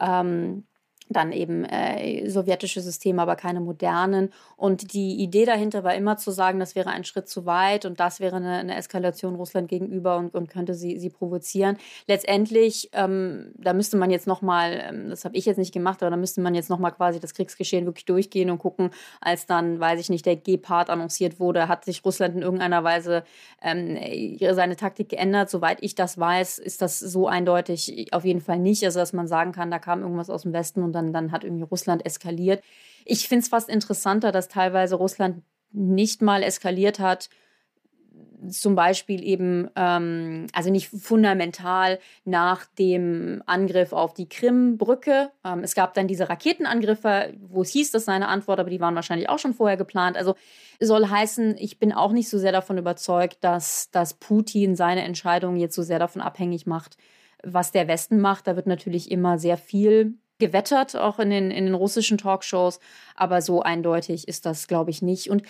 Ähm, 0.00 0.64
dann 1.12 1.32
eben 1.32 1.64
äh, 1.64 2.28
sowjetische 2.28 2.80
Systeme, 2.80 3.22
aber 3.22 3.36
keine 3.36 3.60
modernen. 3.60 4.32
Und 4.56 4.92
die 4.92 5.16
Idee 5.16 5.44
dahinter 5.44 5.84
war 5.84 5.94
immer 5.94 6.16
zu 6.16 6.30
sagen, 6.30 6.58
das 6.58 6.74
wäre 6.74 6.90
ein 6.90 7.04
Schritt 7.04 7.28
zu 7.28 7.46
weit 7.46 7.84
und 7.84 8.00
das 8.00 8.20
wäre 8.20 8.36
eine, 8.36 8.58
eine 8.58 8.76
Eskalation 8.76 9.34
Russland 9.34 9.68
gegenüber 9.68 10.16
und, 10.16 10.34
und, 10.34 10.48
könnte 10.48 10.74
sie, 10.74 10.98
sie 10.98 11.10
provozieren. 11.10 11.76
Letztendlich, 12.06 12.90
ähm, 12.92 13.52
da 13.56 13.72
müsste 13.72 13.96
man 13.96 14.10
jetzt 14.10 14.26
nochmal, 14.26 14.82
ähm, 14.88 15.10
das 15.10 15.24
habe 15.24 15.36
ich 15.36 15.46
jetzt 15.46 15.58
nicht 15.58 15.72
gemacht, 15.72 16.02
aber 16.02 16.10
da 16.10 16.16
müsste 16.16 16.40
man 16.40 16.54
jetzt 16.54 16.70
nochmal 16.70 16.92
quasi 16.92 17.20
das 17.20 17.34
Kriegsgeschehen 17.34 17.86
wirklich 17.86 18.04
durchgehen 18.04 18.50
und 18.50 18.58
gucken, 18.58 18.90
als 19.20 19.46
dann, 19.46 19.80
weiß 19.80 20.00
ich 20.00 20.10
nicht, 20.10 20.26
der 20.26 20.36
Gepard 20.36 20.90
annonciert 20.90 21.40
wurde, 21.40 21.68
hat 21.68 21.84
sich 21.84 22.04
Russland 22.04 22.36
in 22.36 22.42
irgendeiner 22.42 22.84
Weise 22.84 23.24
ähm, 23.62 23.98
seine 24.54 24.76
Taktik 24.76 25.08
geändert. 25.08 25.50
Soweit 25.50 25.78
ich 25.80 25.94
das 25.94 26.18
weiß, 26.18 26.58
ist 26.58 26.82
das 26.82 26.98
so 26.98 27.26
eindeutig 27.26 28.12
auf 28.12 28.24
jeden 28.24 28.40
Fall 28.40 28.58
nicht. 28.58 28.84
Also, 28.84 28.98
dass 29.00 29.12
man 29.12 29.26
sagen 29.26 29.52
kann, 29.52 29.70
da 29.70 29.78
kam 29.78 30.02
irgendwas 30.02 30.30
aus 30.30 30.42
dem 30.42 30.52
Westen 30.52 30.82
und 30.82 30.92
dann 30.92 31.01
dann, 31.02 31.12
dann 31.12 31.32
hat 31.32 31.44
irgendwie 31.44 31.64
Russland 31.64 32.04
eskaliert. 32.06 32.62
Ich 33.04 33.28
finde 33.28 33.42
es 33.42 33.48
fast 33.48 33.68
interessanter, 33.68 34.32
dass 34.32 34.48
teilweise 34.48 34.96
Russland 34.96 35.42
nicht 35.72 36.22
mal 36.22 36.42
eskaliert 36.42 36.98
hat, 36.98 37.28
zum 38.48 38.74
Beispiel 38.74 39.22
eben, 39.24 39.70
ähm, 39.76 40.46
also 40.52 40.70
nicht 40.70 40.88
fundamental 40.88 41.98
nach 42.24 42.66
dem 42.78 43.42
Angriff 43.46 43.92
auf 43.92 44.14
die 44.14 44.28
Krimbrücke. 44.28 45.30
Ähm, 45.44 45.60
es 45.60 45.74
gab 45.74 45.94
dann 45.94 46.08
diese 46.08 46.28
Raketenangriffe, 46.28 47.34
wo 47.40 47.62
es 47.62 47.70
hieß, 47.70 47.92
das 47.92 48.06
sei 48.06 48.12
eine 48.14 48.28
Antwort, 48.28 48.58
aber 48.58 48.70
die 48.70 48.80
waren 48.80 48.94
wahrscheinlich 48.94 49.28
auch 49.28 49.38
schon 49.38 49.54
vorher 49.54 49.76
geplant. 49.76 50.16
Also 50.16 50.34
soll 50.80 51.08
heißen, 51.08 51.56
ich 51.58 51.78
bin 51.78 51.92
auch 51.92 52.12
nicht 52.12 52.28
so 52.28 52.38
sehr 52.38 52.52
davon 52.52 52.78
überzeugt, 52.78 53.38
dass, 53.42 53.90
dass 53.90 54.14
Putin 54.14 54.74
seine 54.74 55.02
Entscheidung 55.02 55.56
jetzt 55.56 55.76
so 55.76 55.82
sehr 55.82 55.98
davon 55.98 56.20
abhängig 56.20 56.66
macht, 56.66 56.96
was 57.44 57.70
der 57.70 57.88
Westen 57.88 58.20
macht. 58.20 58.46
Da 58.46 58.56
wird 58.56 58.66
natürlich 58.66 59.10
immer 59.10 59.38
sehr 59.38 59.56
viel 59.56 60.14
gewettert, 60.42 60.96
auch 60.96 61.18
in 61.20 61.30
den, 61.30 61.50
in 61.50 61.66
den 61.66 61.74
russischen 61.74 62.18
Talkshows, 62.18 62.80
aber 63.14 63.40
so 63.40 63.62
eindeutig 63.62 64.26
ist 64.26 64.44
das, 64.44 64.66
glaube 64.66 64.90
ich, 64.90 65.00
nicht. 65.00 65.30
Und 65.30 65.42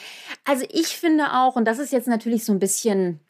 also 0.45 0.67
ich 0.71 0.89
finde 0.89 1.33
auch, 1.33 1.57
und 1.57 1.65
das 1.65 1.79
ist 1.79 1.93
jetzt 1.93 2.09
natürlich 2.09 2.45
so 2.45 2.53
ein 2.53 2.59
bisschen, 2.59 3.21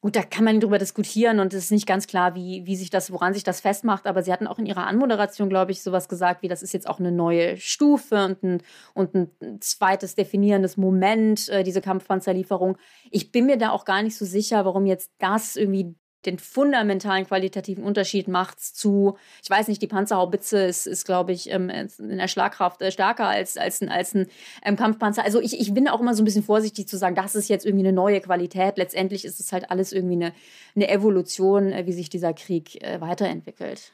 gut, 0.00 0.16
da 0.16 0.22
kann 0.22 0.44
man 0.44 0.58
drüber 0.58 0.78
diskutieren 0.78 1.38
und 1.38 1.54
es 1.54 1.64
ist 1.64 1.70
nicht 1.70 1.86
ganz 1.86 2.08
klar, 2.08 2.34
wie, 2.34 2.66
wie 2.66 2.74
sich 2.74 2.90
das, 2.90 3.12
woran 3.12 3.32
sich 3.32 3.44
das 3.44 3.60
festmacht, 3.60 4.08
aber 4.08 4.24
sie 4.24 4.32
hatten 4.32 4.48
auch 4.48 4.58
in 4.58 4.66
ihrer 4.66 4.88
Anmoderation, 4.88 5.48
glaube 5.48 5.70
ich, 5.70 5.82
sowas 5.82 6.08
gesagt, 6.08 6.42
wie 6.42 6.48
das 6.48 6.62
ist 6.64 6.74
jetzt 6.74 6.88
auch 6.88 6.98
eine 6.98 7.12
neue 7.12 7.56
Stufe 7.58 8.24
und 8.24 8.42
ein, 8.42 8.62
und 8.94 9.14
ein 9.14 9.60
zweites 9.60 10.16
definierendes 10.16 10.76
Moment, 10.76 11.48
äh, 11.48 11.62
diese 11.62 11.80
Kampfpanzerlieferung. 11.80 12.76
Ich 13.12 13.30
bin 13.30 13.46
mir 13.46 13.56
da 13.56 13.70
auch 13.70 13.84
gar 13.84 14.02
nicht 14.02 14.16
so 14.16 14.24
sicher, 14.24 14.64
warum 14.64 14.86
jetzt 14.86 15.12
das 15.18 15.54
irgendwie 15.54 15.94
den 16.26 16.38
fundamentalen 16.38 17.26
qualitativen 17.26 17.84
Unterschied 17.84 18.28
macht 18.28 18.60
zu, 18.60 19.16
ich 19.42 19.50
weiß 19.50 19.68
nicht, 19.68 19.82
die 19.82 19.86
Panzerhaubitze 19.86 20.64
ist, 20.64 20.86
ist 20.86 21.04
glaube 21.04 21.32
ich, 21.32 21.50
ähm, 21.50 21.70
in 21.70 22.18
der 22.18 22.28
Schlagkraft 22.28 22.82
äh, 22.82 22.90
stärker 22.92 23.26
als, 23.26 23.56
als 23.56 23.80
ein, 23.80 23.88
als 23.88 24.14
ein 24.14 24.26
ähm, 24.64 24.76
Kampfpanzer. 24.76 25.24
Also 25.24 25.40
ich, 25.40 25.60
ich 25.60 25.74
bin 25.74 25.88
auch 25.88 26.00
immer 26.00 26.14
so 26.14 26.22
ein 26.22 26.24
bisschen 26.24 26.44
vorsichtig 26.44 26.88
zu 26.88 26.96
sagen, 26.96 27.14
das 27.14 27.34
ist 27.34 27.48
jetzt 27.48 27.66
irgendwie 27.66 27.86
eine 27.86 27.94
neue 27.94 28.20
Qualität. 28.20 28.78
Letztendlich 28.78 29.24
ist 29.24 29.40
es 29.40 29.52
halt 29.52 29.70
alles 29.70 29.92
irgendwie 29.92 30.14
eine, 30.14 30.32
eine 30.74 30.88
Evolution, 30.88 31.72
äh, 31.72 31.86
wie 31.86 31.92
sich 31.92 32.08
dieser 32.08 32.34
Krieg 32.34 32.82
äh, 32.82 33.00
weiterentwickelt. 33.00 33.92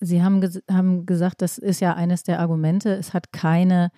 Sie 0.00 0.22
haben, 0.22 0.40
ges 0.40 0.60
haben 0.70 1.06
gesagt, 1.06 1.40
das 1.40 1.58
ist 1.58 1.80
ja 1.80 1.94
eines 1.94 2.24
der 2.24 2.40
Argumente, 2.40 2.90
es 2.92 3.14
hat 3.14 3.32
keine 3.32 3.90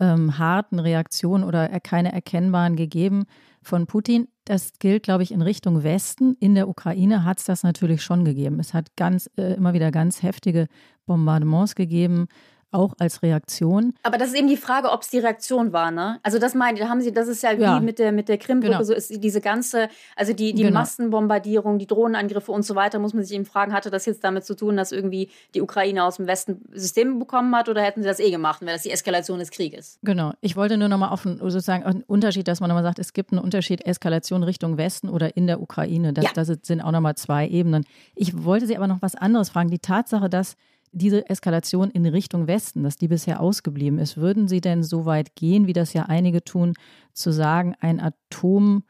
ähm, 0.00 0.38
harten 0.38 0.78
Reaktionen 0.78 1.44
oder 1.44 1.68
keine 1.80 2.12
erkennbaren 2.12 2.76
gegeben 2.76 3.24
von 3.62 3.86
Putin. 3.86 4.28
Das 4.44 4.72
gilt, 4.78 5.04
glaube 5.04 5.22
ich, 5.22 5.32
in 5.32 5.42
Richtung 5.42 5.82
Westen. 5.82 6.34
In 6.40 6.54
der 6.54 6.68
Ukraine 6.68 7.24
hat 7.24 7.38
es 7.38 7.44
das 7.44 7.62
natürlich 7.62 8.02
schon 8.02 8.24
gegeben. 8.24 8.58
Es 8.58 8.74
hat 8.74 8.96
ganz 8.96 9.30
äh, 9.36 9.54
immer 9.54 9.72
wieder 9.72 9.90
ganz 9.90 10.22
heftige 10.22 10.66
Bombardements 11.06 11.74
gegeben 11.74 12.28
auch 12.72 12.94
als 12.98 13.22
Reaktion. 13.22 13.94
Aber 14.02 14.18
das 14.18 14.28
ist 14.28 14.36
eben 14.36 14.48
die 14.48 14.56
Frage, 14.56 14.90
ob 14.90 15.02
es 15.02 15.10
die 15.10 15.18
Reaktion 15.18 15.72
war, 15.72 15.90
ne? 15.90 16.18
Also 16.22 16.38
das 16.38 16.54
meint, 16.54 16.80
da 16.80 16.88
haben 16.88 17.00
sie, 17.00 17.12
das 17.12 17.28
ist 17.28 17.42
ja, 17.42 17.52
ja. 17.52 17.80
wie 17.80 17.84
mit 17.84 17.98
der 17.98 18.12
mit 18.12 18.28
der 18.28 18.38
Krimbrücke, 18.38 18.72
genau. 18.72 18.84
so 18.84 18.94
ist 18.94 19.10
diese 19.22 19.40
ganze, 19.40 19.88
also 20.16 20.32
die, 20.32 20.54
die 20.54 20.62
genau. 20.62 20.80
Massenbombardierung, 20.80 21.78
die 21.78 21.86
Drohnenangriffe 21.86 22.52
und 22.52 22.64
so 22.64 22.74
weiter, 22.74 22.98
muss 22.98 23.14
man 23.14 23.24
sich 23.24 23.34
eben 23.34 23.44
fragen, 23.44 23.72
hatte 23.72 23.90
das 23.90 24.06
jetzt 24.06 24.24
damit 24.24 24.44
zu 24.44 24.54
tun, 24.54 24.76
dass 24.76 24.92
irgendwie 24.92 25.28
die 25.54 25.60
Ukraine 25.60 26.04
aus 26.04 26.16
dem 26.16 26.26
Westen 26.26 26.62
Systeme 26.72 27.14
bekommen 27.16 27.54
hat 27.54 27.68
oder 27.68 27.82
hätten 27.82 28.02
sie 28.02 28.08
das 28.08 28.20
eh 28.20 28.30
gemacht, 28.30 28.62
wäre 28.62 28.72
das 28.72 28.82
die 28.82 28.90
Eskalation 28.90 29.38
des 29.38 29.50
Krieges? 29.50 29.98
Genau. 30.02 30.32
Ich 30.40 30.56
wollte 30.56 30.76
nur 30.76 30.88
nochmal 30.88 31.10
auf 31.10 31.26
einen, 31.26 31.38
sozusagen 31.38 31.84
einen 31.84 32.02
Unterschied, 32.02 32.48
dass 32.48 32.60
man 32.60 32.68
nochmal 32.68 32.84
sagt, 32.84 32.98
es 32.98 33.12
gibt 33.12 33.32
einen 33.32 33.40
Unterschied 33.40 33.84
Eskalation 33.86 34.42
Richtung 34.42 34.76
Westen 34.76 35.08
oder 35.08 35.36
in 35.36 35.46
der 35.46 35.60
Ukraine. 35.60 36.12
Das, 36.12 36.24
ja. 36.24 36.30
das 36.34 36.48
sind 36.62 36.80
auch 36.80 36.92
nochmal 36.92 37.14
zwei 37.16 37.48
Ebenen. 37.48 37.84
Ich 38.14 38.44
wollte 38.44 38.66
Sie 38.66 38.76
aber 38.76 38.86
noch 38.86 39.02
was 39.02 39.14
anderes 39.14 39.50
fragen. 39.50 39.70
Die 39.70 39.78
Tatsache, 39.78 40.28
dass 40.28 40.56
diese 40.92 41.28
Eskalation 41.28 41.90
in 41.90 42.06
Richtung 42.06 42.46
Westen, 42.46 42.82
dass 42.82 42.96
die 42.96 43.08
bisher 43.08 43.40
ausgeblieben 43.40 43.98
ist, 43.98 44.18
würden 44.18 44.46
Sie 44.46 44.60
denn 44.60 44.82
so 44.82 45.06
weit 45.06 45.34
gehen, 45.34 45.66
wie 45.66 45.72
das 45.72 45.94
ja 45.94 46.04
einige 46.04 46.44
tun, 46.44 46.74
zu 47.12 47.32
sagen, 47.32 47.74
ein 47.80 47.98
Atom, 47.98 48.84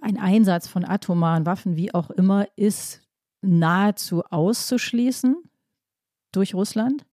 ein 0.00 0.18
Einsatz 0.18 0.68
von 0.68 0.84
atomaren 0.84 1.46
Waffen, 1.46 1.76
wie 1.76 1.94
auch 1.94 2.10
immer, 2.10 2.46
ist 2.56 3.00
nahezu 3.40 4.22
auszuschließen 4.24 5.36
durch 6.32 6.54
Russland? 6.54 7.04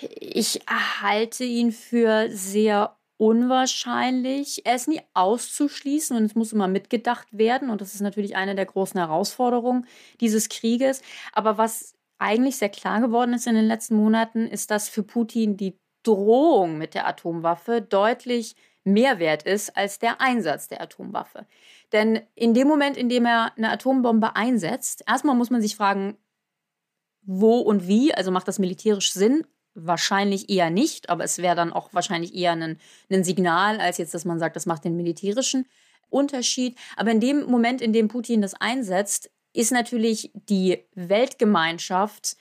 Ich 0.00 0.60
halte 1.00 1.44
ihn 1.44 1.70
für 1.70 2.28
sehr 2.30 2.96
unwahrscheinlich. 3.18 4.66
Er 4.66 4.74
ist 4.74 4.88
nie 4.88 5.00
auszuschließen 5.14 6.16
und 6.16 6.24
es 6.24 6.34
muss 6.34 6.52
immer 6.52 6.66
mitgedacht 6.66 7.28
werden. 7.30 7.70
Und 7.70 7.80
das 7.80 7.94
ist 7.94 8.00
natürlich 8.00 8.34
eine 8.34 8.54
der 8.56 8.66
großen 8.66 8.98
Herausforderungen 8.98 9.86
dieses 10.20 10.48
Krieges. 10.48 11.02
Aber 11.32 11.56
was 11.56 11.94
eigentlich 12.22 12.56
sehr 12.56 12.68
klar 12.68 13.00
geworden 13.00 13.34
ist 13.34 13.46
in 13.46 13.54
den 13.54 13.66
letzten 13.66 13.96
Monaten, 13.96 14.46
ist, 14.46 14.70
dass 14.70 14.88
für 14.88 15.02
Putin 15.02 15.56
die 15.56 15.78
Drohung 16.02 16.78
mit 16.78 16.94
der 16.94 17.06
Atomwaffe 17.06 17.82
deutlich 17.82 18.56
mehr 18.84 19.18
wert 19.18 19.44
ist 19.44 19.76
als 19.76 19.98
der 19.98 20.20
Einsatz 20.20 20.68
der 20.68 20.80
Atomwaffe. 20.80 21.46
Denn 21.92 22.20
in 22.34 22.54
dem 22.54 22.66
Moment, 22.66 22.96
in 22.96 23.08
dem 23.08 23.26
er 23.26 23.52
eine 23.56 23.70
Atombombe 23.70 24.34
einsetzt, 24.34 25.04
erstmal 25.06 25.36
muss 25.36 25.50
man 25.50 25.62
sich 25.62 25.76
fragen, 25.76 26.16
wo 27.22 27.58
und 27.58 27.86
wie, 27.86 28.14
also 28.14 28.30
macht 28.30 28.48
das 28.48 28.58
militärisch 28.58 29.12
Sinn? 29.12 29.46
Wahrscheinlich 29.74 30.50
eher 30.50 30.70
nicht, 30.70 31.08
aber 31.08 31.24
es 31.24 31.38
wäre 31.38 31.54
dann 31.54 31.72
auch 31.72 31.94
wahrscheinlich 31.94 32.34
eher 32.34 32.52
ein, 32.52 32.78
ein 33.10 33.24
Signal, 33.24 33.80
als 33.80 33.98
jetzt, 33.98 34.14
dass 34.14 34.24
man 34.24 34.38
sagt, 34.38 34.56
das 34.56 34.66
macht 34.66 34.84
den 34.84 34.96
militärischen 34.96 35.66
Unterschied. 36.10 36.76
Aber 36.96 37.10
in 37.10 37.20
dem 37.20 37.44
Moment, 37.44 37.80
in 37.80 37.92
dem 37.92 38.08
Putin 38.08 38.42
das 38.42 38.54
einsetzt, 38.54 39.30
ist 39.52 39.72
natürlich 39.72 40.30
die 40.34 40.84
Weltgemeinschaft 40.94 42.36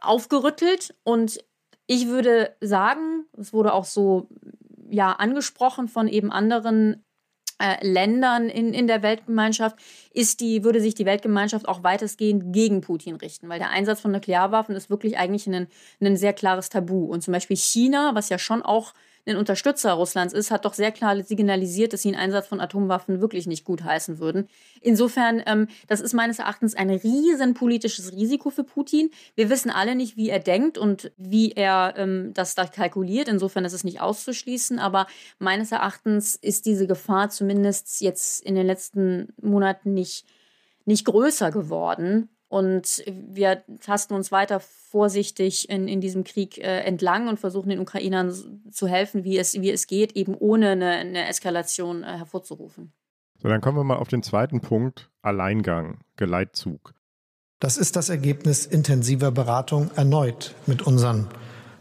aufgerüttelt 0.00 0.94
und 1.02 1.38
ich 1.86 2.06
würde 2.06 2.54
sagen, 2.60 3.24
es 3.36 3.52
wurde 3.52 3.72
auch 3.72 3.84
so 3.84 4.28
ja 4.90 5.12
angesprochen 5.12 5.88
von 5.88 6.08
eben 6.08 6.30
anderen 6.30 7.04
äh, 7.60 7.84
Ländern 7.84 8.48
in, 8.48 8.72
in 8.72 8.86
der 8.86 9.02
Weltgemeinschaft, 9.02 9.76
ist 10.12 10.40
die, 10.40 10.64
würde 10.64 10.80
sich 10.80 10.94
die 10.94 11.06
Weltgemeinschaft 11.06 11.66
auch 11.66 11.82
weitestgehend 11.82 12.52
gegen 12.52 12.80
Putin 12.80 13.16
richten, 13.16 13.48
weil 13.48 13.58
der 13.58 13.70
Einsatz 13.70 14.00
von 14.00 14.12
Nuklearwaffen 14.12 14.76
ist 14.76 14.90
wirklich 14.90 15.18
eigentlich 15.18 15.46
ein, 15.48 15.66
ein 16.00 16.16
sehr 16.16 16.32
klares 16.32 16.68
Tabu. 16.68 17.06
Und 17.06 17.22
zum 17.22 17.32
Beispiel 17.32 17.56
China, 17.56 18.14
was 18.14 18.28
ja 18.28 18.38
schon 18.38 18.62
auch 18.62 18.94
ein 19.28 19.36
Unterstützer 19.36 19.92
Russlands 19.92 20.34
ist, 20.34 20.50
hat 20.50 20.64
doch 20.64 20.74
sehr 20.74 20.92
klar 20.92 21.22
signalisiert, 21.22 21.92
dass 21.92 22.02
sie 22.02 22.08
einen 22.08 22.20
Einsatz 22.20 22.46
von 22.46 22.60
Atomwaffen 22.60 23.20
wirklich 23.20 23.46
nicht 23.46 23.64
gutheißen 23.64 24.18
würden. 24.18 24.48
Insofern, 24.80 25.42
ähm, 25.46 25.68
das 25.86 26.00
ist 26.00 26.14
meines 26.14 26.38
Erachtens 26.38 26.74
ein 26.74 26.90
riesen 26.90 27.54
politisches 27.54 28.12
Risiko 28.12 28.50
für 28.50 28.64
Putin. 28.64 29.10
Wir 29.34 29.50
wissen 29.50 29.70
alle 29.70 29.94
nicht, 29.94 30.16
wie 30.16 30.30
er 30.30 30.38
denkt 30.38 30.78
und 30.78 31.12
wie 31.16 31.52
er 31.52 31.94
ähm, 31.96 32.32
das 32.34 32.54
da 32.54 32.66
kalkuliert. 32.66 33.28
Insofern 33.28 33.64
ist 33.64 33.72
es 33.72 33.84
nicht 33.84 34.00
auszuschließen. 34.00 34.78
Aber 34.78 35.06
meines 35.38 35.72
Erachtens 35.72 36.36
ist 36.36 36.66
diese 36.66 36.86
Gefahr 36.86 37.30
zumindest 37.30 38.00
jetzt 38.00 38.44
in 38.44 38.54
den 38.54 38.66
letzten 38.66 39.32
Monaten 39.40 39.94
nicht, 39.94 40.24
nicht 40.84 41.04
größer 41.04 41.50
geworden. 41.50 42.28
Und 42.48 43.04
wir 43.06 43.62
tasten 43.80 44.14
uns 44.14 44.32
weiter 44.32 44.58
vorsichtig 44.58 45.68
in, 45.68 45.86
in 45.86 46.00
diesem 46.00 46.24
Krieg 46.24 46.56
äh, 46.58 46.80
entlang 46.80 47.28
und 47.28 47.38
versuchen 47.38 47.68
den 47.68 47.78
Ukrainern 47.78 48.34
zu 48.70 48.88
helfen, 48.88 49.22
wie 49.24 49.36
es, 49.36 49.60
wie 49.60 49.70
es 49.70 49.86
geht, 49.86 50.16
eben 50.16 50.34
ohne 50.34 50.70
eine, 50.70 50.90
eine 50.92 51.28
Eskalation 51.28 52.02
äh, 52.02 52.16
hervorzurufen. 52.16 52.92
So, 53.40 53.48
dann 53.48 53.60
kommen 53.60 53.76
wir 53.76 53.84
mal 53.84 53.98
auf 53.98 54.08
den 54.08 54.22
zweiten 54.22 54.60
Punkt, 54.60 55.10
Alleingang, 55.20 56.00
Geleitzug. 56.16 56.94
Das 57.60 57.76
ist 57.76 57.96
das 57.96 58.08
Ergebnis 58.08 58.66
intensiver 58.66 59.30
Beratung 59.30 59.90
erneut 59.94 60.54
mit 60.66 60.82
unseren 60.82 61.28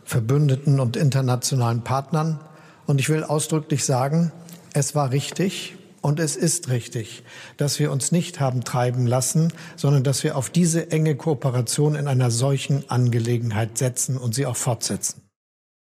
Verbündeten 0.03 0.80
und 0.80 0.97
internationalen 0.97 1.84
Partnern. 1.84 2.39
Und 2.88 2.99
ich 2.99 3.09
will 3.09 3.24
ausdrücklich 3.24 3.86
sagen, 3.86 4.32
es 4.74 4.95
war 4.95 5.11
richtig, 5.11 5.78
und 6.02 6.20
es 6.20 6.36
ist 6.36 6.70
richtig, 6.70 7.24
dass 7.58 7.80
wir 7.80 7.91
uns 7.91 8.12
nicht 8.12 8.39
haben 8.39 8.64
treiben 8.64 9.08
lassen, 9.08 9.54
sondern 9.76 10.04
dass 10.04 10.24
wir 10.24 10.38
auf 10.38 10.50
diese 10.50 10.91
enge 10.91 11.16
Kooperation 11.16 11.95
in 11.95 12.08
einer 12.08 12.32
solchen 12.32 12.89
Angelegenheit 12.89 13.78
setzen 13.78 14.18
und 14.18 14.34
sie 14.36 14.45
auch 14.45 14.56
fortsetzen. 14.56 15.22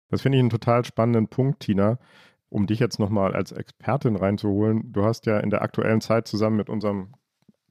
Das 0.10 0.22
finde 0.22 0.38
ich 0.38 0.42
einen 0.42 0.50
total 0.50 0.86
spannenden 0.86 1.28
Punkt, 1.28 1.62
Tina, 1.62 1.98
um 2.50 2.68
dich 2.68 2.80
jetzt 2.80 3.00
nochmal 3.00 3.34
als 3.34 3.52
Expertin 3.52 4.16
reinzuholen. 4.16 4.92
Du 4.94 5.04
hast 5.04 5.26
ja 5.26 5.40
in 5.40 5.50
der 5.50 5.62
aktuellen 5.64 6.02
Zeit 6.02 6.28
zusammen 6.28 6.58
mit 6.58 6.70
unserem 6.70 7.14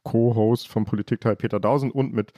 Co-Host 0.03 0.69
vom 0.69 0.85
Politikteil 0.85 1.37
Peter 1.37 1.61
Dausen 1.61 1.91
und 1.91 2.13
mit 2.13 2.33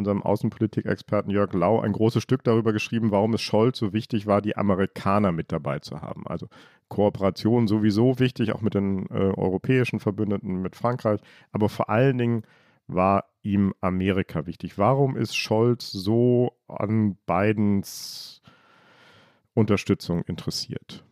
unserem 0.00 0.22
Außenpolitikexperten 0.22 1.30
Jörg 1.30 1.52
Lau 1.52 1.80
ein 1.80 1.92
großes 1.92 2.22
Stück 2.22 2.42
darüber 2.44 2.72
geschrieben, 2.72 3.10
warum 3.10 3.34
es 3.34 3.42
Scholz 3.42 3.78
so 3.78 3.92
wichtig 3.92 4.26
war, 4.26 4.42
die 4.42 4.56
Amerikaner 4.56 5.32
mit 5.32 5.52
dabei 5.52 5.78
zu 5.78 6.02
haben. 6.02 6.26
Also 6.26 6.48
Kooperation 6.88 7.68
sowieso 7.68 8.18
wichtig, 8.18 8.52
auch 8.52 8.60
mit 8.60 8.74
den 8.74 9.06
äh, 9.06 9.32
europäischen 9.36 10.00
Verbündeten, 10.00 10.60
mit 10.60 10.76
Frankreich, 10.76 11.20
aber 11.52 11.68
vor 11.68 11.88
allen 11.88 12.18
Dingen 12.18 12.42
war 12.86 13.26
ihm 13.42 13.72
Amerika 13.80 14.46
wichtig. 14.46 14.76
Warum 14.76 15.16
ist 15.16 15.36
Scholz 15.36 15.92
so 15.92 16.52
an 16.66 17.16
Bidens 17.26 18.42
Unterstützung 19.54 20.22
interessiert? 20.22 21.04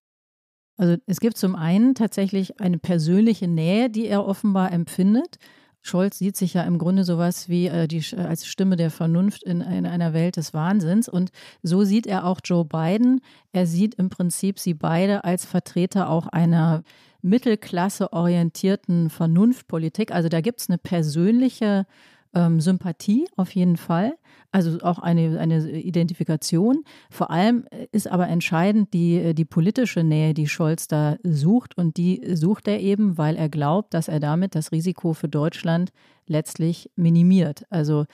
Also 0.76 0.96
es 1.06 1.20
gibt 1.20 1.36
zum 1.36 1.56
einen 1.56 1.94
tatsächlich 1.94 2.60
eine 2.60 2.78
persönliche 2.78 3.48
Nähe, 3.48 3.90
die 3.90 4.06
er 4.06 4.24
offenbar 4.24 4.72
empfindet. 4.72 5.38
Scholz 5.82 6.18
sieht 6.18 6.36
sich 6.36 6.54
ja 6.54 6.62
im 6.62 6.78
Grunde 6.78 7.04
sowas 7.04 7.48
wie 7.48 7.66
äh, 7.66 7.88
die, 7.88 8.04
als 8.16 8.46
Stimme 8.46 8.76
der 8.76 8.90
Vernunft 8.90 9.42
in, 9.42 9.60
in 9.60 9.86
einer 9.86 10.12
Welt 10.12 10.36
des 10.36 10.52
Wahnsinns. 10.52 11.08
Und 11.08 11.30
so 11.62 11.84
sieht 11.84 12.06
er 12.06 12.26
auch 12.26 12.40
Joe 12.44 12.64
Biden. 12.64 13.20
Er 13.52 13.66
sieht 13.66 13.94
im 13.94 14.10
Prinzip 14.10 14.58
sie 14.58 14.74
beide 14.74 15.24
als 15.24 15.44
Vertreter 15.44 16.10
auch 16.10 16.26
einer 16.26 16.82
Mittelklasse 17.22 18.12
orientierten 18.12 19.10
Vernunftpolitik. 19.10 20.12
Also 20.12 20.28
da 20.28 20.40
gibt 20.40 20.60
es 20.60 20.68
eine 20.68 20.78
persönliche 20.78 21.86
ähm, 22.34 22.60
Sympathie 22.60 23.26
auf 23.36 23.54
jeden 23.54 23.76
Fall, 23.76 24.16
also 24.50 24.78
auch 24.80 24.98
eine, 24.98 25.38
eine 25.38 25.70
Identifikation. 25.70 26.82
Vor 27.10 27.30
allem 27.30 27.66
ist 27.92 28.08
aber 28.08 28.28
entscheidend 28.28 28.94
die, 28.94 29.34
die 29.34 29.44
politische 29.44 30.02
Nähe, 30.02 30.32
die 30.32 30.48
Scholz 30.48 30.88
da 30.88 31.16
sucht. 31.22 31.76
Und 31.76 31.96
die 31.96 32.22
sucht 32.34 32.66
er 32.68 32.80
eben, 32.80 33.18
weil 33.18 33.36
er 33.36 33.48
glaubt, 33.48 33.92
dass 33.92 34.08
er 34.08 34.20
damit 34.20 34.54
das 34.54 34.72
Risiko 34.72 35.12
für 35.12 35.28
Deutschland 35.28 35.90
letztlich 36.26 36.90
minimiert. 36.96 37.64
Also 37.68 38.06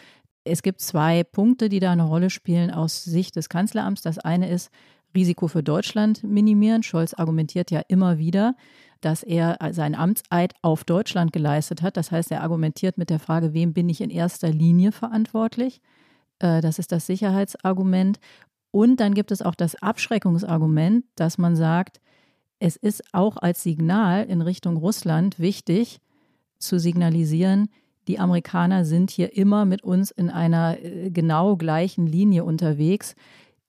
es 0.45 0.62
gibt 0.62 0.80
zwei 0.80 1.24
Punkte, 1.24 1.68
die 1.68 1.80
da 1.80 1.93
eine 1.93 2.05
Rolle 2.05 2.30
spielen 2.30 2.70
aus 2.70 3.05
Sicht 3.05 3.37
des 3.37 3.49
Kanzleramts. 3.49 4.03
Das 4.03 4.18
eine 4.18 4.51
ist 4.51 4.70
Risiko 5.14 5.47
für 5.47 5.62
Deutschland 5.62 6.24
minimieren. 6.24 6.82
Scholz 6.82 7.14
argumentiert 7.14 7.70
ja 7.70 7.80
immer 7.87 8.18
wieder, 8.18 8.57
dass 9.01 9.22
er 9.22 9.59
seinen 9.70 9.95
Amtseid 9.95 10.55
auf 10.62 10.82
Deutschland 10.82 11.32
geleistet 11.32 11.82
hat. 11.82 11.97
Das 11.97 12.11
heißt, 12.11 12.30
er 12.32 12.43
argumentiert 12.43 12.99
mit 12.99 13.11
der 13.11 13.20
Frage, 13.20 13.55
wem 13.55 13.72
bin 13.72 13.89
ich 13.89 14.01
in 14.01 14.11
erster 14.11 14.51
Linie 14.51 14.93
verantwortlich? 14.93 15.80
Äh, 16.39 16.61
das 16.61 16.78
ist 16.78 16.93
das 16.93 17.07
Sicherheitsargument. 17.07 18.18
Und 18.70 19.01
dann 19.01 19.14
gibt 19.14 19.30
es 19.30 19.43
auch 19.43 19.55
das 19.55 19.76
Abschreckungsargument, 19.76 21.05
dass 21.14 21.39
man 21.39 21.57
sagt, 21.57 22.01
es 22.59 22.76
ist 22.76 23.03
auch 23.12 23.37
als 23.37 23.62
Signal 23.62 24.24
in 24.24 24.41
Richtung 24.41 24.76
Russland 24.76 25.39
wichtig 25.39 26.01
zu 26.59 26.78
signalisieren, 26.78 27.68
die 28.09 28.18
Amerikaner 28.18 28.85
sind 28.85 29.11
hier 29.11 29.35
immer 29.35 29.64
mit 29.64 29.82
uns 29.82 30.11
in 30.11 30.28
einer 30.28 30.78
äh, 30.82 31.11
genau 31.11 31.57
gleichen 31.57 32.07
Linie 32.07 32.45
unterwegs 32.45 33.14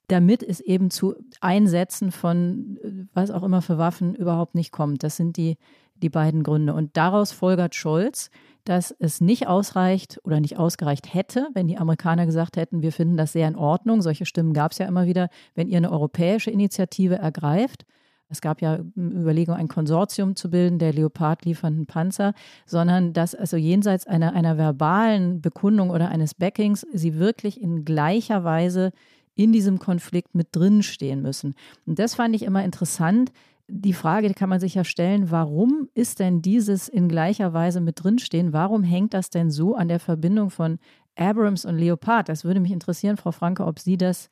damit 0.08 0.42
es 0.42 0.60
eben 0.60 0.90
zu 0.90 1.16
Einsätzen 1.40 2.12
von 2.12 2.78
äh, 2.82 3.06
was 3.14 3.30
auch 3.30 3.42
immer 3.42 3.62
für 3.62 3.78
Waffen 3.78 4.14
überhaupt 4.14 4.54
nicht 4.54 4.72
kommt. 4.72 5.02
Das 5.02 5.16
sind 5.16 5.36
die, 5.36 5.56
die 5.96 6.10
beiden 6.10 6.42
Gründe. 6.42 6.74
Und 6.74 6.96
daraus 6.96 7.32
folgert 7.32 7.74
Scholz, 7.74 8.30
dass 8.68 8.94
es 8.98 9.20
nicht 9.20 9.46
ausreicht 9.46 10.20
oder 10.24 10.40
nicht 10.40 10.58
ausgereicht 10.58 11.14
hätte, 11.14 11.48
wenn 11.54 11.68
die 11.68 11.78
Amerikaner 11.78 12.26
gesagt 12.26 12.56
hätten, 12.56 12.82
wir 12.82 12.92
finden 12.92 13.16
das 13.16 13.32
sehr 13.32 13.48
in 13.48 13.56
Ordnung. 13.56 14.02
Solche 14.02 14.26
Stimmen 14.26 14.52
gab 14.52 14.72
es 14.72 14.78
ja 14.78 14.86
immer 14.86 15.06
wieder, 15.06 15.28
wenn 15.54 15.68
ihr 15.68 15.76
eine 15.76 15.92
europäische 15.92 16.50
Initiative 16.50 17.16
ergreift. 17.16 17.86
Es 18.28 18.40
gab 18.40 18.60
ja 18.60 18.80
Überlegungen, 18.96 19.60
ein 19.60 19.68
Konsortium 19.68 20.34
zu 20.34 20.50
bilden, 20.50 20.80
der 20.80 20.92
Leopard 20.92 21.44
liefernden 21.44 21.86
Panzer, 21.86 22.34
sondern 22.66 23.12
dass 23.12 23.36
also 23.36 23.56
jenseits 23.56 24.06
einer, 24.06 24.32
einer 24.32 24.58
verbalen 24.58 25.40
Bekundung 25.40 25.90
oder 25.90 26.08
eines 26.08 26.34
Backings 26.34 26.84
sie 26.92 27.18
wirklich 27.18 27.60
in 27.62 27.84
gleicher 27.84 28.42
Weise 28.42 28.90
in 29.36 29.52
diesem 29.52 29.78
Konflikt 29.78 30.34
mit 30.34 30.48
drin 30.50 30.82
stehen 30.82 31.22
müssen. 31.22 31.54
Und 31.86 31.98
das 31.98 32.14
fand 32.14 32.34
ich 32.34 32.42
immer 32.42 32.64
interessant. 32.64 33.30
Die 33.68 33.92
Frage 33.92 34.32
kann 34.34 34.48
man 34.48 34.60
sich 34.60 34.74
ja 34.74 34.84
stellen, 34.84 35.30
warum 35.30 35.88
ist 35.94 36.20
denn 36.20 36.40
dieses 36.40 36.88
in 36.88 37.08
gleicher 37.08 37.52
Weise 37.52 37.80
mit 37.80 38.02
drinstehen? 38.02 38.52
Warum 38.52 38.82
hängt 38.82 39.12
das 39.12 39.30
denn 39.30 39.50
so 39.50 39.74
an 39.74 39.88
der 39.88 39.98
Verbindung 39.98 40.50
von 40.50 40.78
Abrams 41.16 41.64
und 41.64 41.76
Leopard? 41.76 42.28
Das 42.28 42.44
würde 42.44 42.60
mich 42.60 42.70
interessieren, 42.70 43.16
Frau 43.16 43.32
Franke, 43.32 43.64
ob 43.64 43.78
Sie 43.80 43.96
das 43.96 44.30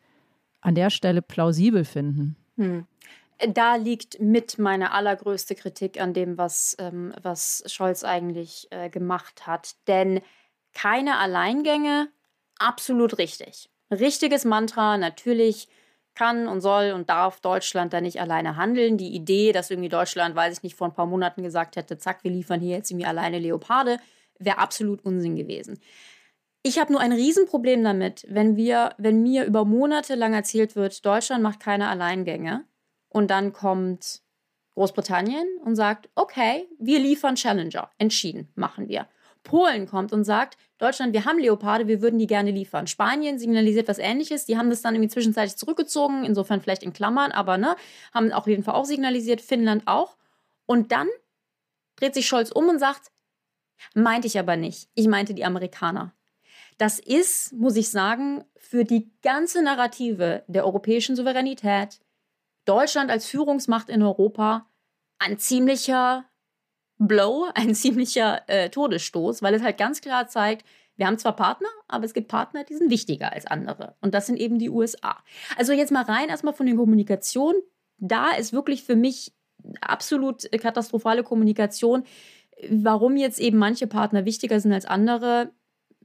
an 0.60 0.74
der 0.74 0.90
Stelle 0.90 1.20
plausibel 1.20 1.84
finden. 1.84 2.36
Hm. 2.56 2.86
Da 3.48 3.74
liegt 3.74 4.20
mit 4.20 4.58
meine 4.58 4.92
allergrößte 4.92 5.56
Kritik 5.56 6.00
an 6.00 6.14
dem, 6.14 6.38
was, 6.38 6.76
ähm, 6.78 7.12
was 7.20 7.64
Scholz 7.66 8.04
eigentlich 8.04 8.68
äh, 8.70 8.88
gemacht 8.88 9.48
hat. 9.48 9.74
Denn 9.88 10.20
keine 10.72 11.18
Alleingänge, 11.18 12.08
absolut 12.58 13.18
richtig 13.18 13.68
richtiges 13.90 14.44
Mantra. 14.44 14.98
Natürlich 14.98 15.68
kann 16.14 16.48
und 16.48 16.60
soll 16.60 16.92
und 16.92 17.08
darf 17.08 17.40
Deutschland 17.40 17.92
da 17.92 18.00
nicht 18.00 18.20
alleine 18.20 18.56
handeln. 18.56 18.96
Die 18.96 19.14
Idee, 19.14 19.52
dass 19.52 19.70
irgendwie 19.70 19.88
Deutschland, 19.88 20.34
weiß 20.34 20.56
ich 20.56 20.62
nicht, 20.62 20.76
vor 20.76 20.88
ein 20.88 20.94
paar 20.94 21.06
Monaten 21.06 21.42
gesagt 21.42 21.76
hätte, 21.76 21.98
zack, 21.98 22.24
wir 22.24 22.30
liefern 22.30 22.60
hier 22.60 22.76
jetzt 22.76 22.90
irgendwie 22.90 23.06
alleine 23.06 23.38
Leoparde, 23.38 23.98
wäre 24.38 24.58
absolut 24.58 25.04
Unsinn 25.04 25.36
gewesen. 25.36 25.78
Ich 26.62 26.78
habe 26.78 26.92
nur 26.92 27.00
ein 27.00 27.12
Riesenproblem 27.12 27.84
damit, 27.84 28.26
wenn 28.28 28.56
wir, 28.56 28.94
wenn 28.96 29.22
mir 29.22 29.44
über 29.44 29.64
Monate 29.64 30.14
lang 30.14 30.32
erzählt 30.32 30.76
wird, 30.76 31.04
Deutschland 31.04 31.42
macht 31.42 31.60
keine 31.60 31.88
Alleingänge 31.88 32.64
und 33.10 33.30
dann 33.30 33.52
kommt 33.52 34.22
Großbritannien 34.74 35.46
und 35.62 35.76
sagt, 35.76 36.08
okay, 36.14 36.66
wir 36.78 36.98
liefern 36.98 37.34
Challenger, 37.34 37.90
entschieden, 37.98 38.48
machen 38.54 38.88
wir. 38.88 39.06
Polen 39.44 39.86
kommt 39.86 40.12
und 40.12 40.24
sagt, 40.24 40.56
Deutschland, 40.78 41.12
wir 41.12 41.24
haben 41.24 41.38
Leoparde, 41.38 41.86
wir 41.86 42.02
würden 42.02 42.18
die 42.18 42.26
gerne 42.26 42.50
liefern. 42.50 42.88
Spanien 42.88 43.38
signalisiert 43.38 43.86
was 43.86 43.98
ähnliches, 43.98 44.46
die 44.46 44.58
haben 44.58 44.70
das 44.70 44.82
dann 44.82 44.94
irgendwie 44.94 45.10
zwischenzeitlich 45.10 45.56
zurückgezogen, 45.56 46.24
insofern 46.24 46.60
vielleicht 46.60 46.82
in 46.82 46.92
Klammern, 46.92 47.30
aber 47.30 47.56
ne, 47.58 47.76
haben 48.12 48.32
auf 48.32 48.48
jeden 48.48 48.64
Fall 48.64 48.74
auch 48.74 48.86
signalisiert, 48.86 49.40
Finnland 49.40 49.84
auch. 49.86 50.16
Und 50.66 50.90
dann 50.90 51.08
dreht 51.96 52.14
sich 52.14 52.26
Scholz 52.26 52.50
um 52.50 52.68
und 52.68 52.80
sagt, 52.80 53.12
meinte 53.94 54.26
ich 54.26 54.38
aber 54.38 54.56
nicht, 54.56 54.88
ich 54.94 55.06
meinte 55.06 55.34
die 55.34 55.44
Amerikaner. 55.44 56.12
Das 56.78 56.98
ist, 56.98 57.52
muss 57.52 57.76
ich 57.76 57.90
sagen, 57.90 58.44
für 58.56 58.84
die 58.84 59.12
ganze 59.22 59.62
Narrative 59.62 60.42
der 60.48 60.64
europäischen 60.64 61.14
Souveränität, 61.14 62.00
Deutschland 62.64 63.10
als 63.10 63.26
Führungsmacht 63.26 63.88
in 63.88 64.02
Europa, 64.02 64.66
ein 65.18 65.38
ziemlicher 65.38 66.24
Blow, 66.98 67.46
ein 67.54 67.74
ziemlicher 67.74 68.42
äh, 68.48 68.70
Todesstoß, 68.70 69.42
weil 69.42 69.54
es 69.54 69.62
halt 69.62 69.78
ganz 69.78 70.00
klar 70.00 70.28
zeigt, 70.28 70.64
Wir 70.96 71.08
haben 71.08 71.18
zwar 71.18 71.34
Partner, 71.34 71.68
aber 71.88 72.04
es 72.04 72.14
gibt 72.14 72.28
Partner, 72.28 72.62
die 72.62 72.76
sind 72.76 72.88
wichtiger 72.88 73.32
als 73.32 73.46
andere. 73.46 73.96
Und 74.00 74.14
das 74.14 74.26
sind 74.26 74.38
eben 74.38 74.60
die 74.60 74.70
USA. 74.70 75.16
Also 75.56 75.72
jetzt 75.72 75.90
mal 75.90 76.04
rein 76.04 76.28
erstmal 76.28 76.54
von 76.54 76.66
der 76.66 76.76
Kommunikation. 76.76 77.54
Da 77.98 78.30
ist 78.30 78.52
wirklich 78.52 78.84
für 78.84 78.94
mich 78.94 79.32
absolut 79.80 80.48
katastrophale 80.52 81.24
Kommunikation. 81.24 82.04
Warum 82.70 83.16
jetzt 83.16 83.40
eben 83.40 83.58
manche 83.58 83.88
Partner 83.88 84.24
wichtiger 84.24 84.60
sind 84.60 84.72
als 84.72 84.86
andere, 84.86 85.50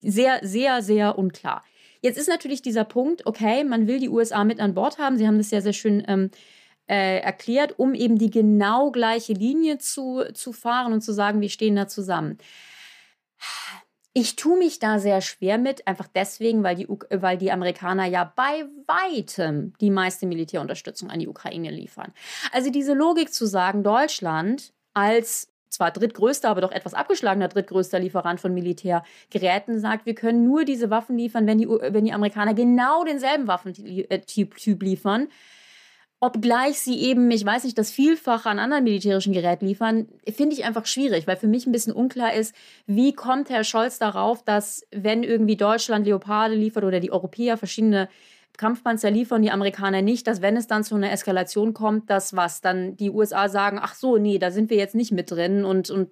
sehr, 0.02 0.40
sehr, 0.42 0.82
sehr 0.82 1.20
unklar. 1.20 1.64
Jetzt 2.02 2.18
ist 2.18 2.30
natürlich 2.30 2.62
dieser 2.62 2.86
Punkt, 2.86 3.26
okay, 3.26 3.64
man 3.64 3.86
will 3.88 4.00
die 4.00 4.10
USA 4.10 4.44
mit 4.44 4.60
an 4.60 4.74
Bord 4.74 4.98
haben. 4.98 5.18
Sie 5.18 5.28
haben 5.28 5.38
das 5.38 5.52
ja 5.52 5.62
sehr 5.62 5.74
schön 5.74 6.04
ähm, 6.08 6.32
äh, 6.90 7.20
erklärt, 7.20 7.78
um 7.78 7.94
eben 7.94 8.18
die 8.18 8.32
genau 8.32 8.92
gleiche 8.92 9.34
Linie 9.34 9.78
zu, 9.78 10.24
zu 10.34 10.52
fahren 10.52 10.92
und 10.92 11.02
zu 11.02 11.14
sagen, 11.14 11.40
wir 11.40 11.50
stehen 11.50 11.76
da 11.76 11.88
zusammen. 11.88 12.40
Ich 14.14 14.36
tue 14.36 14.58
mich 14.58 14.80
da 14.80 14.98
sehr 14.98 15.22
schwer 15.22 15.60
mit, 15.60 15.88
einfach 15.88 16.08
deswegen, 16.14 16.64
weil 16.64 16.76
die, 16.76 16.88
weil 17.12 17.38
die 17.38 17.52
Amerikaner 17.52 18.06
ja 18.06 18.34
bei 18.36 18.66
weitem 18.88 19.74
die 19.80 19.92
meiste 19.92 20.26
Militärunterstützung 20.26 21.12
an 21.12 21.20
die 21.20 21.28
Ukraine 21.28 21.70
liefern. 21.70 22.12
Also 22.52 22.72
diese 22.72 22.94
Logik 22.94 23.32
zu 23.32 23.46
sagen, 23.46 23.84
Deutschland 23.84 24.74
als 24.96 25.48
zwar 25.70 25.92
drittgrößter, 25.92 26.50
aber 26.50 26.62
doch 26.62 26.72
etwas 26.72 26.96
abgeschlagener 26.96 27.48
drittgrößter 27.48 28.00
Lieferant 28.00 28.40
von 28.40 28.52
Militärgeräten 28.56 29.80
sagt, 29.80 30.08
wir 30.08 30.16
können 30.16 30.44
nur 30.44 30.66
diese 30.66 30.90
Waffen 30.90 31.16
liefern, 31.16 31.46
wenn 31.46 31.60
die, 31.60 31.68
wenn 31.68 32.06
die 32.06 32.14
Amerikaner 32.14 32.56
genau 32.56 33.04
denselben 33.04 33.48
Waffentyp 33.48 34.82
liefern. 34.82 35.28
Obgleich 36.22 36.82
sie 36.82 37.00
eben, 37.00 37.32
ich 37.32 37.46
weiß 37.46 37.64
nicht, 37.64 37.78
das 37.78 37.92
Vielfache 37.92 38.50
an 38.50 38.60
anderen 38.60 38.84
militärischen 38.84 39.32
Geräten 39.32 39.66
liefern, 39.66 40.10
finde 40.30 40.54
ich 40.54 40.66
einfach 40.66 40.86
schwierig, 40.86 41.28
weil 41.28 41.38
für 41.38 41.48
mich 41.48 41.66
ein 41.66 41.72
bisschen 41.72 41.94
unklar 41.94 42.34
ist, 42.34 42.54
wie 42.88 43.14
kommt 43.14 43.50
Herr 43.50 43.64
Scholz 43.64 44.00
darauf, 44.00 44.44
dass 44.44 44.86
wenn 44.92 45.24
irgendwie 45.24 45.56
Deutschland 45.56 46.06
Leoparde 46.06 46.56
liefert 46.56 46.84
oder 46.84 47.00
die 47.00 47.12
Europäer 47.12 47.56
verschiedene 47.58 48.10
Kampfpanzer 48.60 49.10
liefern 49.10 49.42
die 49.42 49.52
Amerikaner 49.52 50.02
nicht, 50.02 50.28
dass 50.28 50.42
wenn 50.42 50.58
es 50.58 50.68
dann 50.68 50.84
zu 50.84 50.94
einer 50.96 51.12
Eskalation 51.12 51.74
kommt, 51.74 52.10
dass 52.10 52.36
was 52.36 52.60
dann 52.60 52.98
die 52.98 53.10
USA 53.10 53.48
sagen, 53.48 53.80
ach 53.82 53.96
so, 53.96 54.18
nee, 54.18 54.38
da 54.38 54.52
sind 54.52 54.70
wir 54.70 54.76
jetzt 54.76 54.96
nicht 54.96 55.14
mit 55.14 55.32
drin 55.32 55.64
und, 55.64 55.90
und 55.90 56.10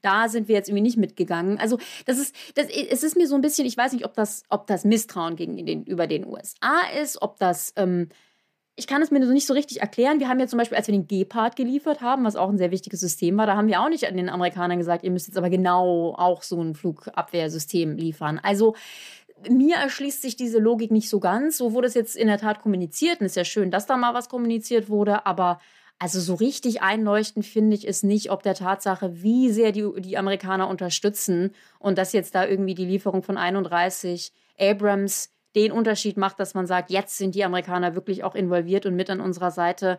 da 0.00 0.28
sind 0.28 0.46
wir 0.46 0.54
jetzt 0.54 0.68
irgendwie 0.68 0.84
nicht 0.84 0.98
mitgegangen. 0.98 1.58
Also 1.58 1.78
das 2.06 2.18
ist, 2.18 2.36
das, 2.54 2.66
es 2.68 3.02
ist 3.02 3.16
mir 3.16 3.26
so 3.26 3.34
ein 3.34 3.40
bisschen, 3.40 3.66
ich 3.66 3.76
weiß 3.76 3.92
nicht, 3.92 4.04
ob 4.04 4.14
das, 4.14 4.44
ob 4.48 4.68
das 4.68 4.84
Misstrauen 4.84 5.34
gegenüber 5.34 6.06
den 6.06 6.26
USA 6.26 6.80
ist, 7.02 7.20
ob 7.20 7.38
das 7.38 7.72
ähm, 7.74 8.08
ich 8.80 8.86
kann 8.86 9.02
es 9.02 9.10
mir 9.10 9.24
so 9.24 9.32
nicht 9.32 9.46
so 9.46 9.52
richtig 9.52 9.82
erklären. 9.82 10.20
Wir 10.20 10.28
haben 10.28 10.40
ja 10.40 10.46
zum 10.46 10.58
Beispiel, 10.58 10.78
als 10.78 10.88
wir 10.88 10.94
den 10.94 11.06
Gepard 11.06 11.54
geliefert 11.54 12.00
haben, 12.00 12.24
was 12.24 12.34
auch 12.34 12.48
ein 12.48 12.56
sehr 12.56 12.70
wichtiges 12.70 13.00
System 13.00 13.36
war, 13.36 13.44
da 13.44 13.54
haben 13.54 13.68
wir 13.68 13.80
auch 13.82 13.90
nicht 13.90 14.08
an 14.08 14.16
den 14.16 14.30
Amerikanern 14.30 14.78
gesagt, 14.78 15.04
ihr 15.04 15.10
müsst 15.10 15.28
jetzt 15.28 15.36
aber 15.36 15.50
genau 15.50 16.14
auch 16.16 16.42
so 16.42 16.60
ein 16.62 16.74
Flugabwehrsystem 16.74 17.96
liefern. 17.96 18.40
Also 18.42 18.74
mir 19.50 19.76
erschließt 19.76 20.22
sich 20.22 20.36
diese 20.36 20.58
Logik 20.58 20.90
nicht 20.90 21.10
so 21.10 21.20
ganz. 21.20 21.58
So 21.58 21.74
wurde 21.74 21.88
es 21.88 21.94
jetzt 21.94 22.16
in 22.16 22.26
der 22.26 22.38
Tat 22.38 22.62
kommuniziert 22.62 23.20
und 23.20 23.26
ist 23.26 23.36
ja 23.36 23.44
schön, 23.44 23.70
dass 23.70 23.86
da 23.86 23.98
mal 23.98 24.14
was 24.14 24.30
kommuniziert 24.30 24.88
wurde, 24.88 25.26
aber 25.26 25.60
also 25.98 26.18
so 26.18 26.34
richtig 26.34 26.80
einleuchtend 26.80 27.44
finde 27.44 27.76
ich 27.76 27.86
es 27.86 28.02
nicht, 28.02 28.30
ob 28.30 28.42
der 28.42 28.54
Tatsache, 28.54 29.22
wie 29.22 29.50
sehr 29.50 29.70
die, 29.70 29.86
die 29.98 30.16
Amerikaner 30.16 30.68
unterstützen 30.68 31.54
und 31.78 31.98
dass 31.98 32.14
jetzt 32.14 32.34
da 32.34 32.46
irgendwie 32.46 32.74
die 32.74 32.86
Lieferung 32.86 33.22
von 33.22 33.36
31 33.36 34.32
Abrams 34.58 35.30
den 35.56 35.72
Unterschied 35.72 36.16
macht, 36.16 36.38
dass 36.40 36.54
man 36.54 36.66
sagt, 36.66 36.90
jetzt 36.90 37.18
sind 37.18 37.34
die 37.34 37.44
Amerikaner 37.44 37.94
wirklich 37.94 38.24
auch 38.24 38.34
involviert 38.34 38.86
und 38.86 38.94
mit 38.94 39.10
an 39.10 39.20
unserer 39.20 39.50
Seite. 39.50 39.98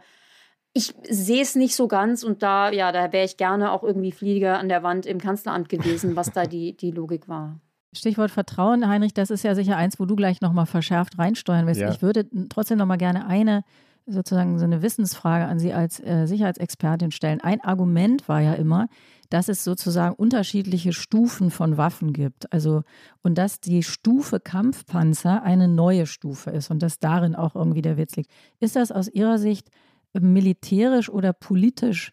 Ich 0.74 0.93
sehe 1.04 1.41
es 1.41 1.56
nicht 1.56 1.76
so 1.76 1.88
ganz 1.88 2.24
und 2.24 2.43
da, 2.43 2.72
ja, 2.72 2.91
da 2.91 3.12
wäre 3.12 3.26
ich 3.26 3.38
gerne 3.38 3.72
auch 3.72 3.84
irgendwie 3.84 4.14
Flieger 4.14 4.58
an 4.58 4.70
der 4.70 4.84
Wand 4.84 5.06
im 5.06 5.20
Kanzleramt 5.20 5.68
gewesen, 5.68 6.16
was 6.16 6.32
da 6.32 6.45
die, 6.45 6.78
die 6.78 6.91
Logik 6.91 7.28
war. 7.28 7.60
Stichwort 7.93 8.32
Vertrauen, 8.32 8.88
Heinrich, 8.88 9.14
das 9.14 9.32
ist 9.32 9.43
ja 9.43 9.54
sicher 9.54 9.76
eins, 9.76 9.99
wo 9.99 10.06
du 10.06 10.16
gleich 10.16 10.39
nochmal 10.39 10.66
verschärft 10.66 11.20
reinsteuern 11.20 11.68
willst. 11.68 11.82
Ja. 11.82 11.91
Ich 11.91 12.02
würde 12.02 12.26
trotzdem 12.47 12.78
nochmal 12.78 12.97
gerne 12.97 13.28
eine 13.28 13.64
sozusagen 14.06 14.58
so 14.58 14.66
eine 14.66 14.82
Wissensfrage 14.82 15.45
an 15.45 15.60
Sie 15.60 15.74
als 15.74 15.99
äh, 15.99 16.26
Sicherheitsexpertin 16.26 17.12
stellen. 17.12 17.41
Ein 17.41 17.62
Argument 17.62 18.28
war 18.28 18.41
ja 18.41 18.54
immer, 18.54 18.88
dass 19.32 19.47
es 19.47 19.63
sozusagen 19.63 20.13
unterschiedliche 20.13 20.91
Stufen 20.91 21.51
von 21.51 21.77
Waffen 21.77 22.11
gibt. 22.11 22.51
Also, 22.51 22.84
und 23.23 23.38
dass 23.38 23.61
die 23.61 23.82
Stufe 23.82 24.41
Kampfpanzer 24.41 25.41
eine 25.41 25.69
neue 25.69 26.05
Stufe 26.05 26.51
ist 26.51 26.69
und 26.69 26.84
dass 26.84 26.99
darin 26.99 27.34
auch 27.36 27.55
irgendwie 27.55 27.82
der 27.82 27.95
Witz 27.97 28.17
liegt. 28.17 28.29
Ist 28.59 28.75
das 28.75 28.91
aus 28.91 29.07
Ihrer 29.07 29.39
Sicht 29.39 29.69
militärisch 30.13 31.09
oder 31.09 31.32
politisch 31.32 32.11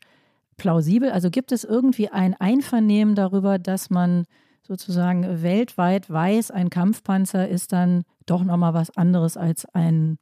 plausibel? 0.57 1.11
Also 1.11 1.29
gibt 1.29 1.51
es 1.51 1.65
irgendwie 1.65 2.09
ein 2.09 2.35
Einvernehmen 2.35 3.17
darüber, 3.17 3.59
dass 3.59 3.91
man 3.91 4.25
sozusagen 4.63 5.43
weltweit 5.43 6.09
weiß, 6.09 6.53
ein 6.53 6.71
Kampfpanzer 6.71 7.49
ist 7.49 7.73
dann 7.73 8.05
doch 8.27 8.45
nochmal 8.45 8.75
was 8.75 8.97
anderes 8.97 9.37
als 9.37 9.65
ein 9.75 10.19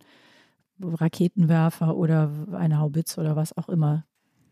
Raketenwerfer 0.81 1.95
oder 1.95 2.31
eine 2.53 2.79
Haubitze 2.79 3.21
oder 3.21 3.37
was 3.37 3.55
auch 3.55 3.69
immer. 3.69 4.07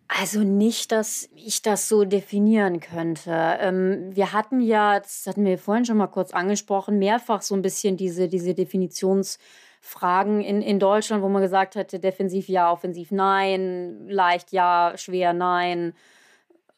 Also 0.08 0.40
nicht, 0.40 0.92
dass 0.92 1.28
ich 1.34 1.62
das 1.62 1.88
so 1.88 2.04
definieren 2.04 2.80
könnte. 2.80 3.30
Ähm, 3.60 4.14
wir 4.14 4.32
hatten 4.32 4.60
ja, 4.60 5.00
das 5.00 5.26
hatten 5.26 5.44
wir 5.44 5.58
vorhin 5.58 5.84
schon 5.84 5.96
mal 5.96 6.08
kurz 6.08 6.32
angesprochen, 6.32 6.98
mehrfach 6.98 7.42
so 7.42 7.54
ein 7.54 7.62
bisschen 7.62 7.96
diese, 7.96 8.28
diese 8.28 8.54
Definitionsfragen 8.54 10.42
in, 10.42 10.62
in 10.62 10.78
Deutschland, 10.78 11.22
wo 11.22 11.28
man 11.28 11.42
gesagt 11.42 11.74
hätte, 11.74 11.98
defensiv 11.98 12.48
ja, 12.48 12.70
offensiv 12.70 13.10
nein, 13.10 14.06
leicht 14.08 14.52
ja, 14.52 14.92
schwer 14.96 15.32
nein 15.32 15.94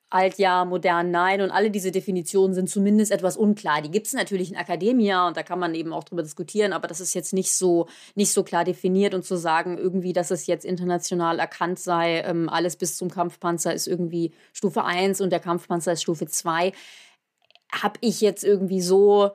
alt 0.08 0.38
ja, 0.38 0.64
modern 0.64 1.10
nein 1.10 1.40
und 1.40 1.50
alle 1.50 1.70
diese 1.70 1.90
Definitionen 1.90 2.54
sind 2.54 2.70
zumindest 2.70 3.10
etwas 3.10 3.36
unklar. 3.36 3.82
Die 3.82 3.90
gibt 3.90 4.06
es 4.06 4.12
natürlich 4.12 4.50
in 4.50 4.56
Akademia 4.56 5.26
und 5.26 5.36
da 5.36 5.42
kann 5.42 5.58
man 5.58 5.74
eben 5.74 5.92
auch 5.92 6.04
drüber 6.04 6.22
diskutieren, 6.22 6.72
aber 6.72 6.86
das 6.86 7.00
ist 7.00 7.14
jetzt 7.14 7.32
nicht 7.32 7.52
so, 7.52 7.88
nicht 8.14 8.32
so 8.32 8.44
klar 8.44 8.64
definiert 8.64 9.14
und 9.14 9.24
zu 9.24 9.36
sagen, 9.36 9.78
irgendwie, 9.78 10.12
dass 10.12 10.30
es 10.30 10.46
jetzt 10.46 10.64
international 10.64 11.40
erkannt 11.40 11.80
sei, 11.80 12.20
ähm, 12.20 12.48
alles 12.48 12.76
bis 12.76 12.96
zum 12.96 13.10
Kampfpanzer 13.10 13.74
ist 13.74 13.88
irgendwie 13.88 14.32
Stufe 14.52 14.84
1 14.84 15.20
und 15.20 15.30
der 15.30 15.40
Kampfpanzer 15.40 15.92
ist 15.92 16.02
Stufe 16.02 16.26
2, 16.26 16.72
habe 17.72 17.98
ich 18.00 18.20
jetzt 18.20 18.44
irgendwie 18.44 18.80
so 18.80 19.32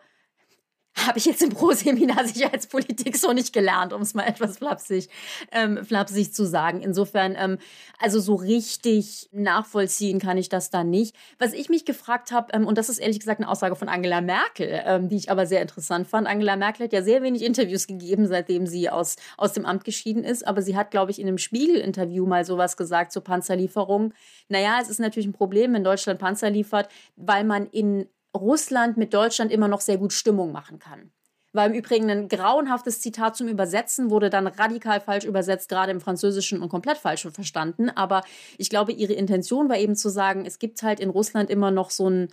habe 0.95 1.17
ich 1.17 1.25
jetzt 1.25 1.41
im 1.41 1.49
Pro-Seminar 1.49 2.25
Sicherheitspolitik 2.27 3.15
so 3.15 3.31
nicht 3.31 3.53
gelernt, 3.53 3.93
um 3.93 4.01
es 4.01 4.13
mal 4.13 4.23
etwas 4.23 4.57
flapsig, 4.57 5.09
ähm, 5.51 5.83
flapsig 5.83 6.33
zu 6.33 6.45
sagen. 6.45 6.81
Insofern, 6.81 7.35
ähm, 7.37 7.57
also 7.99 8.19
so 8.19 8.35
richtig 8.35 9.29
nachvollziehen 9.31 10.19
kann 10.19 10.37
ich 10.37 10.49
das 10.49 10.69
da 10.69 10.83
nicht. 10.83 11.15
Was 11.39 11.53
ich 11.53 11.69
mich 11.69 11.85
gefragt 11.85 12.31
habe, 12.31 12.53
ähm, 12.53 12.67
und 12.67 12.77
das 12.77 12.89
ist 12.89 12.99
ehrlich 12.99 13.19
gesagt 13.19 13.39
eine 13.39 13.49
Aussage 13.49 13.75
von 13.75 13.89
Angela 13.89 14.21
Merkel, 14.21 14.81
ähm, 14.85 15.07
die 15.09 15.17
ich 15.17 15.31
aber 15.31 15.45
sehr 15.45 15.61
interessant 15.61 16.07
fand. 16.07 16.27
Angela 16.27 16.55
Merkel 16.55 16.85
hat 16.85 16.93
ja 16.93 17.01
sehr 17.01 17.21
wenig 17.23 17.43
Interviews 17.43 17.87
gegeben, 17.87 18.27
seitdem 18.27 18.67
sie 18.67 18.89
aus, 18.89 19.15
aus 19.37 19.53
dem 19.53 19.65
Amt 19.65 19.85
geschieden 19.85 20.23
ist, 20.23 20.45
aber 20.45 20.61
sie 20.61 20.75
hat, 20.75 20.91
glaube 20.91 21.11
ich, 21.11 21.19
in 21.19 21.27
einem 21.27 21.37
Spiegel-Interview 21.37 22.25
mal 22.25 22.45
sowas 22.45 22.77
gesagt 22.77 23.11
zur 23.11 23.23
Panzerlieferung. 23.23 24.13
Naja, 24.49 24.79
es 24.81 24.89
ist 24.89 24.99
natürlich 24.99 25.27
ein 25.27 25.33
Problem, 25.33 25.73
wenn 25.73 25.83
Deutschland 25.83 26.19
Panzer 26.19 26.49
liefert, 26.49 26.89
weil 27.15 27.43
man 27.43 27.67
in 27.67 28.07
Russland 28.35 28.97
mit 28.97 29.13
Deutschland 29.13 29.51
immer 29.51 29.67
noch 29.67 29.81
sehr 29.81 29.97
gut 29.97 30.13
Stimmung 30.13 30.51
machen 30.51 30.79
kann. 30.79 31.11
War 31.53 31.65
im 31.65 31.73
Übrigen 31.73 32.09
ein 32.09 32.29
grauenhaftes 32.29 33.01
Zitat 33.01 33.35
zum 33.35 33.49
Übersetzen, 33.49 34.09
wurde 34.09 34.29
dann 34.29 34.47
radikal 34.47 35.01
falsch 35.01 35.25
übersetzt, 35.25 35.67
gerade 35.67 35.91
im 35.91 35.99
Französischen 35.99 36.61
und 36.61 36.69
komplett 36.69 36.97
falsch 36.97 37.27
verstanden. 37.29 37.89
Aber 37.89 38.23
ich 38.57 38.69
glaube, 38.69 38.93
ihre 38.93 39.13
Intention 39.13 39.67
war 39.67 39.77
eben 39.77 39.97
zu 39.97 40.09
sagen, 40.09 40.45
es 40.45 40.59
gibt 40.59 40.81
halt 40.81 41.01
in 41.01 41.09
Russland 41.09 41.49
immer 41.49 41.69
noch 41.71 41.89
so 41.89 42.09
ein 42.09 42.29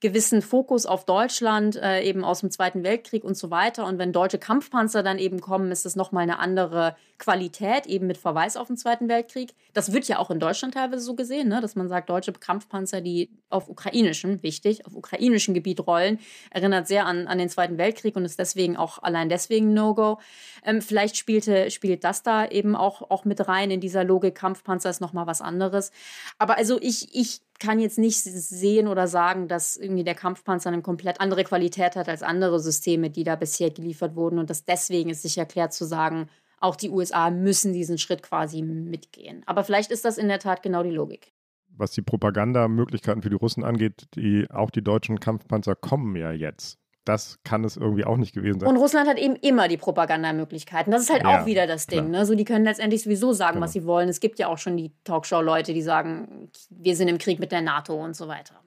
gewissen 0.00 0.40
Fokus 0.40 0.86
auf 0.86 1.04
Deutschland, 1.04 1.76
äh, 1.76 2.02
eben 2.02 2.24
aus 2.24 2.40
dem 2.40 2.50
Zweiten 2.50 2.82
Weltkrieg 2.82 3.22
und 3.22 3.36
so 3.36 3.50
weiter. 3.50 3.86
Und 3.86 3.98
wenn 3.98 4.12
deutsche 4.12 4.38
Kampfpanzer 4.38 5.02
dann 5.02 5.18
eben 5.18 5.40
kommen, 5.40 5.70
ist 5.70 5.84
das 5.84 5.94
nochmal 5.94 6.22
eine 6.22 6.38
andere 6.38 6.96
Qualität, 7.18 7.84
eben 7.84 8.06
mit 8.06 8.16
Verweis 8.16 8.56
auf 8.56 8.68
den 8.68 8.78
Zweiten 8.78 9.08
Weltkrieg. 9.08 9.52
Das 9.74 9.92
wird 9.92 10.08
ja 10.08 10.18
auch 10.18 10.30
in 10.30 10.40
Deutschland 10.40 10.72
teilweise 10.72 11.04
so 11.04 11.14
gesehen, 11.14 11.48
ne? 11.48 11.60
dass 11.60 11.76
man 11.76 11.88
sagt, 11.88 12.08
deutsche 12.08 12.32
Kampfpanzer, 12.32 13.02
die 13.02 13.30
auf 13.50 13.68
ukrainischem, 13.68 14.42
wichtig, 14.42 14.86
auf 14.86 14.96
ukrainischem 14.96 15.52
Gebiet 15.52 15.86
rollen, 15.86 16.18
erinnert 16.50 16.88
sehr 16.88 17.04
an, 17.04 17.26
an 17.26 17.36
den 17.36 17.50
Zweiten 17.50 17.76
Weltkrieg 17.76 18.16
und 18.16 18.24
ist 18.24 18.38
deswegen 18.38 18.78
auch 18.78 19.02
allein 19.02 19.28
deswegen 19.28 19.74
No-Go. 19.74 20.18
Ähm, 20.64 20.80
vielleicht 20.80 21.18
spielte, 21.18 21.70
spielt 21.70 22.04
das 22.04 22.22
da 22.22 22.46
eben 22.46 22.74
auch, 22.74 23.10
auch 23.10 23.26
mit 23.26 23.46
rein 23.46 23.70
in 23.70 23.80
dieser 23.80 24.04
Logik, 24.04 24.34
Kampfpanzer 24.34 24.88
ist 24.88 25.02
nochmal 25.02 25.26
was 25.26 25.42
anderes. 25.42 25.92
Aber 26.38 26.56
also 26.56 26.78
ich, 26.80 27.14
ich 27.14 27.42
kann 27.60 27.78
jetzt 27.78 27.98
nicht 27.98 28.18
sehen 28.18 28.88
oder 28.88 29.06
sagen, 29.06 29.46
dass 29.46 29.76
irgendwie 29.76 30.02
der 30.02 30.14
Kampfpanzer 30.14 30.70
eine 30.70 30.82
komplett 30.82 31.20
andere 31.20 31.44
Qualität 31.44 31.94
hat 31.94 32.08
als 32.08 32.22
andere 32.22 32.58
Systeme, 32.58 33.10
die 33.10 33.22
da 33.22 33.36
bisher 33.36 33.70
geliefert 33.70 34.16
wurden 34.16 34.38
und 34.38 34.50
dass 34.50 34.64
deswegen 34.64 35.10
ist 35.10 35.22
sich 35.22 35.38
erklärt 35.38 35.72
zu 35.72 35.84
sagen, 35.84 36.28
auch 36.58 36.76
die 36.76 36.90
USA 36.90 37.30
müssen 37.30 37.72
diesen 37.72 37.98
Schritt 37.98 38.22
quasi 38.22 38.62
mitgehen. 38.62 39.42
Aber 39.46 39.62
vielleicht 39.64 39.90
ist 39.90 40.04
das 40.04 40.18
in 40.18 40.28
der 40.28 40.40
Tat 40.40 40.62
genau 40.62 40.82
die 40.82 40.90
Logik. 40.90 41.32
Was 41.68 41.92
die 41.92 42.02
Propagandamöglichkeiten 42.02 43.22
für 43.22 43.30
die 43.30 43.36
Russen 43.36 43.64
angeht, 43.64 44.08
die, 44.14 44.46
auch 44.50 44.70
die 44.70 44.82
deutschen 44.82 45.20
Kampfpanzer 45.20 45.74
kommen 45.74 46.16
ja 46.16 46.32
jetzt 46.32 46.78
das 47.04 47.38
kann 47.44 47.64
es 47.64 47.76
irgendwie 47.76 48.04
auch 48.04 48.16
nicht 48.16 48.34
gewesen 48.34 48.60
sein. 48.60 48.68
Und 48.68 48.76
Russland 48.76 49.08
hat 49.08 49.18
eben 49.18 49.36
immer 49.36 49.68
die 49.68 49.76
Propagandamöglichkeiten. 49.76 50.92
Das 50.92 51.02
ist 51.02 51.10
halt 51.10 51.22
ja, 51.22 51.40
auch 51.40 51.46
wieder 51.46 51.66
das 51.66 51.86
Ding. 51.86 52.10
Ne? 52.10 52.26
So, 52.26 52.34
die 52.34 52.44
können 52.44 52.64
letztendlich 52.64 53.02
sowieso 53.02 53.32
sagen, 53.32 53.54
genau. 53.54 53.64
was 53.64 53.72
sie 53.72 53.84
wollen. 53.84 54.08
Es 54.08 54.20
gibt 54.20 54.38
ja 54.38 54.48
auch 54.48 54.58
schon 54.58 54.76
die 54.76 54.92
Talkshow-Leute, 55.04 55.72
die 55.72 55.82
sagen, 55.82 56.50
wir 56.68 56.96
sind 56.96 57.08
im 57.08 57.18
Krieg 57.18 57.40
mit 57.40 57.52
der 57.52 57.62
NATO 57.62 57.94
und 57.94 58.14
so 58.14 58.28
weiter. 58.28 58.60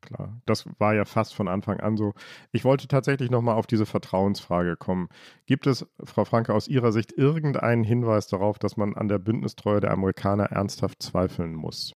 klar. 0.00 0.40
Das 0.46 0.64
war 0.78 0.94
ja 0.94 1.04
fast 1.04 1.34
von 1.34 1.48
Anfang 1.48 1.80
an 1.80 1.96
so. 1.96 2.14
Ich 2.52 2.64
wollte 2.64 2.86
tatsächlich 2.86 3.30
nochmal 3.30 3.56
auf 3.56 3.66
diese 3.66 3.86
Vertrauensfrage 3.86 4.76
kommen. 4.76 5.08
Gibt 5.46 5.66
es, 5.66 5.86
Frau 6.04 6.24
Franke, 6.24 6.54
aus 6.54 6.68
Ihrer 6.68 6.92
Sicht 6.92 7.12
irgendeinen 7.12 7.84
Hinweis 7.84 8.28
darauf, 8.28 8.58
dass 8.58 8.76
man 8.76 8.94
an 8.94 9.08
der 9.08 9.18
Bündnistreue 9.18 9.80
der 9.80 9.90
Amerikaner 9.90 10.44
ernsthaft 10.44 11.02
zweifeln 11.02 11.54
muss? 11.54 11.92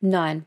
Nein. 0.00 0.44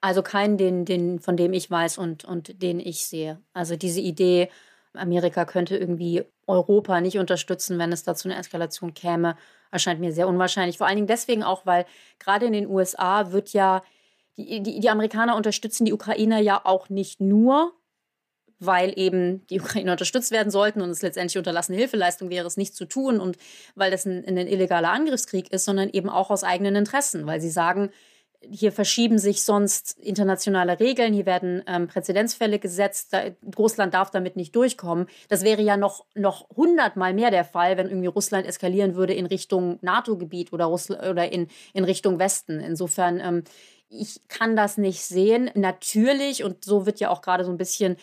Also 0.00 0.22
keinen, 0.22 0.56
den, 0.56 0.84
den, 0.84 1.18
von 1.20 1.36
dem 1.36 1.52
ich 1.52 1.70
weiß 1.70 1.98
und, 1.98 2.24
und 2.24 2.62
den 2.62 2.80
ich 2.80 3.04
sehe. 3.06 3.38
Also 3.52 3.76
diese 3.76 4.00
Idee, 4.00 4.48
Amerika 4.94 5.44
könnte 5.44 5.76
irgendwie 5.76 6.24
Europa 6.46 7.00
nicht 7.00 7.18
unterstützen, 7.18 7.78
wenn 7.78 7.92
es 7.92 8.02
dazu 8.02 8.28
eine 8.28 8.38
Eskalation 8.38 8.94
käme, 8.94 9.36
erscheint 9.70 10.00
mir 10.00 10.12
sehr 10.12 10.26
unwahrscheinlich. 10.26 10.78
Vor 10.78 10.86
allen 10.86 10.96
Dingen 10.96 11.06
deswegen 11.06 11.42
auch, 11.42 11.66
weil 11.66 11.86
gerade 12.18 12.46
in 12.46 12.52
den 12.52 12.68
USA 12.68 13.30
wird 13.30 13.52
ja, 13.52 13.82
die, 14.36 14.62
die, 14.62 14.80
die 14.80 14.90
Amerikaner 14.90 15.36
unterstützen 15.36 15.84
die 15.84 15.92
Ukrainer 15.92 16.38
ja 16.38 16.60
auch 16.64 16.88
nicht 16.88 17.20
nur, 17.20 17.72
weil 18.58 18.98
eben 18.98 19.46
die 19.48 19.60
Ukrainer 19.60 19.92
unterstützt 19.92 20.30
werden 20.30 20.50
sollten 20.50 20.80
und 20.80 20.90
es 20.90 21.02
letztendlich 21.02 21.38
unterlassene 21.38 21.78
Hilfeleistung 21.78 22.30
wäre, 22.30 22.46
es 22.46 22.56
nicht 22.56 22.74
zu 22.74 22.84
tun 22.84 23.20
und 23.20 23.38
weil 23.74 23.90
das 23.90 24.06
ein, 24.06 24.24
ein 24.26 24.36
illegaler 24.36 24.90
Angriffskrieg 24.90 25.52
ist, 25.52 25.64
sondern 25.64 25.88
eben 25.90 26.08
auch 26.08 26.30
aus 26.30 26.44
eigenen 26.44 26.76
Interessen, 26.76 27.26
weil 27.26 27.40
sie 27.40 27.50
sagen, 27.50 27.90
hier 28.42 28.72
verschieben 28.72 29.18
sich 29.18 29.44
sonst 29.44 29.98
internationale 29.98 30.80
Regeln, 30.80 31.12
hier 31.12 31.26
werden 31.26 31.62
ähm, 31.66 31.88
Präzedenzfälle 31.88 32.58
gesetzt, 32.58 33.12
da, 33.12 33.24
Russland 33.58 33.94
darf 33.94 34.10
damit 34.10 34.36
nicht 34.36 34.56
durchkommen. 34.56 35.06
Das 35.28 35.42
wäre 35.42 35.62
ja 35.62 35.76
noch, 35.76 36.06
noch 36.14 36.48
hundertmal 36.56 37.12
mehr 37.12 37.30
der 37.30 37.44
Fall, 37.44 37.76
wenn 37.76 37.88
irgendwie 37.88 38.08
Russland 38.08 38.46
eskalieren 38.46 38.94
würde 38.94 39.14
in 39.14 39.26
Richtung 39.26 39.78
NATO-Gebiet 39.82 40.52
oder, 40.52 40.70
oder 40.70 41.32
in, 41.32 41.48
in 41.74 41.84
Richtung 41.84 42.18
Westen. 42.18 42.60
Insofern, 42.60 43.20
ähm, 43.20 43.44
ich 43.90 44.20
kann 44.28 44.56
das 44.56 44.78
nicht 44.78 45.02
sehen. 45.02 45.50
Natürlich, 45.54 46.42
und 46.44 46.64
so 46.64 46.86
wird 46.86 47.00
ja 47.00 47.10
auch 47.10 47.22
gerade 47.22 47.44
so 47.44 47.50
ein 47.50 47.58
bisschen 47.58 47.96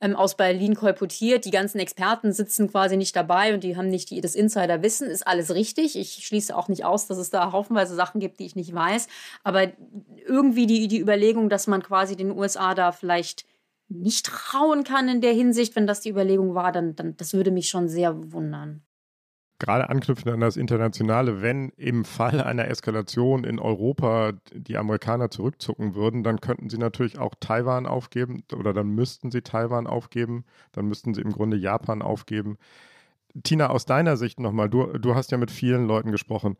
ähm, 0.00 0.16
aus 0.16 0.36
Berlin 0.36 0.74
kolportiert. 0.74 1.44
Die 1.44 1.50
ganzen 1.50 1.78
Experten 1.78 2.32
sitzen 2.32 2.70
quasi 2.70 2.96
nicht 2.96 3.16
dabei 3.16 3.54
und 3.54 3.64
die 3.64 3.76
haben 3.76 3.88
nicht 3.88 4.10
die, 4.10 4.20
das 4.20 4.34
Insiderwissen. 4.34 5.08
Ist 5.08 5.26
alles 5.26 5.54
richtig. 5.54 5.96
Ich 5.96 6.26
schließe 6.26 6.56
auch 6.56 6.68
nicht 6.68 6.84
aus, 6.84 7.06
dass 7.06 7.18
es 7.18 7.30
da 7.30 7.52
haufenweise 7.52 7.94
Sachen 7.94 8.20
gibt, 8.20 8.40
die 8.40 8.46
ich 8.46 8.56
nicht 8.56 8.74
weiß. 8.74 9.08
Aber 9.44 9.72
irgendwie 10.26 10.66
die, 10.66 10.88
die 10.88 11.00
Überlegung, 11.00 11.48
dass 11.48 11.66
man 11.66 11.82
quasi 11.82 12.16
den 12.16 12.30
USA 12.30 12.74
da 12.74 12.92
vielleicht 12.92 13.46
nicht 13.88 14.26
trauen 14.26 14.84
kann 14.84 15.08
in 15.08 15.20
der 15.20 15.32
Hinsicht, 15.32 15.76
wenn 15.76 15.86
das 15.86 16.00
die 16.00 16.10
Überlegung 16.10 16.54
war, 16.54 16.72
dann, 16.72 16.96
dann 16.96 17.16
das 17.16 17.34
würde 17.34 17.50
mich 17.50 17.68
schon 17.68 17.88
sehr 17.88 18.32
wundern 18.32 18.82
gerade 19.58 19.88
anknüpfend 19.88 20.28
an 20.28 20.40
das 20.40 20.56
Internationale, 20.56 21.42
wenn 21.42 21.70
im 21.76 22.04
Fall 22.04 22.40
einer 22.40 22.68
Eskalation 22.68 23.44
in 23.44 23.58
Europa 23.58 24.32
die 24.52 24.76
Amerikaner 24.76 25.30
zurückzucken 25.30 25.94
würden, 25.94 26.22
dann 26.22 26.40
könnten 26.40 26.68
sie 26.68 26.78
natürlich 26.78 27.18
auch 27.18 27.34
Taiwan 27.40 27.86
aufgeben 27.86 28.42
oder 28.54 28.72
dann 28.72 28.88
müssten 28.88 29.30
sie 29.30 29.42
Taiwan 29.42 29.86
aufgeben, 29.86 30.44
dann 30.72 30.86
müssten 30.86 31.14
sie 31.14 31.22
im 31.22 31.32
Grunde 31.32 31.56
Japan 31.56 32.02
aufgeben. 32.02 32.58
Tina, 33.42 33.68
aus 33.68 33.86
deiner 33.86 34.16
Sicht 34.16 34.40
nochmal, 34.40 34.68
du, 34.70 34.86
du 34.98 35.14
hast 35.14 35.30
ja 35.30 35.38
mit 35.38 35.50
vielen 35.50 35.86
Leuten 35.86 36.12
gesprochen. 36.12 36.56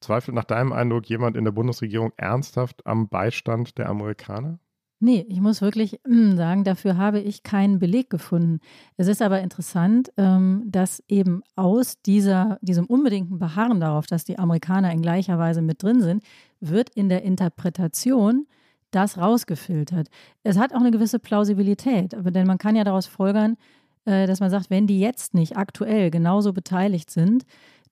Zweifelt 0.00 0.34
nach 0.34 0.44
deinem 0.44 0.72
Eindruck 0.72 1.08
jemand 1.08 1.36
in 1.36 1.44
der 1.44 1.52
Bundesregierung 1.52 2.12
ernsthaft 2.16 2.86
am 2.86 3.08
Beistand 3.08 3.78
der 3.78 3.88
Amerikaner? 3.88 4.58
Nee, 5.04 5.26
ich 5.28 5.40
muss 5.40 5.62
wirklich 5.62 5.98
mm, 6.06 6.36
sagen, 6.36 6.62
dafür 6.62 6.96
habe 6.96 7.18
ich 7.18 7.42
keinen 7.42 7.80
Beleg 7.80 8.08
gefunden. 8.08 8.60
Es 8.96 9.08
ist 9.08 9.20
aber 9.20 9.40
interessant, 9.40 10.12
ähm, 10.16 10.62
dass 10.66 11.02
eben 11.08 11.42
aus 11.56 12.00
dieser, 12.02 12.60
diesem 12.62 12.86
unbedingten 12.86 13.40
Beharren 13.40 13.80
darauf, 13.80 14.06
dass 14.06 14.22
die 14.22 14.38
Amerikaner 14.38 14.92
in 14.92 15.02
gleicher 15.02 15.40
Weise 15.40 15.60
mit 15.60 15.82
drin 15.82 16.02
sind, 16.02 16.22
wird 16.60 16.88
in 16.90 17.08
der 17.08 17.24
Interpretation 17.24 18.46
das 18.92 19.18
rausgefiltert. 19.18 20.06
Es 20.44 20.56
hat 20.56 20.72
auch 20.72 20.80
eine 20.80 20.92
gewisse 20.92 21.18
Plausibilität, 21.18 22.14
denn 22.16 22.46
man 22.46 22.58
kann 22.58 22.76
ja 22.76 22.84
daraus 22.84 23.06
folgern, 23.06 23.56
äh, 24.04 24.28
dass 24.28 24.38
man 24.38 24.50
sagt, 24.50 24.70
wenn 24.70 24.86
die 24.86 25.00
jetzt 25.00 25.34
nicht 25.34 25.56
aktuell 25.56 26.12
genauso 26.12 26.52
beteiligt 26.52 27.10
sind, 27.10 27.44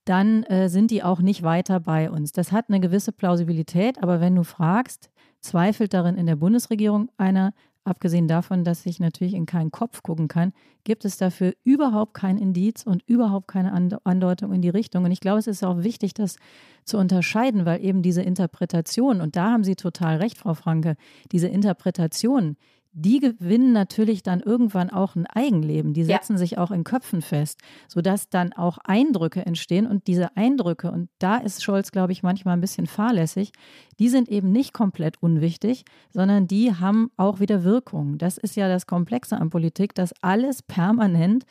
dann 0.05 0.45
äh, 0.45 0.69
sind 0.69 0.93
die 0.93 1.03
auch 1.03 1.21
nicht 1.21 1.43
weiter 1.43 1.81
bei 1.81 2.09
uns. 2.09 2.31
Das 2.31 2.53
hat 2.53 2.67
eine 2.69 2.79
gewisse 2.79 3.11
Plausibilität, 3.11 4.01
aber 4.01 4.21
wenn 4.21 4.37
du 4.37 4.45
fragst, 4.45 5.11
Zweifelt 5.41 5.95
darin 5.95 6.17
in 6.17 6.27
der 6.27 6.37
Bundesregierung 6.37 7.11
einer, 7.17 7.53
abgesehen 7.85 8.29
davon, 8.29 8.63
dass 8.63 8.85
ich 8.85 9.01
natürlich 9.01 9.35
in 9.35 9.47
keinen 9.47 9.71
Kopf 9.71 10.03
gucken 10.03 10.29
kann, 10.29 10.53
gibt 10.85 11.05
es 11.05 11.17
dafür 11.17 11.55
überhaupt 11.65 12.15
kein 12.15 12.37
Indiz 12.37 12.83
und 12.85 13.03
überhaupt 13.07 13.49
keine 13.49 13.73
Andeutung 14.05 14.53
in 14.53 14.63
die 14.63 14.69
Richtung. 14.69 15.05
Und 15.05 15.13
ich 15.13 15.21
glaube, 15.21 15.39
es 15.39 15.47
ist 15.47 15.65
auch 15.65 15.83
wichtig, 15.83 16.15
das 16.15 16.37
zu 16.85 16.99
unterscheiden, 16.99 17.65
weil 17.65 17.83
eben 17.83 18.03
diese 18.03 18.23
Interpretation, 18.23 19.21
und 19.21 19.35
da 19.35 19.51
haben 19.51 19.65
Sie 19.65 19.77
total 19.77 20.19
recht, 20.19 20.39
Frau 20.39 20.55
Franke, 20.55 20.97
diese 21.33 21.49
Interpretation, 21.49 22.57
die 22.93 23.21
gewinnen 23.21 23.73
natürlich 23.73 24.23
dann 24.23 24.41
irgendwann 24.41 24.91
auch 24.91 25.15
ein 25.15 25.27
Eigenleben. 25.27 25.95
Die 25.95 26.05
setzen 26.05 26.33
ja. 26.33 26.39
sich 26.39 26.59
auch 26.59 26.71
in 26.71 26.85
Köpfen 26.85 27.23
fest, 27.23 27.61
sodass 27.89 28.29
dann 28.29 28.53
auch 28.53 28.79
Eindrücke 28.85 29.47
entstehen. 29.47 29.87
Und 29.87 30.07
diese 30.07 30.37
Eindrücke, 30.37 30.91
und 30.91 31.09
da 31.19 31.37
ist 31.37 31.63
Scholz, 31.63 31.93
glaube 31.93 32.13
ich, 32.13 32.23
manchmal 32.23 32.55
ein 32.55 32.61
bisschen 32.61 32.87
fahrlässig, 32.87 33.53
die 33.99 34.09
sind 34.09 34.29
eben 34.29 34.51
nicht 34.51 34.73
komplett 34.73 35.23
unwichtig, 35.23 35.85
sondern 36.13 36.49
die 36.49 36.75
haben 36.75 37.11
auch 37.17 37.39
wieder 37.39 37.63
Wirkung. 37.63 38.19
Das 38.19 38.39
ist 38.39 38.57
ja 38.57 38.69
das 38.69 38.87
Komplexe 38.87 39.37
an 39.37 39.51
Politik, 39.51 39.95
dass 39.95 40.13
alles 40.21 40.63
permanent 40.63 41.45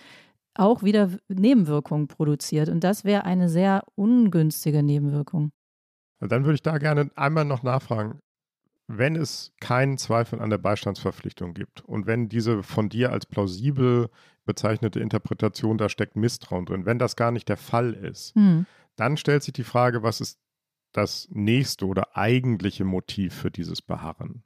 auch 0.56 0.84
wieder 0.84 1.10
Nebenwirkungen 1.30 2.08
produziert. 2.08 2.68
Und 2.68 2.84
das 2.84 3.06
wäre 3.06 3.24
eine 3.24 3.48
sehr 3.48 3.84
ungünstige 3.96 4.84
Nebenwirkung. 4.84 5.52
Dann 6.20 6.44
würde 6.44 6.56
ich 6.56 6.64
da 6.64 6.78
gerne 6.80 7.10
einmal 7.16 7.46
noch 7.46 7.64
nachfragen 7.64 8.20
wenn 8.92 9.16
es 9.16 9.54
keinen 9.60 10.00
Zweifel 10.00 10.42
an 10.42 10.50
der 10.50 10.58
Beistandsverpflichtung 10.58 11.54
gibt 11.54 11.82
und 11.82 12.08
wenn 12.08 12.28
diese 12.28 12.64
von 12.64 12.90
dir 12.90 13.12
als 13.12 13.28
plausibel 13.28 14.10
bezeichnete 14.46 15.00
Interpretation, 15.00 15.78
da 15.78 15.90
steckt 15.90 16.16
Misstrauen 16.16 16.66
drin, 16.66 16.88
wenn 16.88 16.98
das 16.98 17.16
gar 17.16 17.32
nicht 17.32 17.48
der 17.50 17.58
Fall 17.58 17.94
ist, 17.94 18.36
mhm. 18.36 18.66
dann 18.96 19.16
stellt 19.16 19.44
sich 19.44 19.54
die 19.54 19.64
Frage, 19.64 20.02
was 20.02 20.22
ist 20.22 20.40
das 20.92 21.28
nächste 21.30 21.86
oder 21.86 22.18
eigentliche 22.18 22.84
Motiv 22.84 23.36
für 23.36 23.52
dieses 23.52 23.84
Beharren? 23.84 24.42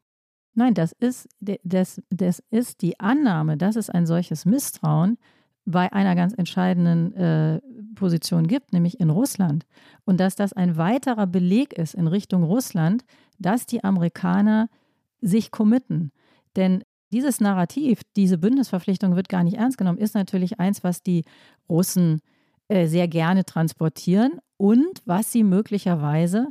Nein, 0.56 0.74
das 0.74 0.92
ist, 0.92 1.30
das, 1.40 2.02
das 2.10 2.44
ist 2.52 2.82
die 2.82 3.00
Annahme, 3.00 3.56
dass 3.56 3.78
es 3.78 3.90
ein 3.90 4.06
solches 4.06 4.46
Misstrauen 4.46 5.18
bei 5.66 5.92
einer 5.92 6.16
ganz 6.16 6.34
entscheidenden 6.34 7.14
äh, 7.14 7.62
Position 7.96 8.48
gibt, 8.48 8.74
nämlich 8.74 9.00
in 9.00 9.10
Russland. 9.10 9.66
Und 10.06 10.20
dass 10.20 10.36
das 10.36 10.54
ein 10.54 10.78
weiterer 10.78 11.28
Beleg 11.28 11.74
ist 11.74 11.94
in 11.94 12.08
Richtung 12.08 12.44
Russland, 12.44 13.04
dass 13.40 13.66
die 13.66 13.84
Amerikaner 13.84 14.70
sich 15.22 15.52
committen. 15.52 16.12
Denn 16.56 16.84
dieses 17.12 17.40
Narrativ, 17.40 18.02
diese 18.16 18.38
Bündnisverpflichtung 18.38 19.16
wird 19.16 19.30
gar 19.30 19.44
nicht 19.44 19.58
ernst 19.58 19.78
genommen, 19.78 20.00
ist 20.00 20.16
natürlich 20.16 20.60
eins, 20.60 20.84
was 20.84 21.04
die 21.04 21.24
Russen 21.70 22.20
äh, 22.68 22.88
sehr 22.88 23.08
gerne 23.08 23.46
transportieren 23.46 24.40
und 24.58 25.02
was 25.06 25.32
sie 25.32 25.44
möglicherweise, 25.44 26.50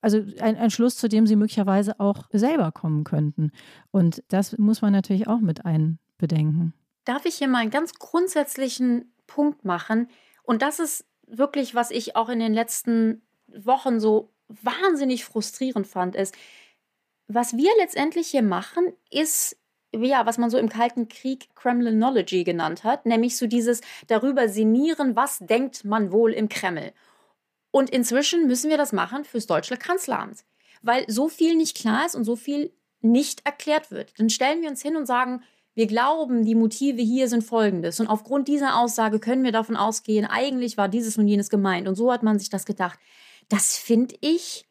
also 0.00 0.22
ein, 0.40 0.56
ein 0.56 0.70
Schluss, 0.70 0.96
zu 0.96 1.08
dem 1.08 1.26
sie 1.26 1.36
möglicherweise 1.36 1.98
auch 1.98 2.28
selber 2.32 2.72
kommen 2.72 3.04
könnten. 3.04 3.50
Und 3.90 4.22
das 4.28 4.56
muss 4.56 4.82
man 4.82 4.92
natürlich 4.92 5.26
auch 5.26 5.40
mit 5.40 5.64
einbedenken. 5.64 6.74
Darf 7.04 7.24
ich 7.24 7.36
hier 7.36 7.48
mal 7.48 7.58
einen 7.58 7.70
ganz 7.70 7.94
grundsätzlichen 7.94 9.12
Punkt 9.26 9.64
machen? 9.64 10.08
Und 10.42 10.62
das 10.62 10.78
ist 10.78 11.06
wirklich, 11.26 11.74
was 11.74 11.90
ich 11.90 12.16
auch 12.16 12.28
in 12.28 12.40
den 12.40 12.54
letzten 12.54 13.22
Wochen 13.46 14.00
so 14.00 14.32
wahnsinnig 14.48 15.24
frustrierend 15.24 15.86
fand, 15.86 16.16
ist, 16.16 16.34
was 17.26 17.56
wir 17.56 17.70
letztendlich 17.78 18.28
hier 18.28 18.42
machen, 18.42 18.92
ist 19.10 19.56
ja, 20.02 20.26
was 20.26 20.38
man 20.38 20.50
so 20.50 20.58
im 20.58 20.68
Kalten 20.68 21.08
Krieg 21.08 21.48
Kremlinology 21.54 22.44
genannt 22.44 22.84
hat, 22.84 23.06
nämlich 23.06 23.36
so 23.36 23.46
dieses 23.46 23.80
darüber 24.08 24.48
sinnieren, 24.48 25.14
was 25.14 25.38
denkt 25.38 25.84
man 25.84 26.10
wohl 26.10 26.32
im 26.32 26.48
Kreml. 26.48 26.92
Und 27.70 27.90
inzwischen 27.90 28.46
müssen 28.46 28.70
wir 28.70 28.76
das 28.76 28.92
machen 28.92 29.24
fürs 29.24 29.46
deutsche 29.46 29.76
Kanzleramt, 29.76 30.44
weil 30.82 31.04
so 31.08 31.28
viel 31.28 31.54
nicht 31.56 31.76
klar 31.76 32.06
ist 32.06 32.14
und 32.14 32.24
so 32.24 32.36
viel 32.36 32.72
nicht 33.00 33.44
erklärt 33.46 33.90
wird. 33.90 34.18
Dann 34.18 34.30
stellen 34.30 34.62
wir 34.62 34.70
uns 34.70 34.82
hin 34.82 34.96
und 34.96 35.06
sagen, 35.06 35.42
wir 35.74 35.86
glauben, 35.86 36.44
die 36.44 36.54
Motive 36.54 37.02
hier 37.02 37.28
sind 37.28 37.42
folgendes. 37.42 38.00
Und 38.00 38.06
aufgrund 38.06 38.48
dieser 38.48 38.78
Aussage 38.78 39.18
können 39.18 39.44
wir 39.44 39.52
davon 39.52 39.76
ausgehen, 39.76 40.24
eigentlich 40.24 40.76
war 40.76 40.88
dieses 40.88 41.18
und 41.18 41.28
jenes 41.28 41.50
gemeint. 41.50 41.88
Und 41.88 41.96
so 41.96 42.12
hat 42.12 42.22
man 42.22 42.38
sich 42.38 42.50
das 42.50 42.64
gedacht. 42.64 42.98
Das 43.48 43.76
finde 43.76 44.14
ich 44.20 44.66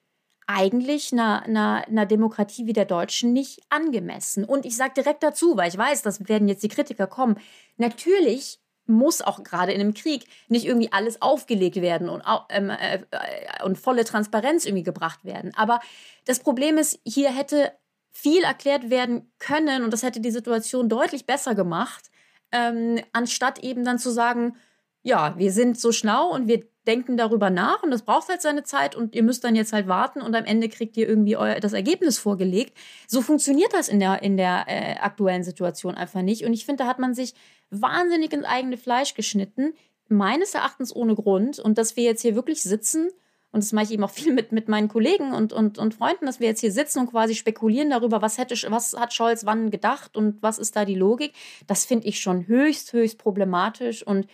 eigentlich 0.47 1.11
einer, 1.13 1.43
einer, 1.43 1.87
einer 1.87 2.05
Demokratie 2.05 2.67
wie 2.67 2.73
der 2.73 2.85
deutschen 2.85 3.33
nicht 3.33 3.61
angemessen. 3.69 4.43
Und 4.43 4.65
ich 4.65 4.75
sage 4.75 4.93
direkt 4.95 5.23
dazu, 5.23 5.57
weil 5.57 5.69
ich 5.69 5.77
weiß, 5.77 6.01
das 6.01 6.27
werden 6.27 6.47
jetzt 6.47 6.63
die 6.63 6.69
Kritiker 6.69 7.07
kommen, 7.07 7.37
natürlich 7.77 8.59
muss 8.85 9.21
auch 9.21 9.43
gerade 9.43 9.71
in 9.71 9.79
einem 9.79 9.93
Krieg 9.93 10.25
nicht 10.49 10.65
irgendwie 10.65 10.91
alles 10.91 11.21
aufgelegt 11.21 11.77
werden 11.77 12.09
und, 12.09 12.21
ähm, 12.49 12.69
äh, 12.69 12.95
äh, 13.11 13.63
und 13.63 13.77
volle 13.77 14.03
Transparenz 14.03 14.65
irgendwie 14.65 14.83
gebracht 14.83 15.23
werden. 15.23 15.53
Aber 15.55 15.79
das 16.25 16.41
Problem 16.41 16.77
ist, 16.77 16.99
hier 17.05 17.33
hätte 17.33 17.71
viel 18.13 18.43
erklärt 18.43 18.89
werden 18.89 19.31
können 19.39 19.83
und 19.83 19.91
das 19.91 20.03
hätte 20.03 20.21
die 20.21 20.31
Situation 20.31 20.87
deutlich 20.87 21.25
besser 21.25 21.55
gemacht, 21.55 22.11
ähm, 22.51 23.01
anstatt 23.11 23.59
eben 23.63 23.83
dann 23.83 23.99
zu 23.99 24.11
sagen, 24.11 24.55
ja, 25.01 25.37
wir 25.37 25.51
sind 25.51 25.77
so 25.77 25.91
schlau 25.91 26.29
und 26.29 26.47
wir 26.47 26.63
denken 26.87 27.17
darüber 27.17 27.49
nach 27.49 27.81
und 27.83 27.91
das 27.91 28.03
braucht 28.03 28.29
halt 28.29 28.41
seine 28.41 28.63
Zeit 28.63 28.95
und 28.95 29.15
ihr 29.15 29.23
müsst 29.23 29.43
dann 29.43 29.55
jetzt 29.55 29.73
halt 29.73 29.87
warten 29.87 30.21
und 30.21 30.35
am 30.35 30.45
Ende 30.45 30.69
kriegt 30.69 30.95
ihr 30.97 31.07
irgendwie 31.07 31.37
euer, 31.37 31.59
das 31.59 31.73
Ergebnis 31.73 32.19
vorgelegt. 32.19 32.77
So 33.07 33.21
funktioniert 33.21 33.73
das 33.73 33.89
in 33.89 33.99
der, 33.99 34.21
in 34.21 34.37
der 34.37 34.65
äh, 34.67 34.95
aktuellen 34.99 35.43
Situation 35.43 35.95
einfach 35.95 36.21
nicht. 36.21 36.45
Und 36.45 36.53
ich 36.53 36.65
finde, 36.65 36.83
da 36.83 36.89
hat 36.89 36.99
man 36.99 37.13
sich 37.13 37.33
wahnsinnig 37.69 38.33
ins 38.33 38.45
eigene 38.45 38.77
Fleisch 38.77 39.13
geschnitten, 39.13 39.73
meines 40.09 40.53
Erachtens 40.53 40.95
ohne 40.95 41.15
Grund. 41.15 41.59
Und 41.59 41.77
dass 41.77 41.95
wir 41.95 42.03
jetzt 42.03 42.21
hier 42.21 42.35
wirklich 42.35 42.61
sitzen, 42.61 43.09
und 43.53 43.63
das 43.63 43.71
mache 43.71 43.85
ich 43.85 43.91
eben 43.91 44.03
auch 44.03 44.09
viel 44.09 44.33
mit, 44.33 44.51
mit 44.51 44.67
meinen 44.67 44.87
Kollegen 44.87 45.31
und, 45.31 45.53
und, 45.53 45.77
und 45.77 45.93
Freunden, 45.93 46.25
dass 46.25 46.39
wir 46.39 46.47
jetzt 46.47 46.61
hier 46.61 46.71
sitzen 46.71 46.99
und 46.99 47.11
quasi 47.11 47.35
spekulieren 47.35 47.91
darüber, 47.91 48.23
was, 48.23 48.39
hätte, 48.39 48.55
was 48.71 48.95
hat 48.97 49.13
Scholz 49.13 49.45
wann 49.45 49.69
gedacht 49.69 50.17
und 50.17 50.41
was 50.41 50.57
ist 50.57 50.75
da 50.75 50.85
die 50.85 50.95
Logik. 50.95 51.33
Das 51.67 51.85
finde 51.85 52.07
ich 52.07 52.19
schon 52.19 52.47
höchst, 52.47 52.93
höchst 52.93 53.19
problematisch 53.19 54.05
und 54.05 54.25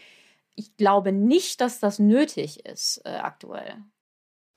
ich 0.55 0.77
glaube 0.77 1.11
nicht, 1.11 1.59
dass 1.59 1.81
das 1.81 1.99
nötig 1.99 2.65
ist 2.65 3.01
äh, 3.03 3.09
aktuell. 3.09 3.75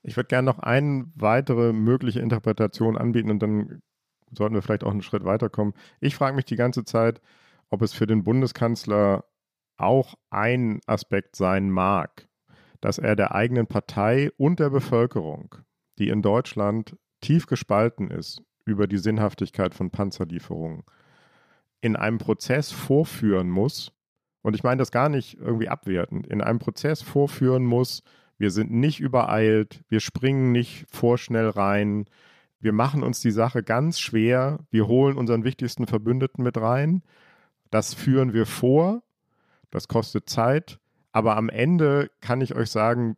Ich 0.05 0.17
würde 0.17 0.29
gerne 0.29 0.47
noch 0.47 0.61
eine 0.61 1.07
weitere 1.17 1.73
mögliche 1.73 2.21
Interpretation 2.21 2.97
anbieten 2.97 3.31
und 3.31 3.41
dann 3.41 3.83
sollten 4.31 4.55
wir 4.55 4.63
vielleicht 4.63 4.85
auch 4.85 4.93
einen 4.93 5.03
Schritt 5.03 5.25
weiterkommen. 5.25 5.75
Ich 6.01 6.15
frage 6.15 6.37
mich 6.37 6.45
die 6.45 6.57
ganze 6.57 6.85
Zeit, 6.85 7.21
ob 7.69 7.83
es 7.83 7.93
für 7.93 8.07
den 8.07 8.23
Bundeskanzler 8.23 9.25
auch 9.77 10.15
ein 10.31 10.79
Aspekt 10.87 11.35
sein 11.35 11.69
mag, 11.69 12.29
dass 12.83 12.99
er 12.99 13.17
der 13.17 13.35
eigenen 13.35 13.67
Partei 13.67 14.31
und 14.37 14.61
der 14.61 14.69
Bevölkerung, 14.69 15.55
die 15.99 16.09
in 16.09 16.21
Deutschland 16.21 16.97
tief 17.23 17.47
gespalten 17.47 18.11
ist 18.11 18.43
über 18.67 18.87
die 18.87 18.99
Sinnhaftigkeit 18.99 19.73
von 19.75 19.91
Panzerlieferungen, 19.91 20.83
in 21.81 21.97
einem 21.97 22.19
Prozess 22.19 22.71
vorführen 22.73 23.49
muss, 23.49 23.93
und 24.43 24.55
ich 24.55 24.65
meine 24.65 24.81
das 24.81 24.91
gar 24.91 25.09
nicht 25.09 25.39
irgendwie 25.39 25.69
abwertend, 25.69 26.27
in 26.27 26.43
einem 26.43 26.59
Prozess 26.59 27.03
vorführen 27.03 27.65
muss, 27.65 28.03
wir 28.37 28.51
sind 28.51 28.73
nicht 28.73 28.99
übereilt, 28.99 29.85
wir 29.89 30.01
springen 30.01 30.51
nicht 30.51 30.85
vorschnell 30.91 31.49
rein, 31.49 32.07
wir 32.59 32.73
machen 32.73 33.05
uns 33.05 33.21
die 33.21 33.31
Sache 33.31 33.63
ganz 33.63 34.01
schwer, 34.01 34.59
wir 34.71 34.89
holen 34.89 35.17
unseren 35.17 35.45
wichtigsten 35.45 35.87
Verbündeten 35.87 36.43
mit 36.43 36.57
rein, 36.57 37.05
das 37.71 37.95
führen 37.95 38.33
wir 38.33 38.47
vor, 38.47 39.03
das 39.71 39.87
kostet 39.87 40.29
Zeit, 40.29 40.81
aber 41.13 41.37
am 41.37 41.49
Ende 41.49 42.11
kann 42.21 42.41
ich 42.41 42.55
euch 42.55 42.71
sagen, 42.71 43.17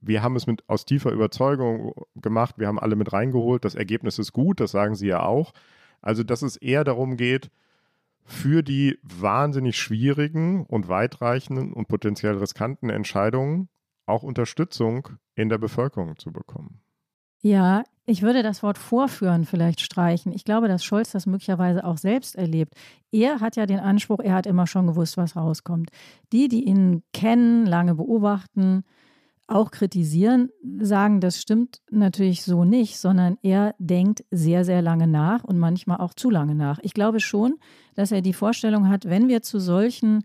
wir 0.00 0.22
haben 0.22 0.36
es 0.36 0.46
mit 0.46 0.68
aus 0.68 0.84
tiefer 0.84 1.10
Überzeugung 1.10 1.92
gemacht, 2.16 2.56
wir 2.58 2.68
haben 2.68 2.78
alle 2.78 2.96
mit 2.96 3.12
reingeholt, 3.12 3.64
das 3.64 3.74
Ergebnis 3.74 4.18
ist 4.18 4.32
gut, 4.32 4.60
das 4.60 4.70
sagen 4.70 4.94
sie 4.94 5.08
ja 5.08 5.22
auch. 5.22 5.52
Also, 6.00 6.22
dass 6.22 6.42
es 6.42 6.56
eher 6.56 6.84
darum 6.84 7.16
geht, 7.16 7.50
für 8.24 8.62
die 8.62 8.98
wahnsinnig 9.02 9.78
schwierigen 9.78 10.64
und 10.66 10.88
weitreichenden 10.88 11.72
und 11.72 11.88
potenziell 11.88 12.36
riskanten 12.36 12.90
Entscheidungen 12.90 13.68
auch 14.06 14.22
Unterstützung 14.22 15.08
in 15.34 15.48
der 15.48 15.58
Bevölkerung 15.58 16.18
zu 16.18 16.30
bekommen. 16.30 16.80
Ja, 17.40 17.84
ich 18.04 18.22
würde 18.22 18.42
das 18.42 18.62
Wort 18.62 18.78
vorführen 18.78 19.44
vielleicht 19.44 19.80
streichen. 19.80 20.32
Ich 20.32 20.44
glaube, 20.44 20.66
dass 20.66 20.82
Scholz 20.82 21.12
das 21.12 21.26
möglicherweise 21.26 21.84
auch 21.84 21.98
selbst 21.98 22.36
erlebt. 22.36 22.74
Er 23.12 23.40
hat 23.40 23.56
ja 23.56 23.66
den 23.66 23.80
Anspruch, 23.80 24.20
er 24.20 24.34
hat 24.34 24.46
immer 24.46 24.66
schon 24.66 24.86
gewusst, 24.86 25.16
was 25.16 25.36
rauskommt. 25.36 25.90
Die, 26.32 26.48
die 26.48 26.64
ihn 26.64 27.02
kennen, 27.12 27.66
lange 27.66 27.94
beobachten, 27.94 28.84
auch 29.46 29.70
kritisieren, 29.70 30.50
sagen, 30.80 31.20
das 31.20 31.40
stimmt 31.40 31.80
natürlich 31.90 32.44
so 32.44 32.64
nicht, 32.64 32.98
sondern 32.98 33.38
er 33.42 33.74
denkt 33.78 34.24
sehr, 34.30 34.64
sehr 34.64 34.82
lange 34.82 35.06
nach 35.06 35.44
und 35.44 35.58
manchmal 35.58 35.98
auch 35.98 36.14
zu 36.14 36.30
lange 36.30 36.54
nach. 36.54 36.78
Ich 36.82 36.94
glaube 36.94 37.20
schon, 37.20 37.56
dass 37.94 38.12
er 38.12 38.20
die 38.20 38.34
Vorstellung 38.34 38.88
hat, 38.88 39.06
wenn 39.06 39.28
wir 39.28 39.42
zu 39.42 39.58
solchen 39.58 40.24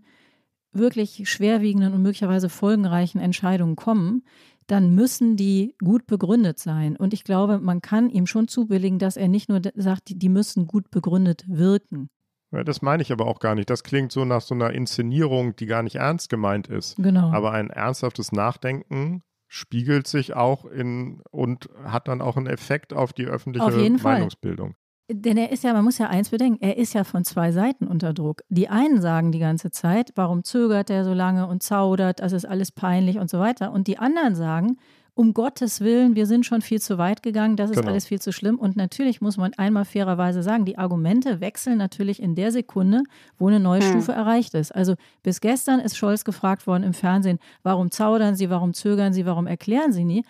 wirklich 0.72 1.28
schwerwiegenden 1.30 1.94
und 1.94 2.02
möglicherweise 2.02 2.48
folgenreichen 2.48 3.20
Entscheidungen 3.20 3.76
kommen, 3.76 4.22
dann 4.66 4.94
müssen 4.94 5.36
die 5.36 5.74
gut 5.82 6.06
begründet 6.06 6.58
sein. 6.58 6.96
Und 6.96 7.12
ich 7.12 7.24
glaube, 7.24 7.58
man 7.58 7.82
kann 7.82 8.10
ihm 8.10 8.26
schon 8.26 8.48
zubilligen, 8.48 8.98
dass 8.98 9.16
er 9.16 9.28
nicht 9.28 9.48
nur 9.48 9.60
sagt, 9.74 10.02
die 10.06 10.28
müssen 10.28 10.66
gut 10.66 10.90
begründet 10.90 11.44
wirken. 11.48 12.08
Ja, 12.52 12.62
das 12.62 12.82
meine 12.82 13.02
ich 13.02 13.10
aber 13.10 13.26
auch 13.26 13.40
gar 13.40 13.54
nicht. 13.54 13.68
Das 13.68 13.82
klingt 13.82 14.12
so 14.12 14.24
nach 14.24 14.40
so 14.40 14.54
einer 14.54 14.70
Inszenierung, 14.70 15.56
die 15.56 15.66
gar 15.66 15.82
nicht 15.82 15.96
ernst 15.96 16.28
gemeint 16.30 16.68
ist. 16.68 16.96
Genau. 16.96 17.30
Aber 17.32 17.52
ein 17.52 17.70
ernsthaftes 17.70 18.30
Nachdenken 18.32 19.22
spiegelt 19.48 20.06
sich 20.06 20.34
auch 20.34 20.64
in 20.64 21.20
und 21.30 21.68
hat 21.84 22.08
dann 22.08 22.20
auch 22.20 22.36
einen 22.36 22.46
Effekt 22.46 22.92
auf 22.92 23.12
die 23.12 23.26
öffentliche 23.26 23.66
auf 23.66 23.76
jeden 23.76 24.00
Meinungsbildung. 24.00 24.74
Denn 25.10 25.36
er 25.36 25.52
ist 25.52 25.64
ja, 25.64 25.74
man 25.74 25.84
muss 25.84 25.98
ja 25.98 26.08
eins 26.08 26.30
bedenken, 26.30 26.62
er 26.62 26.78
ist 26.78 26.94
ja 26.94 27.04
von 27.04 27.24
zwei 27.24 27.52
Seiten 27.52 27.86
unter 27.86 28.14
Druck. 28.14 28.42
Die 28.48 28.70
einen 28.70 29.02
sagen 29.02 29.32
die 29.32 29.38
ganze 29.38 29.70
Zeit, 29.70 30.12
warum 30.14 30.44
zögert 30.44 30.88
er 30.88 31.04
so 31.04 31.12
lange 31.12 31.46
und 31.46 31.62
zaudert, 31.62 32.20
das 32.20 32.32
ist 32.32 32.46
alles 32.46 32.72
peinlich 32.72 33.18
und 33.18 33.28
so 33.28 33.38
weiter. 33.38 33.72
Und 33.72 33.86
die 33.86 33.98
anderen 33.98 34.34
sagen, 34.34 34.78
um 35.16 35.32
Gottes 35.32 35.80
Willen, 35.80 36.16
wir 36.16 36.26
sind 36.26 36.44
schon 36.44 36.60
viel 36.60 36.80
zu 36.80 36.98
weit 36.98 37.22
gegangen, 37.22 37.56
das 37.56 37.70
ist 37.70 37.76
genau. 37.76 37.90
alles 37.90 38.06
viel 38.06 38.20
zu 38.20 38.32
schlimm. 38.32 38.58
Und 38.58 38.76
natürlich 38.76 39.20
muss 39.20 39.36
man 39.36 39.52
einmal 39.54 39.84
fairerweise 39.84 40.42
sagen, 40.42 40.64
die 40.64 40.78
Argumente 40.78 41.40
wechseln 41.40 41.78
natürlich 41.78 42.20
in 42.20 42.34
der 42.34 42.50
Sekunde, 42.50 43.02
wo 43.38 43.48
eine 43.48 43.60
neue 43.60 43.80
hm. 43.80 43.90
Stufe 43.90 44.12
erreicht 44.12 44.54
ist. 44.54 44.74
Also 44.74 44.94
bis 45.22 45.40
gestern 45.40 45.80
ist 45.80 45.96
Scholz 45.96 46.24
gefragt 46.24 46.66
worden 46.66 46.82
im 46.82 46.94
Fernsehen, 46.94 47.38
warum 47.62 47.90
zaudern 47.90 48.34
Sie, 48.34 48.50
warum 48.50 48.72
zögern 48.72 49.12
Sie, 49.12 49.26
warum 49.26 49.46
erklären 49.46 49.92
Sie 49.92 50.04
nie. 50.04 50.24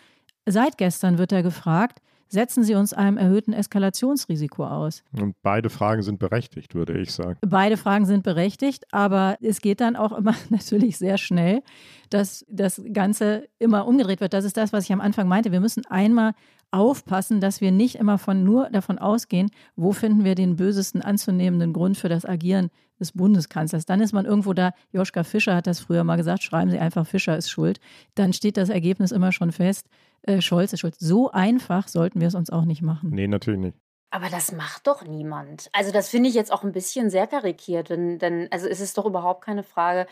Seit 0.47 0.77
gestern 0.77 1.17
wird 1.17 1.33
er 1.33 1.43
gefragt, 1.43 2.01
setzen 2.35 2.63
Sie 2.65 2.75
uns 2.75 2.93
einem 2.93 3.17
erhöhten 3.17 3.55
Eskalationsrisiko 3.55 4.67
aus? 4.67 5.03
Und 5.19 5.35
beide 5.43 5.71
Fragen 5.71 6.03
sind 6.03 6.19
berechtigt, 6.19 6.75
würde 6.75 6.99
ich 7.01 7.13
sagen. 7.13 7.39
Beide 7.41 7.79
Fragen 7.79 8.05
sind 8.05 8.23
berechtigt, 8.23 8.85
aber 8.91 9.39
es 9.41 9.61
geht 9.61 9.81
dann 9.81 9.97
auch 9.97 10.13
immer 10.13 10.35
natürlich 10.51 10.99
sehr 10.99 11.17
schnell, 11.17 11.63
dass 12.11 12.45
das 12.51 12.83
Ganze 12.93 13.49
immer 13.59 13.87
umgedreht 13.87 14.21
wird. 14.21 14.35
Das 14.35 14.45
ist 14.45 14.57
das, 14.57 14.73
was 14.73 14.85
ich 14.85 14.93
am 14.93 15.01
Anfang 15.01 15.27
meinte. 15.27 15.53
Wir 15.53 15.61
müssen 15.61 15.87
einmal 15.87 16.33
aufpassen, 16.75 17.41
dass 17.41 17.61
wir 17.61 17.73
nicht 17.73 17.97
immer 17.97 18.19
von 18.19 18.45
nur 18.45 18.69
davon 18.71 18.99
ausgehen, 18.99 19.51
wo 19.77 19.93
finden 19.93 20.25
wir 20.25 20.35
den 20.35 20.57
bösesten 20.57 21.03
anzunehmenden 21.03 21.73
Grund 21.73 21.97
für 21.97 22.09
das 22.09 22.27
Agieren 22.27 22.71
des 23.01 23.13
Bundeskanzlers. 23.13 23.87
Dann 23.87 24.01
ist 24.01 24.13
man 24.13 24.25
irgendwo 24.27 24.53
da, 24.53 24.73
Joschka 24.93 25.25
Fischer 25.25 25.57
hat 25.57 25.67
das 25.67 25.81
früher 25.81 26.05
mal 26.05 26.17
gesagt, 26.17 26.43
schreiben 26.43 26.71
Sie 26.71 26.79
einfach, 26.79 27.07
Fischer 27.07 27.37
ist 27.37 27.51
schuld. 27.51 27.81
Dann 28.15 28.33
steht 28.33 28.57
das 28.57 28.69
Ergebnis 28.69 29.13
immer 29.13 29.33
schon 29.33 29.53
fest 29.53 29.89
äh, 30.27 30.41
Scholz 30.41 30.73
ist 30.73 30.81
schuld. 30.81 30.97
So 30.99 31.31
einfach 31.31 31.89
sollten 31.89 32.21
wir 32.21 32.29
es 32.29 32.35
uns 32.35 32.51
auch 32.51 32.65
nicht 32.65 32.83
machen. 32.83 33.11
Nee, 33.11 33.29
natürlich 33.29 33.61
nicht. 33.61 33.79
Aber 34.11 34.29
das 34.29 34.53
macht 34.53 34.87
doch 34.87 35.05
niemand. 35.05 35.69
Also 35.73 35.93
das 35.93 36.09
finde 36.09 36.29
ich 36.29 36.35
jetzt 36.35 36.53
auch 36.53 36.63
ein 36.63 36.73
bisschen 36.73 37.11
sehr 37.11 37.27
karikiert, 37.27 37.91
denn, 37.91 38.19
denn 38.19 38.49
also 38.53 38.69
es 38.69 38.81
ist 38.81 38.97
doch 38.97 39.07
überhaupt 39.07 39.45
keine 39.45 39.65
Frage. 39.65 40.07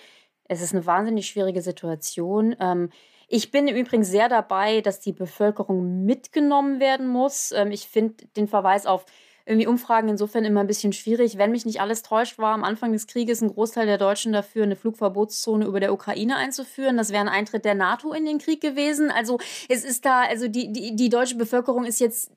Es 0.49 0.61
ist 0.61 0.75
eine 0.75 0.87
wahnsinnig 0.87 1.27
schwierige 1.27 1.63
Situation. 1.63 2.57
Ähm, 2.59 2.91
ich 3.35 3.51
bin 3.51 3.67
im 3.67 3.77
Übrigen 3.77 4.05
sehr 4.05 4.29
dabei, 4.29 4.83
dass 4.83 5.01
die 5.01 5.13
Bevölkerung 5.13 6.05
mitgenommen 6.05 6.81
werden 6.81 7.09
muss. 7.09 7.51
Ähm, 7.53 7.71
ich 7.71 7.89
finde 7.89 8.27
den 8.37 8.47
Verweis 8.47 8.85
auf 8.85 9.07
irgendwie 9.47 9.67
Umfragen 9.67 10.09
insofern 10.11 10.45
immer 10.45 10.61
ein 10.61 10.67
bisschen 10.67 10.93
schwierig. 10.93 11.39
Wenn 11.39 11.51
mich 11.51 11.65
nicht 11.65 11.81
alles 11.81 12.03
täuscht, 12.03 12.39
war 12.39 12.53
am 12.53 12.63
Anfang 12.63 12.93
des 12.93 13.07
Krieges 13.07 13.41
ein 13.41 13.49
Großteil 13.49 13.87
der 13.87 13.97
Deutschen 13.97 14.35
dafür, 14.35 14.65
eine 14.65 14.77
Flugverbotszone 14.77 15.65
über 15.65 15.81
der 15.81 15.95
Ukraine 15.95 16.37
einzuführen. 16.37 16.99
Das 16.99 17.11
wäre 17.11 17.23
ein 17.23 17.29
Eintritt 17.31 17.65
der 17.65 17.75
NATO 17.75 18.13
in 18.13 18.27
den 18.27 18.39
Krieg 18.39 18.61
gewesen. 18.61 19.11
Also 19.11 19.39
es 19.69 19.83
ist 19.83 20.05
da, 20.05 20.25
also 20.25 20.47
die, 20.47 20.71
die, 20.71 20.95
die 20.95 21.09
deutsche 21.09 21.37
Bevölkerung 21.37 21.87
ist 21.87 22.01
jetzt, 22.01 22.31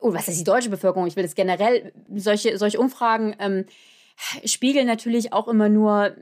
oh, 0.00 0.12
was 0.12 0.28
ist 0.28 0.38
die 0.38 0.44
deutsche 0.44 0.68
Bevölkerung? 0.68 1.06
Ich 1.06 1.16
will 1.16 1.24
jetzt 1.24 1.34
generell, 1.34 1.94
solche, 2.14 2.58
solche 2.58 2.78
Umfragen 2.78 3.34
ähm, 3.38 3.64
spiegeln 4.44 4.86
natürlich 4.86 5.32
auch 5.32 5.48
immer 5.48 5.70
nur 5.70 6.14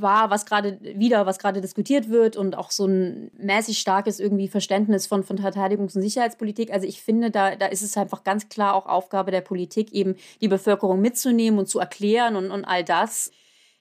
war, 0.00 0.30
was 0.30 0.46
gerade 0.46 0.78
wieder, 0.80 1.26
was 1.26 1.38
gerade 1.38 1.60
diskutiert 1.60 2.08
wird 2.08 2.36
und 2.36 2.56
auch 2.56 2.70
so 2.70 2.86
ein 2.86 3.30
mäßig 3.38 3.78
starkes 3.78 4.20
irgendwie 4.20 4.48
Verständnis 4.48 5.06
von, 5.06 5.22
von 5.24 5.38
Verteidigungs- 5.38 5.96
und 5.96 6.02
Sicherheitspolitik. 6.02 6.72
Also 6.72 6.86
ich 6.86 7.02
finde, 7.02 7.30
da, 7.30 7.56
da 7.56 7.66
ist 7.66 7.82
es 7.82 7.96
einfach 7.96 8.24
ganz 8.24 8.48
klar 8.48 8.74
auch 8.74 8.86
Aufgabe 8.86 9.30
der 9.30 9.40
Politik, 9.40 9.92
eben 9.92 10.16
die 10.40 10.48
Bevölkerung 10.48 11.00
mitzunehmen 11.00 11.58
und 11.58 11.66
zu 11.66 11.78
erklären 11.78 12.36
und, 12.36 12.50
und 12.50 12.64
all 12.64 12.84
das. 12.84 13.30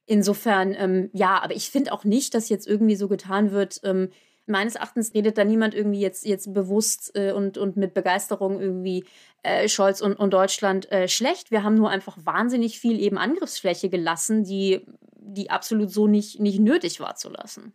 Insofern, 0.08 0.76
ähm, 0.78 1.10
ja, 1.14 1.42
aber 1.42 1.56
ich 1.56 1.72
finde 1.72 1.92
auch 1.92 2.04
nicht, 2.04 2.36
dass 2.36 2.50
jetzt 2.50 2.68
irgendwie 2.68 2.96
so 2.96 3.08
getan 3.08 3.52
wird, 3.52 3.82
ähm, 3.84 4.10
meines 4.48 4.76
Erachtens 4.76 5.14
redet 5.14 5.38
da 5.38 5.44
niemand 5.44 5.74
irgendwie 5.74 6.00
jetzt, 6.00 6.26
jetzt 6.26 6.54
bewusst 6.54 7.12
äh, 7.16 7.32
und, 7.32 7.58
und 7.58 7.78
mit 7.78 7.94
Begeisterung 7.94 8.60
irgendwie 8.60 9.06
äh, 9.44 9.68
Scholz 9.68 10.02
und, 10.02 10.14
und 10.14 10.34
Deutschland 10.34 10.92
äh, 10.92 11.08
schlecht. 11.08 11.52
Wir 11.52 11.64
haben 11.64 11.76
nur 11.76 11.90
einfach 11.90 12.18
wahnsinnig 12.24 12.80
viel 12.80 13.00
eben 13.00 13.18
Angriffsfläche 13.18 13.90
gelassen, 13.90 14.44
die 14.44 14.86
die 15.26 15.50
absolut 15.50 15.92
so 15.92 16.08
nicht, 16.08 16.40
nicht 16.40 16.60
nötig 16.60 17.00
war 17.00 17.16
zu 17.16 17.30
lassen. 17.30 17.74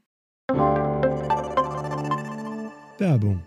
Werbung. 2.99 3.43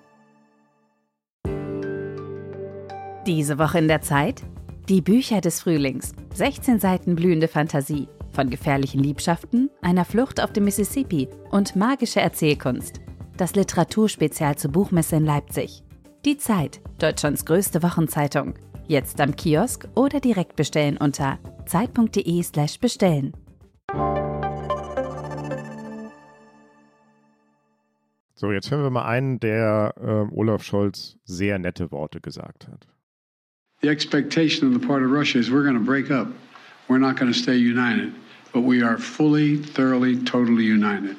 Diese 3.26 3.58
Woche 3.58 3.80
in 3.80 3.88
der 3.88 4.02
Zeit? 4.02 4.42
Die 4.90 5.02
Bücher 5.02 5.40
des 5.40 5.62
Frühlings. 5.62 6.12
16 6.34 6.80
Seiten 6.80 7.16
blühende 7.16 7.48
Fantasie. 7.48 8.08
Von 8.32 8.50
gefährlichen 8.50 9.02
Liebschaften, 9.02 9.70
einer 9.82 10.06
Flucht 10.06 10.42
auf 10.42 10.52
dem 10.52 10.66
Mississippi 10.66 11.30
und 11.52 11.76
magische 11.76 12.20
Erzählkunst. 12.20 13.00
Das 13.44 13.56
Literaturspezial 13.56 14.58
zur 14.58 14.72
Buchmesse 14.72 15.18
in 15.18 15.26
Leipzig. 15.26 15.84
Die 16.24 16.38
Zeit, 16.38 16.80
Deutschlands 17.00 17.44
größte 17.44 17.84
Wochenzeitung. 17.84 18.54
Jetzt 18.88 19.20
am 19.20 19.36
Kiosk 19.36 19.86
oder 19.96 20.22
direkt 20.22 20.56
bestellen 20.56 20.96
unter 20.96 21.40
zeit.de/slash 21.66 22.80
bestellen. 22.80 23.34
So, 28.34 28.54
jetzt 28.54 28.72
hören 28.72 28.84
wir 28.84 28.92
mal 28.92 29.04
einen, 29.04 29.42
der 29.42 29.94
äh, 29.98 30.34
Olaf 30.34 30.64
Scholz 30.64 31.18
sehr 31.26 31.60
nette 31.60 31.92
Worte 31.92 32.22
gesagt 32.22 32.70
hat. 32.70 32.88
The 33.82 33.90
expectation 33.90 34.70
on 34.70 34.80
the 34.80 34.88
part 34.88 35.04
of 35.04 35.12
Russia 35.12 35.38
is 35.38 35.52
we're 35.52 35.66
going 35.66 35.78
to 35.78 35.84
break 35.84 36.10
up. 36.10 36.30
We're 36.88 36.98
not 36.98 37.18
going 37.18 37.30
to 37.30 37.38
stay 37.38 37.58
united, 37.58 38.14
but 38.54 38.62
we 38.62 38.82
are 38.82 38.98
fully, 38.98 39.58
thoroughly, 39.58 40.16
totally 40.24 40.64
united. 40.64 41.18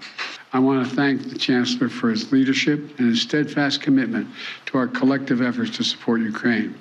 I 0.55 0.61
want 0.61 0.89
to 0.89 0.95
thank 0.95 1.31
the 1.31 1.37
Chancellor 1.37 1.89
for 1.89 2.11
his 2.11 2.31
leadership 2.31 2.79
and 3.01 3.09
his 3.11 3.21
steadfast 3.21 3.83
commitment 3.83 4.29
to 4.67 4.79
our 4.79 4.87
collective 4.87 5.43
efforts 5.43 5.77
to 5.79 5.83
support 5.83 6.21
Ukraine. 6.21 6.77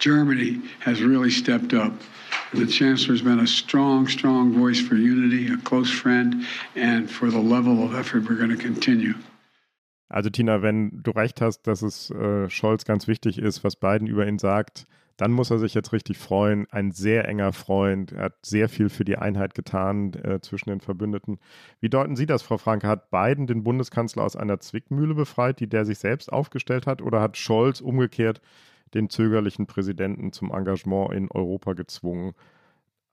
Germany 0.00 0.60
has 0.80 1.00
really 1.00 1.30
stepped 1.30 1.74
up. 1.74 1.92
And 2.50 2.60
the 2.60 2.66
Chancellor 2.66 3.14
has 3.14 3.22
been 3.22 3.38
a 3.38 3.46
strong, 3.46 4.08
strong 4.08 4.52
voice 4.52 4.80
for 4.80 4.96
unity, 4.96 5.46
a 5.52 5.56
close 5.58 5.88
friend, 5.88 6.44
and 6.74 7.08
for 7.08 7.30
the 7.30 7.38
level 7.38 7.84
of 7.84 7.94
effort 7.94 8.28
we're 8.28 8.34
going 8.34 8.50
to 8.50 8.56
continue. 8.56 9.14
Also 10.10 10.28
Tina, 10.28 10.60
wenn 10.60 10.90
du 11.04 11.12
recht 11.12 11.40
hast, 11.40 11.68
dass 11.68 11.82
es 11.82 12.10
äh, 12.10 12.50
Scholz 12.50 12.84
ganz 12.84 13.06
wichtig 13.06 13.38
ist, 13.38 13.62
was 13.62 13.76
Biden 13.76 14.08
über 14.08 14.26
ihn 14.26 14.40
sagt, 14.40 14.86
dann 15.16 15.32
muss 15.32 15.50
er 15.50 15.58
sich 15.58 15.72
jetzt 15.74 15.92
richtig 15.92 16.18
freuen. 16.18 16.66
Ein 16.70 16.92
sehr 16.92 17.26
enger 17.26 17.52
Freund. 17.52 18.12
Er 18.12 18.24
hat 18.24 18.34
sehr 18.44 18.68
viel 18.68 18.88
für 18.88 19.04
die 19.04 19.16
Einheit 19.16 19.54
getan 19.54 20.12
äh, 20.14 20.40
zwischen 20.40 20.68
den 20.68 20.80
Verbündeten. 20.80 21.38
Wie 21.80 21.88
deuten 21.88 22.16
Sie 22.16 22.26
das, 22.26 22.42
Frau 22.42 22.58
Franke? 22.58 22.86
Hat 22.86 23.10
Biden 23.10 23.46
den 23.46 23.64
Bundeskanzler 23.64 24.24
aus 24.24 24.36
einer 24.36 24.60
Zwickmühle 24.60 25.14
befreit, 25.14 25.58
die 25.60 25.68
der 25.68 25.86
sich 25.86 25.98
selbst 25.98 26.30
aufgestellt 26.30 26.86
hat? 26.86 27.00
Oder 27.00 27.22
hat 27.22 27.38
Scholz 27.38 27.80
umgekehrt 27.80 28.42
den 28.92 29.08
zögerlichen 29.08 29.66
Präsidenten 29.66 30.32
zum 30.32 30.52
Engagement 30.52 31.14
in 31.14 31.30
Europa 31.30 31.72
gezwungen? 31.72 32.34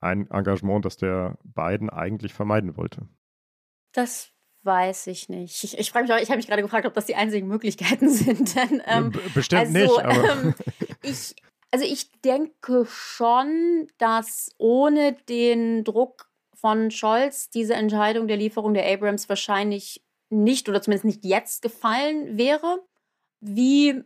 Ein 0.01 0.29
Engagement, 0.29 0.83
das 0.83 0.97
der 0.97 1.37
Biden 1.43 1.89
eigentlich 1.89 2.33
vermeiden 2.33 2.75
wollte. 2.75 3.07
Das 3.93 4.33
weiß 4.63 5.07
ich 5.07 5.29
nicht. 5.29 5.63
Ich, 5.63 5.77
ich 5.77 5.91
frage 5.91 6.05
mich 6.05 6.13
auch, 6.13 6.21
ich 6.21 6.29
habe 6.29 6.37
mich 6.37 6.47
gerade 6.47 6.61
gefragt, 6.61 6.85
ob 6.85 6.93
das 6.93 7.05
die 7.05 7.15
einzigen 7.15 7.47
Möglichkeiten 7.47 8.09
sind. 8.13 8.55
Denn, 8.55 8.81
ähm, 8.85 9.13
Bestimmt 9.33 9.61
also, 9.61 9.73
nicht. 9.73 9.99
Aber 10.03 10.31
Ähm, 10.31 10.53
ich, 11.01 11.35
also 11.73 11.85
ich 11.85 12.11
denke 12.21 12.85
schon, 12.85 13.87
dass 13.97 14.51
ohne 14.59 15.13
den 15.27 15.83
Druck 15.83 16.29
von 16.53 16.91
Scholz 16.91 17.49
diese 17.49 17.73
Entscheidung 17.73 18.27
der 18.27 18.37
Lieferung 18.37 18.75
der 18.75 18.85
Abrams 18.85 19.27
wahrscheinlich 19.27 20.03
nicht 20.29 20.69
oder 20.69 20.83
zumindest 20.83 21.05
nicht 21.05 21.25
jetzt 21.25 21.63
gefallen 21.63 22.37
wäre. 22.37 22.83
Wie 23.41 24.03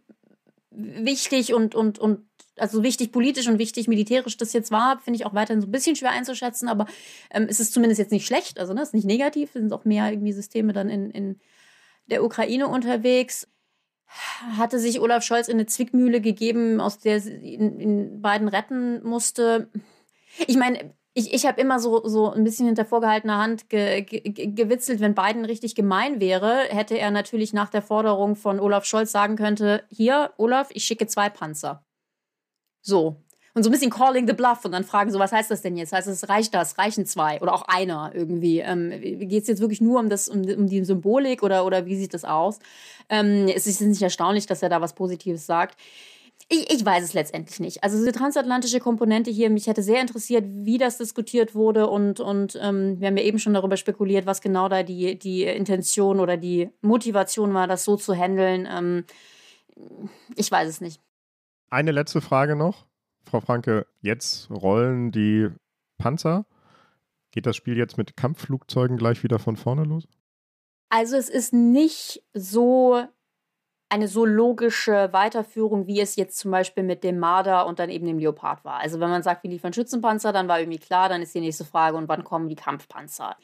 wichtig 0.72 1.54
und, 1.54 1.76
und, 1.76 2.00
und 2.00 2.26
also 2.56 2.84
wichtig 2.84 3.12
politisch 3.12 3.50
und 3.50 3.60
wichtig 3.60 3.90
militärisch 3.90 4.38
das 4.38 4.54
jetzt 4.54 4.72
war, 4.72 5.02
finde 5.02 5.20
ich 5.20 5.26
auch 5.26 5.34
weiterhin 5.34 5.60
so 5.60 5.68
ein 5.68 5.72
bisschen 5.72 5.98
schwer 5.98 6.12
einzuschätzen, 6.12 6.70
aber 6.70 6.86
ähm, 7.32 7.48
es 7.50 7.60
ist 7.60 7.74
zumindest 7.74 8.00
jetzt 8.00 8.14
nicht 8.14 8.26
schlecht, 8.26 8.62
also 8.62 8.74
ne, 8.74 8.82
es 8.82 8.90
ist 8.90 8.94
nicht 8.94 9.06
negativ, 9.06 9.50
es 9.50 9.62
sind 9.62 9.74
auch 9.74 9.84
mehr 9.84 10.10
irgendwie 10.10 10.32
Systeme 10.32 10.72
dann 10.72 10.90
in, 10.90 11.12
in 11.12 11.40
der 12.06 12.24
Ukraine 12.24 12.70
unterwegs 12.70 13.46
hatte 14.58 14.80
sich 14.80 15.00
Olaf 15.02 15.24
Scholz 15.24 15.48
in 15.48 15.56
eine 15.56 15.66
Zwickmühle 15.66 16.22
gegeben, 16.22 16.80
aus 16.82 17.00
der 17.00 17.18
ihn, 17.26 17.80
ihn 17.80 18.22
beiden 18.22 18.48
retten 18.48 19.04
musste. 19.04 19.70
Ich 20.46 20.58
meine, 20.58 20.94
ich, 21.14 21.34
ich 21.34 21.48
habe 21.48 21.60
immer 21.60 21.80
so, 21.80 22.08
so 22.08 22.32
ein 22.32 22.44
bisschen 22.44 22.68
hinter 22.68 22.86
vorgehaltener 22.86 23.40
Hand 23.40 23.70
ge, 23.70 24.04
ge, 24.04 24.52
gewitzelt, 24.52 25.00
wenn 25.00 25.16
Biden 25.16 25.46
richtig 25.46 25.74
gemein 25.74 26.20
wäre, 26.20 26.66
hätte 26.70 26.96
er 26.98 27.10
natürlich 27.10 27.54
nach 27.54 27.70
der 27.70 27.82
Forderung 27.82 28.36
von 28.36 28.60
Olaf 28.60 28.86
Scholz 28.86 29.12
sagen 29.12 29.36
könnte, 29.36 29.84
hier, 29.90 30.34
Olaf, 30.38 30.70
ich 30.72 30.86
schicke 30.86 31.08
zwei 31.08 31.30
Panzer. 31.30 31.84
So. 32.82 33.24
Und 33.58 33.64
so 33.64 33.70
ein 33.70 33.74
bisschen 33.74 33.90
calling 33.90 34.28
the 34.28 34.34
bluff 34.34 34.66
und 34.66 34.72
dann 34.72 34.84
fragen 34.84 35.10
so, 35.10 35.18
was 35.18 35.32
heißt 35.32 35.50
das 35.50 35.64
denn 35.64 35.78
jetzt? 35.78 35.92
Heißt 35.92 36.08
es, 36.08 36.30
reicht 36.30 36.54
das? 36.54 36.78
Reichen 36.78 37.08
zwei? 37.08 37.42
Oder 37.42 37.56
auch 37.56 37.64
einer 37.64 38.12
irgendwie? 38.14 38.60
Ähm, 38.60 38.92
Geht 39.02 39.42
es 39.42 39.48
jetzt 39.48 39.62
wirklich 39.62 39.82
nur 39.82 40.00
um, 40.00 40.10
das, 40.10 40.30
um, 40.30 40.44
um 40.44 40.68
die 40.68 40.86
Symbolik 40.86 41.42
oder, 41.42 41.66
oder 41.66 41.88
wie 41.88 41.96
sieht 41.96 42.14
das 42.14 42.24
aus? 42.24 42.60
Ähm, 43.10 43.48
es 43.48 43.66
ist 43.66 43.82
nicht 43.82 44.04
erstaunlich, 44.04 44.46
dass 44.46 44.62
er 44.62 44.70
da 44.70 44.80
was 44.80 44.94
Positives 44.94 45.48
sagt. 45.48 45.76
Ich, 46.50 46.72
ich, 46.72 46.86
weiß 46.86 47.04
es 47.04 47.16
letztendlich 47.16 47.60
nicht. 47.60 47.84
Also 47.84 47.98
diese 47.98 48.12
transatlantische 48.12 48.80
Komponente 48.80 49.32
hier, 49.32 49.50
mich 49.50 49.66
hätte 49.66 49.82
sehr 49.82 50.02
interessiert, 50.02 50.46
wie 50.48 50.78
das 50.78 51.00
diskutiert 51.00 51.56
wurde 51.56 51.88
und, 51.88 52.20
und 52.20 52.60
ähm, 52.62 53.00
wir 53.00 53.08
haben 53.08 53.18
ja 53.18 53.24
eben 53.24 53.40
schon 53.40 53.56
darüber 53.56 53.76
spekuliert, 53.76 54.28
was 54.28 54.42
genau 54.42 54.70
da 54.70 54.84
die, 54.84 55.18
die 55.18 55.46
Intention 55.46 56.20
oder 56.20 56.38
die 56.38 56.70
Motivation 56.82 57.56
war, 57.56 57.66
das 57.66 57.86
so 57.86 57.96
zu 57.96 58.14
handeln. 58.14 58.68
Ähm, 58.72 59.06
ich 60.36 60.52
weiß 60.52 60.70
es 60.70 60.80
nicht. 60.80 61.02
Eine 61.72 61.92
letzte 61.92 62.22
Frage 62.22 62.56
noch. 62.56 62.86
Frau 63.28 63.42
Franke, 63.42 63.86
jetzt 64.02 64.50
rollen 64.50 65.12
die 65.12 65.50
Panzer. 65.98 66.46
Geht 67.32 67.46
das 67.46 67.56
Spiel 67.56 67.78
jetzt 67.78 67.98
mit 67.98 68.18
Kampfflugzeugen 68.18 68.98
gleich 68.98 69.24
wieder 69.24 69.40
von 69.40 69.58
vorne 69.58 69.84
los? 69.84 70.08
Also 70.90 71.18
es 71.18 71.30
ist 71.30 71.54
nicht 71.54 72.24
so 72.34 73.04
eine 73.90 74.08
so 74.08 74.26
logische 74.26 75.10
Weiterführung, 75.14 75.88
wie 75.88 76.02
es 76.02 76.16
jetzt 76.16 76.38
zum 76.38 76.52
Beispiel 76.52 76.84
mit 76.84 77.04
dem 77.04 77.20
Marder 77.20 77.68
und 77.68 77.80
dann 77.80 77.90
eben 77.90 78.06
dem 78.06 78.20
Leopard 78.20 78.66
war. 78.66 78.80
Also 78.80 79.00
wenn 79.00 79.10
man 79.10 79.24
sagt, 79.24 79.44
wir 79.44 79.50
liefern 79.50 79.74
Schützenpanzer, 79.74 80.34
dann 80.34 80.48
war 80.48 80.60
irgendwie 80.60 80.80
klar, 80.80 81.10
dann 81.10 81.22
ist 81.22 81.34
die 81.34 81.40
nächste 81.40 81.66
Frage, 81.66 81.96
und 81.96 82.10
wann 82.10 82.24
kommen 82.24 82.50
die 82.50 82.56
Kampfpanzer? 82.56 83.38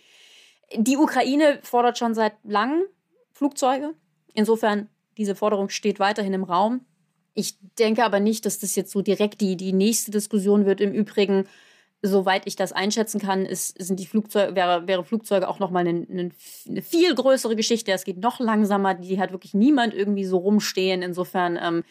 Die 0.75 0.97
Ukraine 0.97 1.59
fordert 1.63 1.97
schon 1.97 2.13
seit 2.13 2.33
langem 2.43 2.83
Flugzeuge. 3.31 3.93
Insofern, 4.33 4.89
diese 5.17 5.35
Forderung 5.35 5.69
steht 5.69 5.99
weiterhin 5.99 6.33
im 6.33 6.43
Raum. 6.43 6.85
Ich 7.33 7.57
denke 7.79 8.03
aber 8.03 8.19
nicht, 8.19 8.45
dass 8.45 8.59
das 8.59 8.75
jetzt 8.75 8.91
so 8.91 9.01
direkt 9.01 9.41
die, 9.41 9.57
die 9.57 9.73
nächste 9.73 10.11
Diskussion 10.11 10.65
wird. 10.65 10.81
Im 10.81 10.91
Übrigen, 10.91 11.45
soweit 12.01 12.45
ich 12.45 12.55
das 12.55 12.73
einschätzen 12.73 13.19
kann, 13.19 13.45
ist, 13.45 13.81
sind 13.81 13.99
die 13.99 14.05
Flugzeuge, 14.05 14.55
wäre, 14.55 14.87
wäre 14.87 15.03
Flugzeuge 15.03 15.47
auch 15.47 15.59
nochmal 15.59 15.87
eine, 15.87 16.05
eine, 16.09 16.31
eine 16.67 16.81
viel 16.81 17.15
größere 17.15 17.55
Geschichte. 17.55 17.91
Es 17.91 18.03
geht 18.03 18.17
noch 18.17 18.39
langsamer, 18.39 18.93
die 18.93 19.19
hat 19.19 19.31
wirklich 19.31 19.53
niemand 19.53 19.93
irgendwie 19.93 20.25
so 20.25 20.37
rumstehen. 20.37 21.01
Insofern, 21.01 21.57
ähm, 21.61 21.83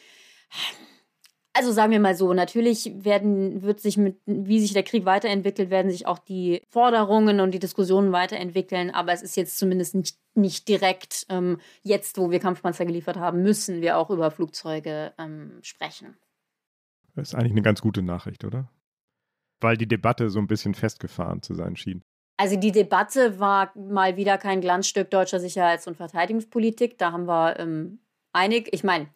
also 1.54 1.72
sagen 1.72 1.92
wir 1.92 2.00
mal 2.00 2.14
so, 2.14 2.32
natürlich 2.32 2.92
werden, 3.04 3.62
wird 3.62 3.80
sich 3.80 3.96
mit, 3.96 4.18
wie 4.26 4.60
sich 4.60 4.72
der 4.72 4.82
Krieg 4.82 5.04
weiterentwickelt, 5.04 5.70
werden 5.70 5.90
sich 5.90 6.06
auch 6.06 6.18
die 6.18 6.62
Forderungen 6.68 7.40
und 7.40 7.52
die 7.52 7.58
Diskussionen 7.58 8.12
weiterentwickeln, 8.12 8.90
aber 8.90 9.12
es 9.12 9.22
ist 9.22 9.36
jetzt 9.36 9.58
zumindest 9.58 9.94
nicht, 9.94 10.18
nicht 10.34 10.68
direkt, 10.68 11.26
ähm, 11.28 11.58
jetzt, 11.82 12.16
wo 12.16 12.30
wir 12.30 12.40
Kampfpanzer 12.40 12.86
geliefert 12.86 13.16
haben, 13.16 13.42
müssen 13.42 13.82
wir 13.82 13.98
auch 13.98 14.10
über 14.10 14.30
Flugzeuge 14.30 15.12
ähm, 15.18 15.58
sprechen. 15.62 16.16
Das 17.14 17.28
ist 17.28 17.34
eigentlich 17.34 17.52
eine 17.52 17.62
ganz 17.62 17.82
gute 17.82 18.02
Nachricht, 18.02 18.44
oder? 18.44 18.70
Weil 19.60 19.76
die 19.76 19.86
Debatte 19.86 20.30
so 20.30 20.38
ein 20.38 20.46
bisschen 20.46 20.74
festgefahren 20.74 21.42
zu 21.42 21.54
sein 21.54 21.76
schien. 21.76 22.02
Also 22.38 22.56
die 22.56 22.72
Debatte 22.72 23.38
war 23.38 23.72
mal 23.76 24.16
wieder 24.16 24.38
kein 24.38 24.62
Glanzstück 24.62 25.10
deutscher 25.10 25.38
Sicherheits- 25.38 25.86
und 25.86 25.96
Verteidigungspolitik. 25.96 26.98
Da 26.98 27.12
haben 27.12 27.26
wir 27.26 27.58
ähm, 27.60 28.00
einig, 28.32 28.70
ich 28.72 28.82
meine, 28.82 29.08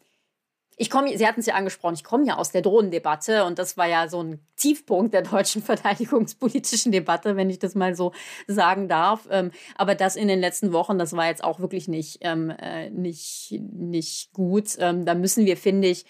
ich 0.76 0.90
komme, 0.90 1.16
Sie 1.16 1.26
hatten 1.26 1.40
es 1.40 1.46
ja 1.46 1.54
angesprochen, 1.54 1.94
ich 1.94 2.04
komme 2.04 2.26
ja 2.26 2.36
aus 2.36 2.50
der 2.50 2.60
Drohnendebatte 2.60 3.44
und 3.44 3.58
das 3.58 3.76
war 3.78 3.88
ja 3.88 4.08
so 4.08 4.22
ein 4.22 4.40
Tiefpunkt 4.56 5.14
der 5.14 5.22
deutschen 5.22 5.62
verteidigungspolitischen 5.62 6.92
Debatte, 6.92 7.36
wenn 7.36 7.50
ich 7.50 7.58
das 7.58 7.74
mal 7.74 7.96
so 7.96 8.12
sagen 8.46 8.86
darf. 8.88 9.26
Ähm, 9.30 9.50
aber 9.76 9.94
das 9.94 10.16
in 10.16 10.28
den 10.28 10.40
letzten 10.40 10.72
Wochen, 10.72 10.98
das 10.98 11.14
war 11.16 11.26
jetzt 11.26 11.42
auch 11.42 11.60
wirklich 11.60 11.88
nicht, 11.88 12.18
ähm, 12.20 12.50
äh, 12.50 12.90
nicht, 12.90 13.58
nicht 13.72 14.32
gut. 14.32 14.76
Ähm, 14.78 15.06
da 15.06 15.14
müssen 15.14 15.46
wir, 15.46 15.56
finde 15.56 15.88
ich, 15.88 16.04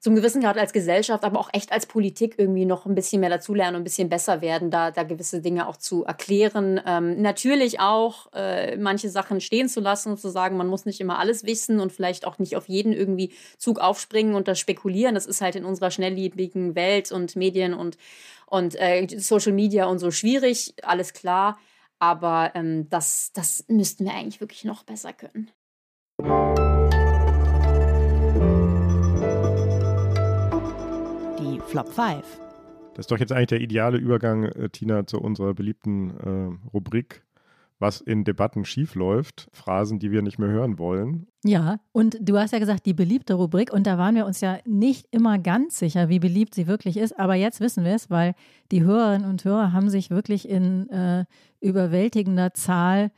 zum 0.00 0.14
gewissen 0.14 0.40
Grad 0.40 0.56
als 0.56 0.72
Gesellschaft, 0.72 1.24
aber 1.24 1.40
auch 1.40 1.50
echt 1.52 1.72
als 1.72 1.86
Politik 1.86 2.34
irgendwie 2.38 2.64
noch 2.64 2.86
ein 2.86 2.94
bisschen 2.94 3.20
mehr 3.20 3.30
dazulernen 3.30 3.76
und 3.76 3.80
ein 3.82 3.84
bisschen 3.84 4.08
besser 4.08 4.40
werden, 4.40 4.70
da, 4.70 4.92
da 4.92 5.02
gewisse 5.02 5.40
Dinge 5.40 5.68
auch 5.68 5.76
zu 5.76 6.04
erklären. 6.04 6.80
Ähm, 6.86 7.20
natürlich 7.20 7.80
auch 7.80 8.32
äh, 8.32 8.76
manche 8.76 9.10
Sachen 9.10 9.40
stehen 9.40 9.68
zu 9.68 9.80
lassen 9.80 10.10
und 10.10 10.20
zu 10.20 10.28
sagen, 10.28 10.56
man 10.56 10.68
muss 10.68 10.86
nicht 10.86 11.00
immer 11.00 11.18
alles 11.18 11.44
wissen 11.44 11.80
und 11.80 11.92
vielleicht 11.92 12.26
auch 12.26 12.38
nicht 12.38 12.56
auf 12.56 12.68
jeden 12.68 12.92
irgendwie 12.92 13.32
Zug 13.58 13.80
aufspringen 13.80 14.34
und 14.34 14.46
das 14.46 14.60
spekulieren. 14.60 15.16
Das 15.16 15.26
ist 15.26 15.40
halt 15.40 15.56
in 15.56 15.64
unserer 15.64 15.90
schnelllebigen 15.90 16.76
Welt 16.76 17.10
und 17.10 17.34
Medien 17.34 17.74
und, 17.74 17.98
und 18.46 18.76
äh, 18.76 19.06
Social 19.18 19.52
Media 19.52 19.86
und 19.86 19.98
so 19.98 20.12
schwierig, 20.12 20.74
alles 20.82 21.12
klar. 21.12 21.58
Aber 21.98 22.52
ähm, 22.54 22.88
das, 22.88 23.32
das 23.32 23.64
müssten 23.66 24.04
wir 24.04 24.14
eigentlich 24.14 24.40
wirklich 24.40 24.62
noch 24.64 24.84
besser 24.84 25.12
können. 25.12 25.50
Flop 31.68 31.88
5. 31.92 32.22
Das 32.94 33.04
ist 33.04 33.10
doch 33.10 33.18
jetzt 33.18 33.30
eigentlich 33.30 33.48
der 33.48 33.60
ideale 33.60 33.98
Übergang, 33.98 34.44
äh, 34.44 34.70
Tina, 34.70 35.06
zu 35.06 35.20
unserer 35.20 35.52
beliebten 35.52 36.10
äh, 36.64 36.68
Rubrik, 36.72 37.22
was 37.78 38.00
in 38.00 38.24
Debatten 38.24 38.64
schiefläuft, 38.64 39.48
Phrasen, 39.52 39.98
die 39.98 40.10
wir 40.10 40.22
nicht 40.22 40.38
mehr 40.38 40.48
hören 40.48 40.78
wollen. 40.78 41.26
Ja, 41.44 41.78
und 41.92 42.16
du 42.22 42.38
hast 42.38 42.54
ja 42.54 42.58
gesagt, 42.58 42.86
die 42.86 42.94
beliebte 42.94 43.34
Rubrik, 43.34 43.70
und 43.70 43.86
da 43.86 43.98
waren 43.98 44.14
wir 44.14 44.24
uns 44.24 44.40
ja 44.40 44.58
nicht 44.64 45.08
immer 45.10 45.38
ganz 45.38 45.78
sicher, 45.78 46.08
wie 46.08 46.18
beliebt 46.18 46.54
sie 46.54 46.66
wirklich 46.66 46.96
ist, 46.96 47.20
aber 47.20 47.34
jetzt 47.34 47.60
wissen 47.60 47.84
wir 47.84 47.94
es, 47.94 48.08
weil 48.08 48.34
die 48.72 48.82
Hörerinnen 48.82 49.28
und 49.28 49.44
Hörer 49.44 49.74
haben 49.74 49.90
sich 49.90 50.08
wirklich 50.08 50.48
in 50.48 50.88
äh, 50.88 51.26
überwältigender 51.60 52.54
Zahl 52.54 53.10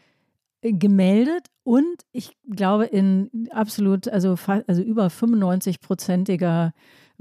äh, 0.61 0.73
gemeldet 0.73 1.47
und 1.63 2.05
ich 2.11 2.37
glaube 2.51 2.87
in 2.87 3.49
absolut, 3.53 4.09
also, 4.09 4.35
also 4.67 4.83
über 4.83 5.07
95-prozentiger 5.07 6.73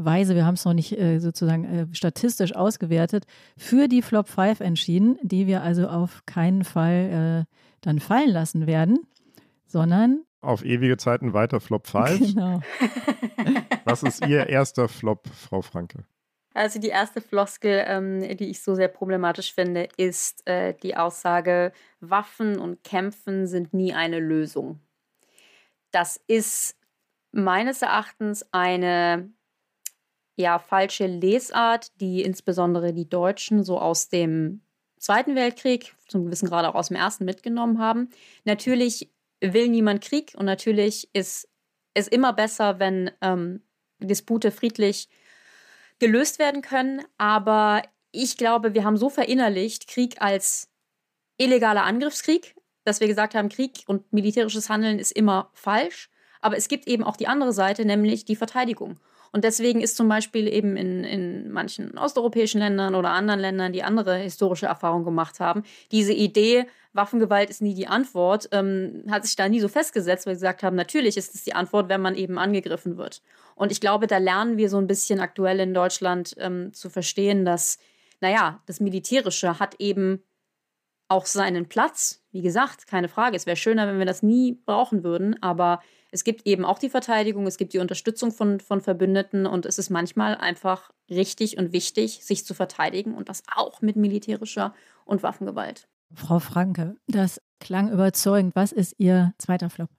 Weise, 0.04 0.36
wir 0.36 0.46
haben 0.46 0.56
es 0.56 0.66
noch 0.66 0.74
nicht 0.74 0.98
äh, 0.98 1.20
sozusagen 1.20 1.66
äh, 1.66 1.88
statistisch 1.92 2.56
ausgewertet, 2.56 3.26
für 3.58 3.88
die 3.88 4.02
Flop 4.02 4.28
5 4.28 4.62
entschieden, 4.62 5.18
die 5.22 5.46
wir 5.46 5.62
also 5.62 5.88
auf 5.88 6.26
keinen 6.26 6.64
Fall 6.64 7.46
äh, 7.48 7.56
dann 7.82 8.00
fallen 8.00 8.30
lassen 8.30 8.66
werden, 8.66 9.00
sondern 9.66 10.24
Auf 10.42 10.64
ewige 10.64 10.98
Zeiten 10.98 11.34
weiter 11.34 11.60
Flop 11.60 11.88
5. 11.88 12.20
Genau. 12.34 12.62
Was 13.86 14.04
ist 14.04 14.26
Ihr 14.26 14.48
erster 14.48 14.88
Flop, 14.88 15.28
Frau 15.28 15.62
Franke? 15.62 16.06
Also 16.54 16.80
die 16.80 16.88
erste 16.88 17.22
Floskel, 17.22 17.84
ähm, 17.88 18.38
die 18.38 18.50
ich 18.50 18.62
so 18.62 18.76
sehr 18.76 18.88
problematisch 18.88 19.54
finde, 19.54 19.88
ist 19.98 20.46
äh, 20.48 20.74
die 20.74 20.98
Aussage, 20.98 21.72
Waffen 22.00 22.58
und 22.58 22.84
Kämpfen 22.84 23.48
sind 23.48 23.74
nie 23.74 23.94
eine 23.94 24.20
Lösung. 24.20 24.80
Das 25.92 26.20
ist 26.28 26.76
meines 27.32 27.82
Erachtens 27.82 28.46
eine 28.52 29.30
ja, 30.40 30.58
falsche 30.58 31.06
Lesart, 31.06 31.92
die 32.00 32.22
insbesondere 32.22 32.94
die 32.94 33.10
Deutschen 33.10 33.64
so 33.64 33.80
aus 33.80 34.10
dem 34.10 34.62
Zweiten 34.98 35.36
Weltkrieg, 35.36 35.96
zum 36.08 36.26
gewissen 36.26 36.50
Grad 36.50 36.66
auch 36.66 36.76
aus 36.76 36.88
dem 36.88 36.98
Ersten 36.98 37.26
mitgenommen 37.26 37.80
haben. 37.80 38.10
Natürlich 38.46 39.12
will 39.42 39.68
niemand 39.68 40.04
Krieg 40.04 40.34
und 40.38 40.46
natürlich 40.46 41.10
ist 41.14 41.48
es 41.94 42.08
immer 42.08 42.34
besser, 42.34 42.80
wenn 42.80 43.12
ähm, 43.22 43.62
Dispute 44.00 44.52
friedlich 44.52 45.10
gelöst 46.00 46.40
werden 46.40 46.62
können. 46.62 47.02
Aber 47.18 47.82
ich 48.12 48.38
glaube, 48.38 48.74
wir 48.74 48.84
haben 48.84 48.98
so 48.98 49.10
verinnerlicht 49.10 49.88
Krieg 49.88 50.22
als 50.22 50.70
illegaler 51.38 51.84
Angriffskrieg, 51.84 52.56
dass 52.84 53.00
wir 53.00 53.08
gesagt 53.08 53.36
haben, 53.36 53.50
Krieg 53.50 53.84
und 53.88 54.12
militärisches 54.12 54.70
Handeln 54.70 55.00
ist 55.00 55.12
immer 55.12 55.50
falsch. 55.54 56.10
Aber 56.42 56.58
es 56.58 56.70
gibt 56.70 56.88
eben 56.88 57.04
auch 57.04 57.18
die 57.18 57.28
andere 57.28 57.52
Seite, 57.54 57.86
nämlich 57.86 58.26
die 58.26 58.36
Verteidigung. 58.36 59.00
Und 59.32 59.44
deswegen 59.44 59.82
ist 59.82 59.96
zum 59.96 60.10
Beispiel 60.10 60.48
eben 60.48 60.76
in, 60.78 61.04
in 61.04 61.52
manchen 61.52 61.98
osteuropäischen 61.98 62.60
Ländern 62.60 62.96
oder 62.96 63.12
anderen 63.12 63.40
Ländern, 63.40 63.74
die 63.74 63.84
andere 63.84 64.18
historische 64.18 64.66
Erfahrungen 64.66 65.06
gemacht 65.06 65.40
haben, 65.40 65.64
diese 65.92 66.14
Idee, 66.14 66.66
Waffengewalt 66.94 67.50
ist 67.50 67.62
nie 67.62 67.76
die 67.76 67.88
Antwort, 67.88 68.50
ähm, 68.52 69.04
hat 69.10 69.26
sich 69.26 69.36
da 69.36 69.48
nie 69.48 69.60
so 69.60 69.68
festgesetzt, 69.68 70.26
weil 70.26 70.36
sie 70.36 70.42
gesagt 70.42 70.64
haben, 70.64 70.76
natürlich 70.76 71.18
ist 71.18 71.36
es 71.36 71.44
die 71.44 71.54
Antwort, 71.54 71.88
wenn 71.88 72.02
man 72.02 72.16
eben 72.16 72.40
angegriffen 72.40 72.98
wird. 72.98 73.22
Und 73.56 73.72
ich 73.72 73.80
glaube, 73.80 74.08
da 74.08 74.18
lernen 74.18 74.58
wir 74.58 74.70
so 74.70 74.78
ein 74.78 74.88
bisschen 74.88 75.20
aktuell 75.20 75.60
in 75.60 75.74
Deutschland 75.74 76.36
ähm, 76.40 76.74
zu 76.74 76.90
verstehen, 76.90 77.46
dass, 77.46 77.78
naja, 78.22 78.62
das 78.66 78.80
Militärische 78.80 79.60
hat 79.60 79.76
eben 79.80 80.24
auch 81.10 81.26
seinen 81.26 81.68
Platz. 81.68 82.24
Wie 82.32 82.42
gesagt, 82.42 82.88
keine 82.88 83.10
Frage. 83.10 83.36
Es 83.36 83.46
wäre 83.46 83.58
schöner, 83.58 83.88
wenn 83.88 84.00
wir 84.00 84.06
das 84.06 84.24
nie 84.24 84.60
brauchen 84.66 85.04
würden, 85.04 85.42
aber 85.42 85.82
es 86.12 86.24
gibt 86.24 86.46
eben 86.48 86.66
auch 86.66 86.80
die 86.80 86.90
Verteidigung, 86.90 87.46
es 87.48 87.58
gibt 87.58 87.74
die 87.74 87.80
Unterstützung 87.80 88.32
von, 88.32 88.60
von 88.60 88.82
Verbündeten 88.82 89.46
und 89.46 89.66
es 89.66 89.78
ist 89.78 89.90
manchmal 89.90 90.36
einfach 90.36 90.92
richtig 91.10 91.58
und 91.58 91.72
wichtig, 91.72 92.24
sich 92.24 92.46
zu 92.46 92.54
verteidigen 92.54 93.14
und 93.14 93.30
das 93.30 93.44
auch 93.56 93.82
mit 93.82 93.96
militärischer 93.96 94.74
und 95.06 95.24
Waffengewalt. 95.24 95.88
Frau 96.14 96.40
Franke, 96.40 96.96
das 97.08 97.42
klang 97.60 97.92
überzeugend. 97.92 98.56
Was 98.56 98.72
ist 98.72 98.96
Ihr 98.98 99.34
zweiter 99.38 99.70
Flop? 99.70 99.90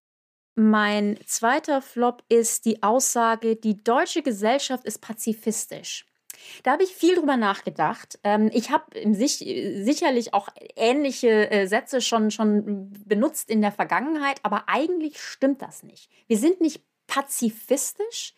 Mein 0.57 1.19
zweiter 1.27 1.81
Flop 1.81 2.25
ist 2.29 2.65
die 2.65 2.83
Aussage, 2.83 3.57
die 3.57 3.83
deutsche 3.83 4.23
Gesellschaft 4.23 4.85
ist 4.85 5.01
pazifistisch. 5.01 6.07
Da 6.63 6.73
habe 6.73 6.83
ich 6.83 6.91
viel 6.91 7.15
drüber 7.17 7.37
nachgedacht. 7.37 8.19
Ähm, 8.25 8.51
ich 8.53 8.71
habe 8.71 8.85
sich, 9.15 9.39
sicherlich 9.39 10.35
auch 10.35 10.49
ähnliche 10.77 11.51
äh, 11.51 11.67
Sätze 11.67 12.01
schon, 12.01 12.31
schon 12.31 12.93
benutzt 13.07 13.51
in 13.51 13.61
der 13.61 13.73
Vergangenheit, 13.73 14.41
aber 14.43 14.65
eigentlich 14.69 15.21
stimmt 15.21 15.63
das 15.63 15.83
nicht. 15.83 16.11
Wir 16.27 16.39
sind 16.39 16.61
nicht 16.61 16.83
pazifistisch. 17.07 18.35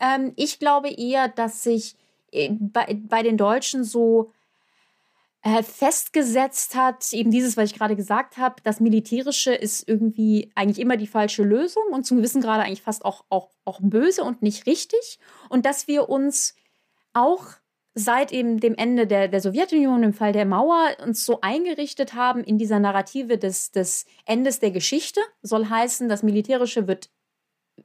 Ähm, 0.00 0.32
ich 0.36 0.58
glaube 0.58 0.90
eher, 0.90 1.28
dass 1.28 1.62
sich 1.62 1.96
äh, 2.32 2.50
bei, 2.52 2.98
bei 3.02 3.22
den 3.22 3.36
Deutschen 3.36 3.84
so 3.84 4.32
äh, 5.44 5.62
festgesetzt 5.64 6.76
hat, 6.76 7.12
eben 7.12 7.32
dieses, 7.32 7.56
was 7.56 7.70
ich 7.70 7.76
gerade 7.76 7.96
gesagt 7.96 8.36
habe, 8.36 8.56
das 8.62 8.78
Militärische 8.78 9.52
ist 9.52 9.88
irgendwie 9.88 10.52
eigentlich 10.54 10.78
immer 10.78 10.96
die 10.96 11.08
falsche 11.08 11.42
Lösung 11.42 11.82
und 11.90 12.06
zum 12.06 12.18
gewissen 12.18 12.40
Grade 12.40 12.62
eigentlich 12.62 12.82
fast 12.82 13.04
auch, 13.04 13.24
auch, 13.28 13.50
auch 13.64 13.80
böse 13.82 14.22
und 14.22 14.42
nicht 14.42 14.66
richtig. 14.66 15.18
Und 15.48 15.66
dass 15.66 15.88
wir 15.88 16.08
uns 16.08 16.54
auch 17.14 17.44
seit 17.94 18.32
eben 18.32 18.58
dem 18.58 18.74
Ende 18.74 19.06
der, 19.06 19.28
der 19.28 19.40
Sowjetunion, 19.40 20.02
im 20.02 20.14
Fall 20.14 20.32
der 20.32 20.46
Mauer, 20.46 20.96
uns 21.04 21.24
so 21.24 21.40
eingerichtet 21.42 22.14
haben 22.14 22.42
in 22.42 22.56
dieser 22.56 22.78
Narrative 22.78 23.36
des, 23.36 23.70
des 23.70 24.06
Endes 24.24 24.60
der 24.60 24.70
Geschichte. 24.70 25.20
Soll 25.42 25.66
heißen, 25.66 26.08
das 26.08 26.22
Militärische 26.22 26.86
wird 26.86 27.10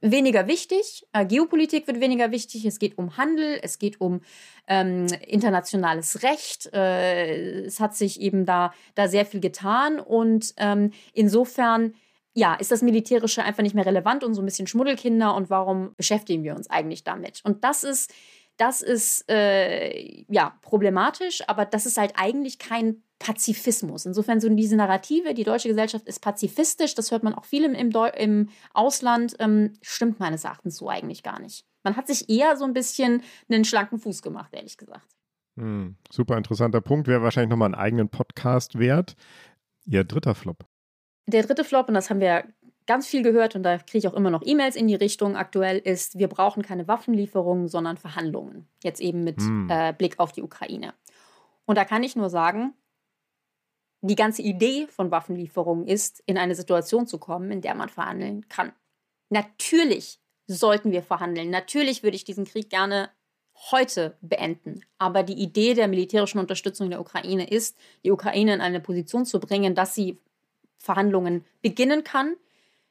weniger 0.00 0.46
wichtig, 0.46 1.06
äh, 1.12 1.26
Geopolitik 1.26 1.86
wird 1.86 2.00
weniger 2.00 2.30
wichtig, 2.30 2.64
es 2.64 2.78
geht 2.78 2.98
um 2.98 3.16
Handel, 3.16 3.58
es 3.62 3.78
geht 3.78 4.00
um 4.00 4.20
ähm, 4.66 5.06
internationales 5.26 6.22
Recht, 6.22 6.72
äh, 6.72 7.62
es 7.64 7.80
hat 7.80 7.96
sich 7.96 8.20
eben 8.20 8.44
da, 8.44 8.72
da 8.94 9.08
sehr 9.08 9.26
viel 9.26 9.40
getan 9.40 9.98
und 9.98 10.54
ähm, 10.58 10.92
insofern 11.14 11.94
ja, 12.34 12.54
ist 12.54 12.70
das 12.70 12.82
Militärische 12.82 13.42
einfach 13.42 13.62
nicht 13.62 13.74
mehr 13.74 13.86
relevant 13.86 14.22
und 14.22 14.34
so 14.34 14.42
ein 14.42 14.44
bisschen 14.44 14.68
Schmuddelkinder 14.68 15.34
und 15.34 15.50
warum 15.50 15.94
beschäftigen 15.96 16.44
wir 16.44 16.54
uns 16.54 16.70
eigentlich 16.70 17.02
damit? 17.02 17.40
Und 17.42 17.64
das 17.64 17.82
ist 17.82 18.12
das 18.58 18.82
ist 18.82 19.24
äh, 19.30 20.24
ja 20.28 20.58
problematisch, 20.62 21.42
aber 21.48 21.64
das 21.64 21.86
ist 21.86 21.96
halt 21.96 22.12
eigentlich 22.16 22.58
kein 22.58 23.02
Pazifismus. 23.18 24.06
Insofern 24.06 24.40
so 24.40 24.48
diese 24.48 24.76
Narrative, 24.76 25.34
die 25.34 25.44
deutsche 25.44 25.68
Gesellschaft 25.68 26.06
ist 26.06 26.20
pazifistisch, 26.20 26.94
das 26.94 27.10
hört 27.10 27.22
man 27.22 27.34
auch 27.34 27.44
viel 27.44 27.64
im, 27.64 27.74
im 27.74 28.48
Ausland, 28.74 29.36
ähm, 29.38 29.72
stimmt 29.80 30.20
meines 30.20 30.44
Erachtens 30.44 30.76
so 30.76 30.88
eigentlich 30.88 31.22
gar 31.22 31.40
nicht. 31.40 31.64
Man 31.84 31.96
hat 31.96 32.06
sich 32.06 32.28
eher 32.28 32.56
so 32.56 32.64
ein 32.64 32.74
bisschen 32.74 33.22
einen 33.48 33.64
schlanken 33.64 33.98
Fuß 33.98 34.22
gemacht, 34.22 34.52
ehrlich 34.52 34.76
gesagt. 34.76 35.06
Hm, 35.56 35.96
super 36.10 36.36
interessanter 36.36 36.80
Punkt, 36.80 37.08
wäre 37.08 37.22
wahrscheinlich 37.22 37.50
nochmal 37.50 37.66
einen 37.66 37.74
eigenen 37.74 38.08
Podcast 38.08 38.78
wert. 38.78 39.16
Ihr 39.86 40.04
dritter 40.04 40.34
Flop. 40.34 40.66
Der 41.26 41.42
dritte 41.42 41.64
Flop, 41.64 41.88
und 41.88 41.94
das 41.94 42.10
haben 42.10 42.20
wir 42.20 42.44
ganz 42.88 43.06
viel 43.06 43.22
gehört 43.22 43.54
und 43.54 43.62
da 43.62 43.76
kriege 43.76 43.98
ich 43.98 44.08
auch 44.08 44.14
immer 44.14 44.30
noch 44.30 44.42
E-Mails 44.44 44.74
in 44.74 44.88
die 44.88 44.94
Richtung 44.94 45.36
aktuell 45.36 45.78
ist, 45.78 46.18
wir 46.18 46.26
brauchen 46.26 46.62
keine 46.62 46.88
Waffenlieferungen, 46.88 47.68
sondern 47.68 47.98
Verhandlungen. 47.98 48.66
Jetzt 48.82 49.00
eben 49.00 49.22
mit 49.22 49.38
hm. 49.38 49.68
äh, 49.70 49.92
Blick 49.92 50.18
auf 50.18 50.32
die 50.32 50.42
Ukraine. 50.42 50.94
Und 51.66 51.76
da 51.76 51.84
kann 51.84 52.02
ich 52.02 52.16
nur 52.16 52.30
sagen, 52.30 52.72
die 54.00 54.14
ganze 54.14 54.42
Idee 54.42 54.86
von 54.88 55.10
Waffenlieferungen 55.10 55.86
ist, 55.86 56.22
in 56.24 56.38
eine 56.38 56.54
Situation 56.54 57.06
zu 57.06 57.18
kommen, 57.18 57.50
in 57.50 57.60
der 57.60 57.74
man 57.74 57.90
verhandeln 57.90 58.48
kann. 58.48 58.72
Natürlich 59.28 60.18
sollten 60.46 60.90
wir 60.90 61.02
verhandeln. 61.02 61.50
Natürlich 61.50 62.02
würde 62.02 62.16
ich 62.16 62.24
diesen 62.24 62.46
Krieg 62.46 62.70
gerne 62.70 63.10
heute 63.70 64.16
beenden. 64.22 64.80
Aber 64.96 65.24
die 65.24 65.34
Idee 65.34 65.74
der 65.74 65.88
militärischen 65.88 66.38
Unterstützung 66.38 66.88
der 66.88 67.00
Ukraine 67.00 67.50
ist, 67.50 67.76
die 68.02 68.12
Ukraine 68.12 68.54
in 68.54 68.60
eine 68.62 68.80
Position 68.80 69.26
zu 69.26 69.40
bringen, 69.40 69.74
dass 69.74 69.94
sie 69.94 70.18
Verhandlungen 70.78 71.44
beginnen 71.60 72.02
kann, 72.02 72.36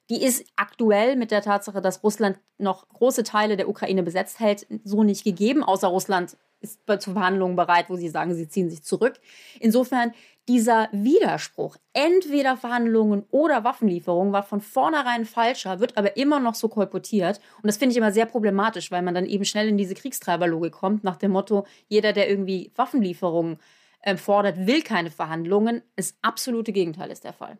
die 0.09 0.23
ist 0.23 0.45
aktuell 0.55 1.15
mit 1.15 1.31
der 1.31 1.41
Tatsache, 1.41 1.81
dass 1.81 2.03
Russland 2.03 2.39
noch 2.57 2.87
große 2.89 3.23
Teile 3.23 3.57
der 3.57 3.69
Ukraine 3.69 4.03
besetzt 4.03 4.39
hält, 4.39 4.65
so 4.83 5.03
nicht 5.03 5.23
gegeben, 5.23 5.63
außer 5.63 5.87
Russland 5.87 6.37
ist 6.59 6.79
zu 6.99 7.11
Verhandlungen 7.11 7.55
bereit, 7.55 7.89
wo 7.89 7.95
sie 7.95 8.09
sagen, 8.09 8.33
sie 8.33 8.47
ziehen 8.47 8.69
sich 8.69 8.83
zurück. 8.83 9.19
Insofern 9.59 10.13
dieser 10.47 10.87
Widerspruch, 10.91 11.75
entweder 11.93 12.55
Verhandlungen 12.55 13.25
oder 13.31 13.63
Waffenlieferungen, 13.63 14.33
war 14.33 14.43
von 14.43 14.61
vornherein 14.61 15.25
falscher, 15.25 15.79
wird 15.79 15.97
aber 15.97 16.15
immer 16.15 16.39
noch 16.39 16.55
so 16.55 16.69
kolportiert. 16.69 17.41
Und 17.57 17.67
das 17.67 17.77
finde 17.77 17.91
ich 17.91 17.97
immer 17.97 18.11
sehr 18.11 18.25
problematisch, 18.25 18.89
weil 18.91 19.01
man 19.01 19.13
dann 19.13 19.25
eben 19.25 19.45
schnell 19.45 19.67
in 19.67 19.77
diese 19.77 19.93
Kriegstreiberlogik 19.93 20.71
kommt, 20.71 21.03
nach 21.03 21.17
dem 21.17 21.31
Motto, 21.31 21.67
jeder, 21.89 22.13
der 22.13 22.29
irgendwie 22.29 22.71
Waffenlieferungen 22.75 23.59
äh, 24.01 24.15
fordert, 24.15 24.65
will 24.65 24.81
keine 24.81 25.11
Verhandlungen. 25.11 25.83
Das 25.95 26.15
absolute 26.21 26.71
Gegenteil 26.71 27.11
ist 27.11 27.25
der 27.25 27.33
Fall. 27.33 27.57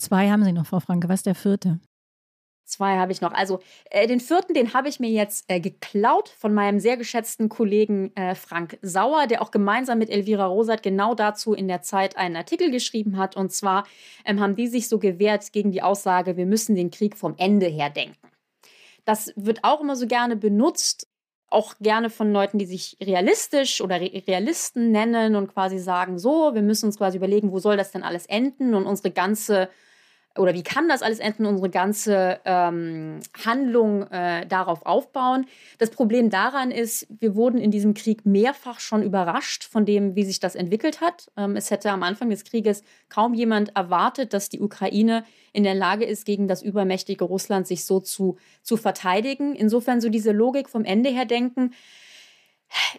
Zwei 0.00 0.30
haben 0.30 0.44
Sie 0.44 0.52
noch, 0.52 0.66
Frau 0.66 0.80
Franke. 0.80 1.08
Was 1.08 1.20
ist 1.20 1.26
der 1.26 1.34
vierte? 1.34 1.78
Zwei 2.64 2.96
habe 2.96 3.12
ich 3.12 3.20
noch. 3.20 3.32
Also 3.32 3.58
äh, 3.90 4.06
den 4.06 4.20
vierten, 4.20 4.54
den 4.54 4.72
habe 4.72 4.88
ich 4.88 5.00
mir 5.00 5.10
jetzt 5.10 5.44
äh, 5.48 5.60
geklaut 5.60 6.28
von 6.28 6.54
meinem 6.54 6.78
sehr 6.78 6.96
geschätzten 6.96 7.48
Kollegen 7.48 8.14
äh, 8.16 8.34
Frank 8.34 8.78
Sauer, 8.80 9.26
der 9.26 9.42
auch 9.42 9.50
gemeinsam 9.50 9.98
mit 9.98 10.08
Elvira 10.08 10.46
Rosat 10.46 10.82
genau 10.82 11.14
dazu 11.14 11.52
in 11.52 11.68
der 11.68 11.82
Zeit 11.82 12.16
einen 12.16 12.36
Artikel 12.36 12.70
geschrieben 12.70 13.18
hat. 13.18 13.36
Und 13.36 13.52
zwar 13.52 13.86
ähm, 14.24 14.40
haben 14.40 14.56
die 14.56 14.68
sich 14.68 14.88
so 14.88 14.98
gewehrt 14.98 15.52
gegen 15.52 15.72
die 15.72 15.82
Aussage, 15.82 16.36
wir 16.36 16.46
müssen 16.46 16.76
den 16.76 16.90
Krieg 16.90 17.16
vom 17.16 17.34
Ende 17.36 17.66
her 17.66 17.90
denken. 17.90 18.16
Das 19.04 19.32
wird 19.36 19.64
auch 19.64 19.80
immer 19.80 19.96
so 19.96 20.06
gerne 20.06 20.36
benutzt, 20.36 21.08
auch 21.50 21.74
gerne 21.80 22.08
von 22.08 22.32
Leuten, 22.32 22.58
die 22.58 22.66
sich 22.66 22.96
realistisch 23.02 23.80
oder 23.80 24.00
Realisten 24.00 24.92
nennen 24.92 25.34
und 25.34 25.52
quasi 25.52 25.78
sagen, 25.78 26.18
so, 26.18 26.54
wir 26.54 26.62
müssen 26.62 26.86
uns 26.86 26.98
quasi 26.98 27.16
überlegen, 27.18 27.50
wo 27.50 27.58
soll 27.58 27.76
das 27.76 27.90
denn 27.90 28.04
alles 28.04 28.26
enden 28.26 28.74
und 28.74 28.86
unsere 28.86 29.10
ganze 29.10 29.68
oder 30.38 30.54
wie 30.54 30.62
kann 30.62 30.88
das 30.88 31.02
alles 31.02 31.18
enden, 31.18 31.44
unsere 31.44 31.70
ganze 31.70 32.38
ähm, 32.44 33.18
Handlung 33.44 34.04
äh, 34.10 34.46
darauf 34.46 34.86
aufbauen. 34.86 35.46
Das 35.78 35.90
Problem 35.90 36.30
daran 36.30 36.70
ist, 36.70 37.08
wir 37.10 37.34
wurden 37.34 37.58
in 37.58 37.70
diesem 37.70 37.94
Krieg 37.94 38.24
mehrfach 38.24 38.78
schon 38.78 39.02
überrascht 39.02 39.64
von 39.64 39.84
dem, 39.84 40.14
wie 40.14 40.24
sich 40.24 40.38
das 40.38 40.54
entwickelt 40.54 41.00
hat. 41.00 41.30
Ähm, 41.36 41.56
es 41.56 41.70
hätte 41.70 41.90
am 41.90 42.04
Anfang 42.04 42.30
des 42.30 42.44
Krieges 42.44 42.82
kaum 43.08 43.34
jemand 43.34 43.76
erwartet, 43.76 44.32
dass 44.32 44.48
die 44.48 44.60
Ukraine 44.60 45.24
in 45.52 45.64
der 45.64 45.74
Lage 45.74 46.04
ist, 46.04 46.24
gegen 46.24 46.46
das 46.46 46.62
übermächtige 46.62 47.24
Russland 47.24 47.66
sich 47.66 47.84
so 47.84 47.98
zu, 47.98 48.36
zu 48.62 48.76
verteidigen. 48.76 49.56
Insofern 49.56 50.00
so 50.00 50.08
diese 50.10 50.30
Logik 50.30 50.68
vom 50.68 50.84
Ende 50.84 51.10
her 51.10 51.24
denken, 51.24 51.72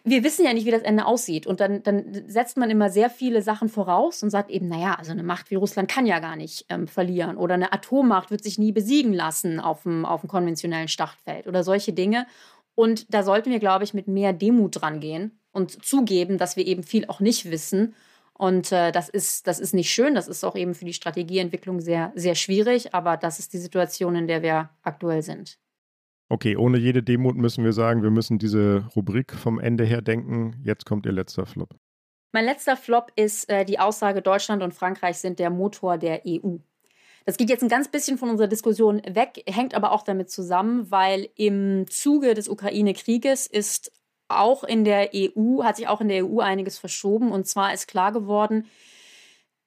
wir 0.04 0.24
wissen 0.24 0.46
ja 0.46 0.54
nicht, 0.54 0.66
wie 0.66 0.72
das 0.72 0.82
Ende 0.82 1.06
aussieht. 1.06 1.48
Und 1.48 1.60
dann, 1.60 1.84
dann 1.84 2.24
setzt 2.28 2.58
man 2.58 2.70
immer 2.70 2.90
sehr 2.90 3.10
viele 3.10 3.42
Sachen 3.42 3.70
voraus 3.70 4.24
und 4.24 4.30
sagt 4.30 4.50
eben, 4.50 4.68
naja, 4.68 4.96
also 4.98 5.12
eine 5.12 5.24
Macht 5.24 5.52
wie 5.52 5.56
Russland 5.56 5.90
kann 5.90 6.06
ja 6.06 6.20
gar 6.20 6.36
nicht 6.36 6.66
ähm, 6.70 6.88
verlieren. 6.88 7.38
Oder 7.38 7.56
eine 7.56 7.74
Atommacht 7.74 8.32
wird 8.32 8.44
sich 8.44 8.58
nie 8.58 8.72
besiegen 8.72 9.14
lassen 9.14 9.60
auf 9.60 9.84
dem, 9.84 10.06
auf 10.06 10.22
dem 10.22 10.30
konventionellen 10.30 10.88
Schlachtfeld 10.88 11.48
oder 11.48 11.64
solche 11.64 11.94
Dinge. 11.94 12.26
Und 12.76 13.14
da 13.14 13.24
sollten 13.24 13.52
wir, 13.52 13.60
glaube 13.60 13.84
ich, 13.84 13.94
mit 13.94 14.08
mehr 14.08 14.34
Demut 14.34 14.82
dran 14.82 15.00
gehen 15.00 15.40
und 15.52 15.84
zugeben, 15.86 16.38
dass 16.38 16.56
wir 16.56 16.66
eben 16.66 16.84
viel 16.84 17.06
auch 17.08 17.20
nicht 17.20 17.52
wissen. 17.52 17.96
Und 18.34 18.72
äh, 18.72 18.92
das, 18.92 19.08
ist, 19.08 19.46
das 19.46 19.60
ist 19.60 19.74
nicht 19.74 19.92
schön, 19.92 20.16
das 20.16 20.28
ist 20.28 20.44
auch 20.44 20.56
eben 20.56 20.74
für 20.74 20.86
die 20.86 20.94
Strategieentwicklung 20.94 21.80
sehr, 21.80 22.12
sehr 22.16 22.34
schwierig, 22.34 22.94
aber 22.94 23.18
das 23.18 23.38
ist 23.38 23.54
die 23.54 23.60
Situation, 23.60 24.16
in 24.16 24.28
der 24.28 24.42
wir 24.42 24.72
aktuell 24.82 25.22
sind. 25.22 25.60
Okay, 26.32 26.56
ohne 26.56 26.78
jede 26.78 27.04
Demut 27.04 27.36
müssen 27.36 27.66
wir 27.66 27.74
sagen, 27.74 28.04
wir 28.04 28.10
müssen 28.10 28.40
diese 28.40 28.86
Rubrik 28.96 29.34
vom 29.34 29.60
Ende 29.60 29.84
her 29.84 30.02
denken. 30.02 30.62
Jetzt 30.64 30.86
kommt 30.86 31.06
Ihr 31.06 31.12
letzter 31.12 31.46
Flop. 31.46 31.76
Mein 32.32 32.46
letzter 32.46 32.78
Flop 32.78 33.12
ist 33.18 33.50
äh, 33.50 33.66
die 33.66 33.80
Aussage, 33.80 34.22
Deutschland 34.22 34.64
und 34.64 34.74
Frankreich 34.74 35.18
sind 35.18 35.40
der 35.40 35.50
Motor 35.50 35.98
der 35.98 36.22
EU. 36.26 36.60
Das 37.26 37.36
geht 37.36 37.50
jetzt 37.50 37.64
ein 37.64 37.68
ganz 37.68 37.90
bisschen 37.90 38.18
von 38.18 38.30
unserer 38.30 38.48
Diskussion 38.48 39.02
weg, 39.10 39.44
hängt 39.46 39.76
aber 39.76 39.92
auch 39.92 40.04
damit 40.04 40.30
zusammen, 40.30 40.90
weil 40.90 41.28
im 41.36 41.86
Zuge 41.90 42.34
des 42.34 42.48
Ukraine-Krieges 42.48 43.46
ist 43.46 43.92
auch 44.30 44.64
in 44.64 44.86
der 44.86 45.10
EU, 45.14 45.64
hat 45.64 45.76
sich 45.76 45.90
auch 45.90 46.00
in 46.00 46.08
der 46.08 46.26
EU 46.26 46.40
einiges 46.40 46.80
verschoben. 46.80 47.34
Und 47.34 47.46
zwar 47.46 47.74
ist 47.74 47.90
klar 47.90 48.14
geworden, 48.14 48.68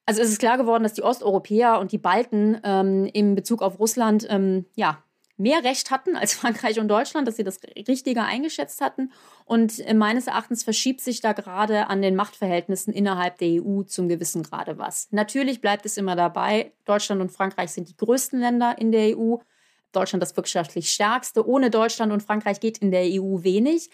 also 0.07 0.23
es 0.23 0.31
ist 0.31 0.39
klar 0.39 0.57
geworden, 0.57 0.83
dass 0.83 0.95
die 0.95 1.03
Osteuropäer 1.03 1.79
und 1.79 1.93
die 1.93 1.99
Balten 1.99 2.59
ähm, 2.65 3.05
in 3.13 3.35
Bezug 3.35 3.61
auf 3.61 3.79
Russland 3.79 4.27
ähm, 4.31 4.65
ja, 4.77 5.05
mehr 5.37 5.65
Recht 5.65 5.91
hatten 5.91 6.17
als 6.17 6.35
Frankreich 6.35 6.79
und 6.81 6.89
Deutschland, 6.89 7.27
dass 7.29 7.37
sie 7.37 7.45
das 7.45 7.61
richtiger 7.89 8.25
eingeschätzt 8.25 8.81
hatten. 8.81 9.13
Und 9.45 9.81
äh, 9.81 9.95
meines 9.95 10.27
Erachtens 10.27 10.65
verschiebt 10.65 11.01
sich 11.01 11.21
da 11.21 11.33
gerade 11.33 11.89
an 11.89 12.03
den 12.03 12.17
Machtverhältnissen 12.17 12.93
innerhalb 12.93 13.39
der 13.39 13.63
EU 13.63 13.83
zum 13.83 14.09
gewissen 14.09 14.43
Grade 14.43 14.79
was. 14.79 15.09
Natürlich 15.11 15.61
bleibt 15.61 15.87
es 15.87 15.97
immer 15.97 16.17
dabei, 16.17 16.73
Deutschland 16.85 17.21
und 17.21 17.33
Frankreich 17.33 17.71
sind 17.71 17.89
die 17.89 17.97
größten 17.97 18.41
Länder 18.41 18.77
in 18.79 18.93
der 18.93 19.19
EU. 19.19 19.37
Deutschland 19.93 20.23
das 20.23 20.37
wirtschaftlich 20.37 20.93
stärkste. 20.93 21.47
Ohne 21.47 21.71
Deutschland 21.71 22.13
und 22.13 22.23
Frankreich 22.23 22.61
geht 22.61 22.79
in 22.79 22.91
der 22.91 23.05
EU 23.05 23.45
wenig. 23.45 23.91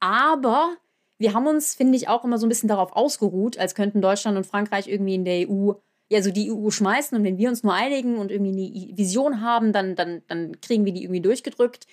Aber 0.00 0.76
wir 1.18 1.32
haben 1.32 1.46
uns, 1.46 1.74
finde 1.74 1.96
ich, 1.96 2.08
auch 2.08 2.24
immer 2.24 2.38
so 2.38 2.46
ein 2.46 2.48
bisschen 2.48 2.68
darauf 2.68 2.92
ausgeruht, 2.92 3.56
als 3.56 3.74
könnten 3.74 4.02
Deutschland 4.02 4.36
und 4.36 4.46
Frankreich 4.46 4.88
irgendwie 4.88 5.14
in 5.14 5.24
der 5.24 5.48
EU 5.48 5.74
ja, 6.08 6.22
so 6.22 6.30
die 6.30 6.50
EU 6.52 6.70
schmeißen 6.70 7.16
und 7.16 7.24
wenn 7.24 7.38
wir 7.38 7.48
uns 7.48 7.62
nur 7.62 7.74
einigen 7.74 8.18
und 8.18 8.30
irgendwie 8.30 8.88
eine 8.88 8.96
Vision 8.96 9.40
haben, 9.40 9.72
dann, 9.72 9.94
dann, 9.94 10.22
dann 10.28 10.60
kriegen 10.60 10.84
wir 10.84 10.92
die 10.92 11.02
irgendwie 11.02 11.22
durchgedrückt. 11.22 11.86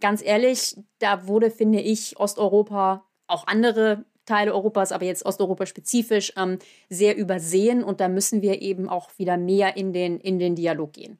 Ganz 0.00 0.22
ehrlich, 0.22 0.76
da 0.98 1.26
wurde, 1.26 1.50
finde 1.50 1.80
ich, 1.80 2.18
Osteuropa, 2.18 3.04
auch 3.26 3.46
andere 3.46 4.04
Teile 4.24 4.52
Europas, 4.54 4.92
aber 4.92 5.04
jetzt 5.04 5.24
Osteuropa 5.24 5.66
spezifisch, 5.66 6.32
ähm, 6.36 6.58
sehr 6.90 7.16
übersehen 7.16 7.82
und 7.82 8.00
da 8.00 8.08
müssen 8.08 8.42
wir 8.42 8.60
eben 8.60 8.88
auch 8.88 9.10
wieder 9.18 9.36
mehr 9.36 9.76
in 9.76 9.92
den, 9.92 10.18
in 10.18 10.38
den 10.38 10.54
Dialog 10.54 10.92
gehen. 10.92 11.18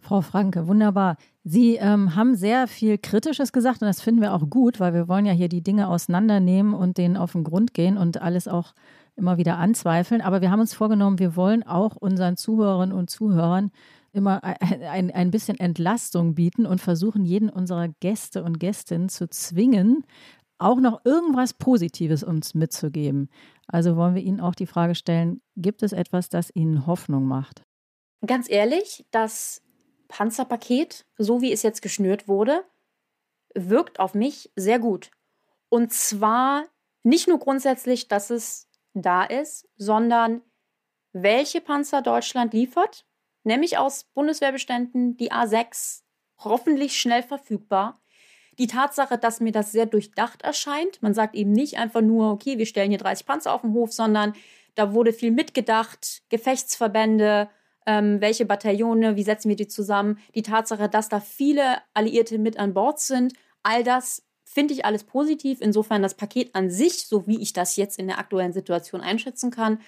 Frau 0.00 0.20
Franke, 0.20 0.66
wunderbar. 0.66 1.16
Sie 1.44 1.76
ähm, 1.76 2.14
haben 2.14 2.34
sehr 2.34 2.68
viel 2.68 2.98
Kritisches 2.98 3.52
gesagt 3.52 3.80
und 3.80 3.88
das 3.88 4.02
finden 4.02 4.20
wir 4.20 4.34
auch 4.34 4.48
gut, 4.50 4.78
weil 4.78 4.92
wir 4.92 5.08
wollen 5.08 5.24
ja 5.24 5.32
hier 5.32 5.48
die 5.48 5.62
Dinge 5.62 5.88
auseinandernehmen 5.88 6.74
und 6.74 6.98
denen 6.98 7.16
auf 7.16 7.32
den 7.32 7.42
Grund 7.42 7.74
gehen 7.74 7.96
und 7.96 8.20
alles 8.20 8.46
auch 8.46 8.74
immer 9.16 9.36
wieder 9.36 9.58
anzweifeln. 9.58 10.20
Aber 10.20 10.40
wir 10.40 10.50
haben 10.50 10.60
uns 10.60 10.74
vorgenommen, 10.74 11.18
wir 11.18 11.36
wollen 11.36 11.62
auch 11.62 11.96
unseren 11.96 12.36
Zuhörerinnen 12.36 12.96
und 12.96 13.10
Zuhörern 13.10 13.70
immer 14.12 14.42
ein, 14.42 15.10
ein 15.10 15.30
bisschen 15.30 15.58
Entlastung 15.58 16.34
bieten 16.34 16.66
und 16.66 16.80
versuchen, 16.80 17.24
jeden 17.24 17.50
unserer 17.50 17.88
Gäste 18.00 18.44
und 18.44 18.60
Gästinnen 18.60 19.08
zu 19.08 19.28
zwingen, 19.28 20.04
auch 20.58 20.80
noch 20.80 21.04
irgendwas 21.04 21.52
Positives 21.52 22.22
uns 22.22 22.54
mitzugeben. 22.54 23.28
Also 23.66 23.96
wollen 23.96 24.14
wir 24.14 24.22
Ihnen 24.22 24.40
auch 24.40 24.54
die 24.54 24.66
Frage 24.66 24.94
stellen, 24.94 25.40
gibt 25.56 25.82
es 25.82 25.92
etwas, 25.92 26.28
das 26.28 26.50
Ihnen 26.54 26.86
Hoffnung 26.86 27.26
macht? 27.26 27.62
Ganz 28.24 28.48
ehrlich, 28.48 29.04
das 29.10 29.62
Panzerpaket, 30.08 31.06
so 31.18 31.40
wie 31.42 31.52
es 31.52 31.62
jetzt 31.62 31.82
geschnürt 31.82 32.28
wurde, 32.28 32.64
wirkt 33.54 34.00
auf 34.00 34.14
mich 34.14 34.52
sehr 34.56 34.78
gut. 34.78 35.10
Und 35.68 35.92
zwar 35.92 36.64
nicht 37.02 37.28
nur 37.28 37.38
grundsätzlich, 37.38 38.08
dass 38.08 38.30
es 38.30 38.68
da 39.02 39.24
ist, 39.24 39.68
sondern 39.76 40.42
welche 41.12 41.60
Panzer 41.60 42.02
Deutschland 42.02 42.52
liefert, 42.52 43.06
nämlich 43.44 43.78
aus 43.78 44.04
Bundeswehrbeständen 44.14 45.16
die 45.16 45.32
A6, 45.32 46.02
hoffentlich 46.38 46.98
schnell 46.98 47.22
verfügbar. 47.22 48.00
Die 48.58 48.66
Tatsache, 48.66 49.18
dass 49.18 49.40
mir 49.40 49.52
das 49.52 49.72
sehr 49.72 49.86
durchdacht 49.86 50.42
erscheint, 50.42 51.02
man 51.02 51.14
sagt 51.14 51.34
eben 51.34 51.52
nicht 51.52 51.78
einfach 51.78 52.00
nur, 52.00 52.30
okay, 52.32 52.58
wir 52.58 52.66
stellen 52.66 52.90
hier 52.90 52.98
30 52.98 53.26
Panzer 53.26 53.52
auf 53.52 53.62
den 53.62 53.72
Hof, 53.72 53.92
sondern 53.92 54.34
da 54.74 54.92
wurde 54.92 55.12
viel 55.12 55.30
mitgedacht, 55.30 56.22
Gefechtsverbände, 56.28 57.48
ähm, 57.86 58.20
welche 58.20 58.46
Bataillone, 58.46 59.16
wie 59.16 59.22
setzen 59.22 59.48
wir 59.48 59.56
die 59.56 59.68
zusammen, 59.68 60.18
die 60.34 60.42
Tatsache, 60.42 60.88
dass 60.88 61.08
da 61.08 61.20
viele 61.20 61.78
Alliierte 61.92 62.38
mit 62.38 62.58
an 62.58 62.74
Bord 62.74 63.00
sind, 63.00 63.34
all 63.62 63.84
das 63.84 64.23
finde 64.44 64.74
ich 64.74 64.84
alles 64.84 65.04
positiv. 65.04 65.60
Insofern 65.60 66.02
das 66.02 66.14
Paket 66.14 66.54
an 66.54 66.70
sich, 66.70 67.06
so 67.06 67.26
wie 67.26 67.40
ich 67.40 67.52
das 67.52 67.76
jetzt 67.76 67.98
in 67.98 68.06
der 68.06 68.18
aktuellen 68.18 68.52
Situation 68.52 69.00
einschätzen 69.00 69.50
kann, 69.50 69.80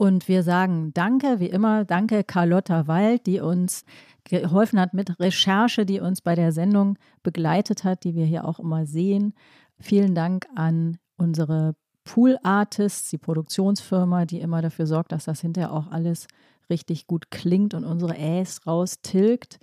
Und 0.00 0.28
wir 0.28 0.42
sagen 0.42 0.94
Danke, 0.94 1.40
wie 1.40 1.50
immer, 1.50 1.84
danke 1.84 2.24
Carlotta 2.24 2.86
Wald, 2.86 3.26
die 3.26 3.38
uns 3.38 3.84
geholfen 4.24 4.80
hat 4.80 4.94
mit 4.94 5.20
Recherche, 5.20 5.84
die 5.84 6.00
uns 6.00 6.22
bei 6.22 6.34
der 6.34 6.52
Sendung 6.52 6.96
begleitet 7.22 7.84
hat, 7.84 8.04
die 8.04 8.14
wir 8.14 8.24
hier 8.24 8.46
auch 8.46 8.58
immer 8.58 8.86
sehen. 8.86 9.34
Vielen 9.78 10.14
Dank 10.14 10.46
an 10.54 10.96
unsere 11.18 11.74
Pool 12.04 12.38
Artists, 12.42 13.10
die 13.10 13.18
Produktionsfirma, 13.18 14.24
die 14.24 14.40
immer 14.40 14.62
dafür 14.62 14.86
sorgt, 14.86 15.12
dass 15.12 15.26
das 15.26 15.42
hinterher 15.42 15.70
auch 15.70 15.90
alles 15.90 16.28
richtig 16.70 17.06
gut 17.06 17.30
klingt 17.30 17.74
und 17.74 17.84
unsere 17.84 18.16
Äs 18.16 18.66
raustilgt. 18.66 19.58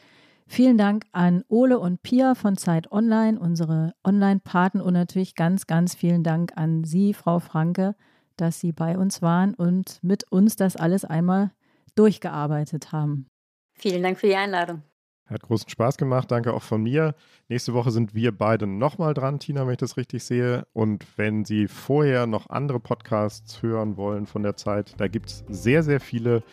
Vielen 0.46 0.78
Dank 0.78 1.06
an 1.14 1.46
Ole 1.48 1.80
und 1.80 2.04
Pia 2.04 2.36
von 2.36 2.58
Zeit 2.58 2.92
Online, 2.92 3.40
unsere 3.40 3.96
Online-Paten 4.04 4.82
und 4.82 4.94
natürlich 4.94 5.34
ganz, 5.34 5.66
ganz 5.66 5.96
vielen 5.96 6.22
Dank 6.22 6.52
an 6.56 6.84
Sie, 6.84 7.16
Frau 7.16 7.40
Franke, 7.40 7.96
dass 8.38 8.60
Sie 8.60 8.72
bei 8.72 8.98
uns 8.98 9.22
waren 9.22 9.54
und 9.54 10.00
mit 10.02 10.32
uns 10.32 10.56
das 10.56 10.76
alles 10.76 11.06
einmal 11.06 11.52
durchgearbeitet 11.96 12.92
haben. 12.92 13.28
Vielen 13.74 14.04
Dank 14.04 14.20
für 14.20 14.28
die 14.28 14.36
Einladung. 14.36 14.82
Hat 15.28 15.42
großen 15.42 15.70
Spaß 15.70 15.98
gemacht. 15.98 16.32
Danke 16.32 16.54
auch 16.54 16.64
von 16.64 16.82
mir. 16.82 17.14
Nächste 17.50 17.74
Woche 17.74 17.92
sind 17.92 18.16
wir 18.16 18.32
beide 18.32 18.66
nochmal 18.66 19.14
dran, 19.14 19.40
Tina, 19.40 19.66
wenn 19.66 19.74
ich 19.74 19.80
das 19.80 19.98
richtig 19.98 20.24
sehe. 20.24 20.66
Und 20.74 21.06
wenn 21.18 21.44
Sie 21.44 21.68
vorher 21.68 22.28
noch 22.28 22.50
andere 22.50 22.80
Podcasts 22.80 23.62
hören 23.62 23.98
wollen 23.98 24.26
von 24.26 24.44
der 24.44 24.56
Zeit, 24.56 24.94
da 24.98 25.08
gibt 25.08 25.30
es 25.30 25.44
sehr, 25.50 25.84
sehr 25.84 26.00
viele. 26.00 26.44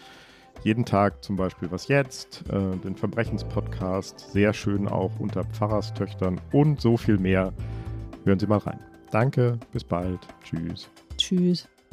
Jeden 0.62 0.84
Tag 0.84 1.22
zum 1.22 1.36
Beispiel 1.36 1.70
Was 1.70 1.88
Jetzt, 1.88 2.44
äh, 2.48 2.76
den 2.78 2.96
Verbrechenspodcast, 2.96 4.32
sehr 4.32 4.52
schön 4.52 4.88
auch 4.88 5.18
unter 5.18 5.44
Pfarrerstöchtern 5.44 6.40
und 6.52 6.80
so 6.80 6.96
viel 6.96 7.18
mehr. 7.18 7.52
Hören 8.24 8.38
Sie 8.38 8.46
mal 8.46 8.58
rein. 8.58 8.80
Danke, 9.10 9.58
bis 9.72 9.84
bald. 9.84 10.20
Tschüss. 10.42 10.90
Tschüss. 11.16 11.68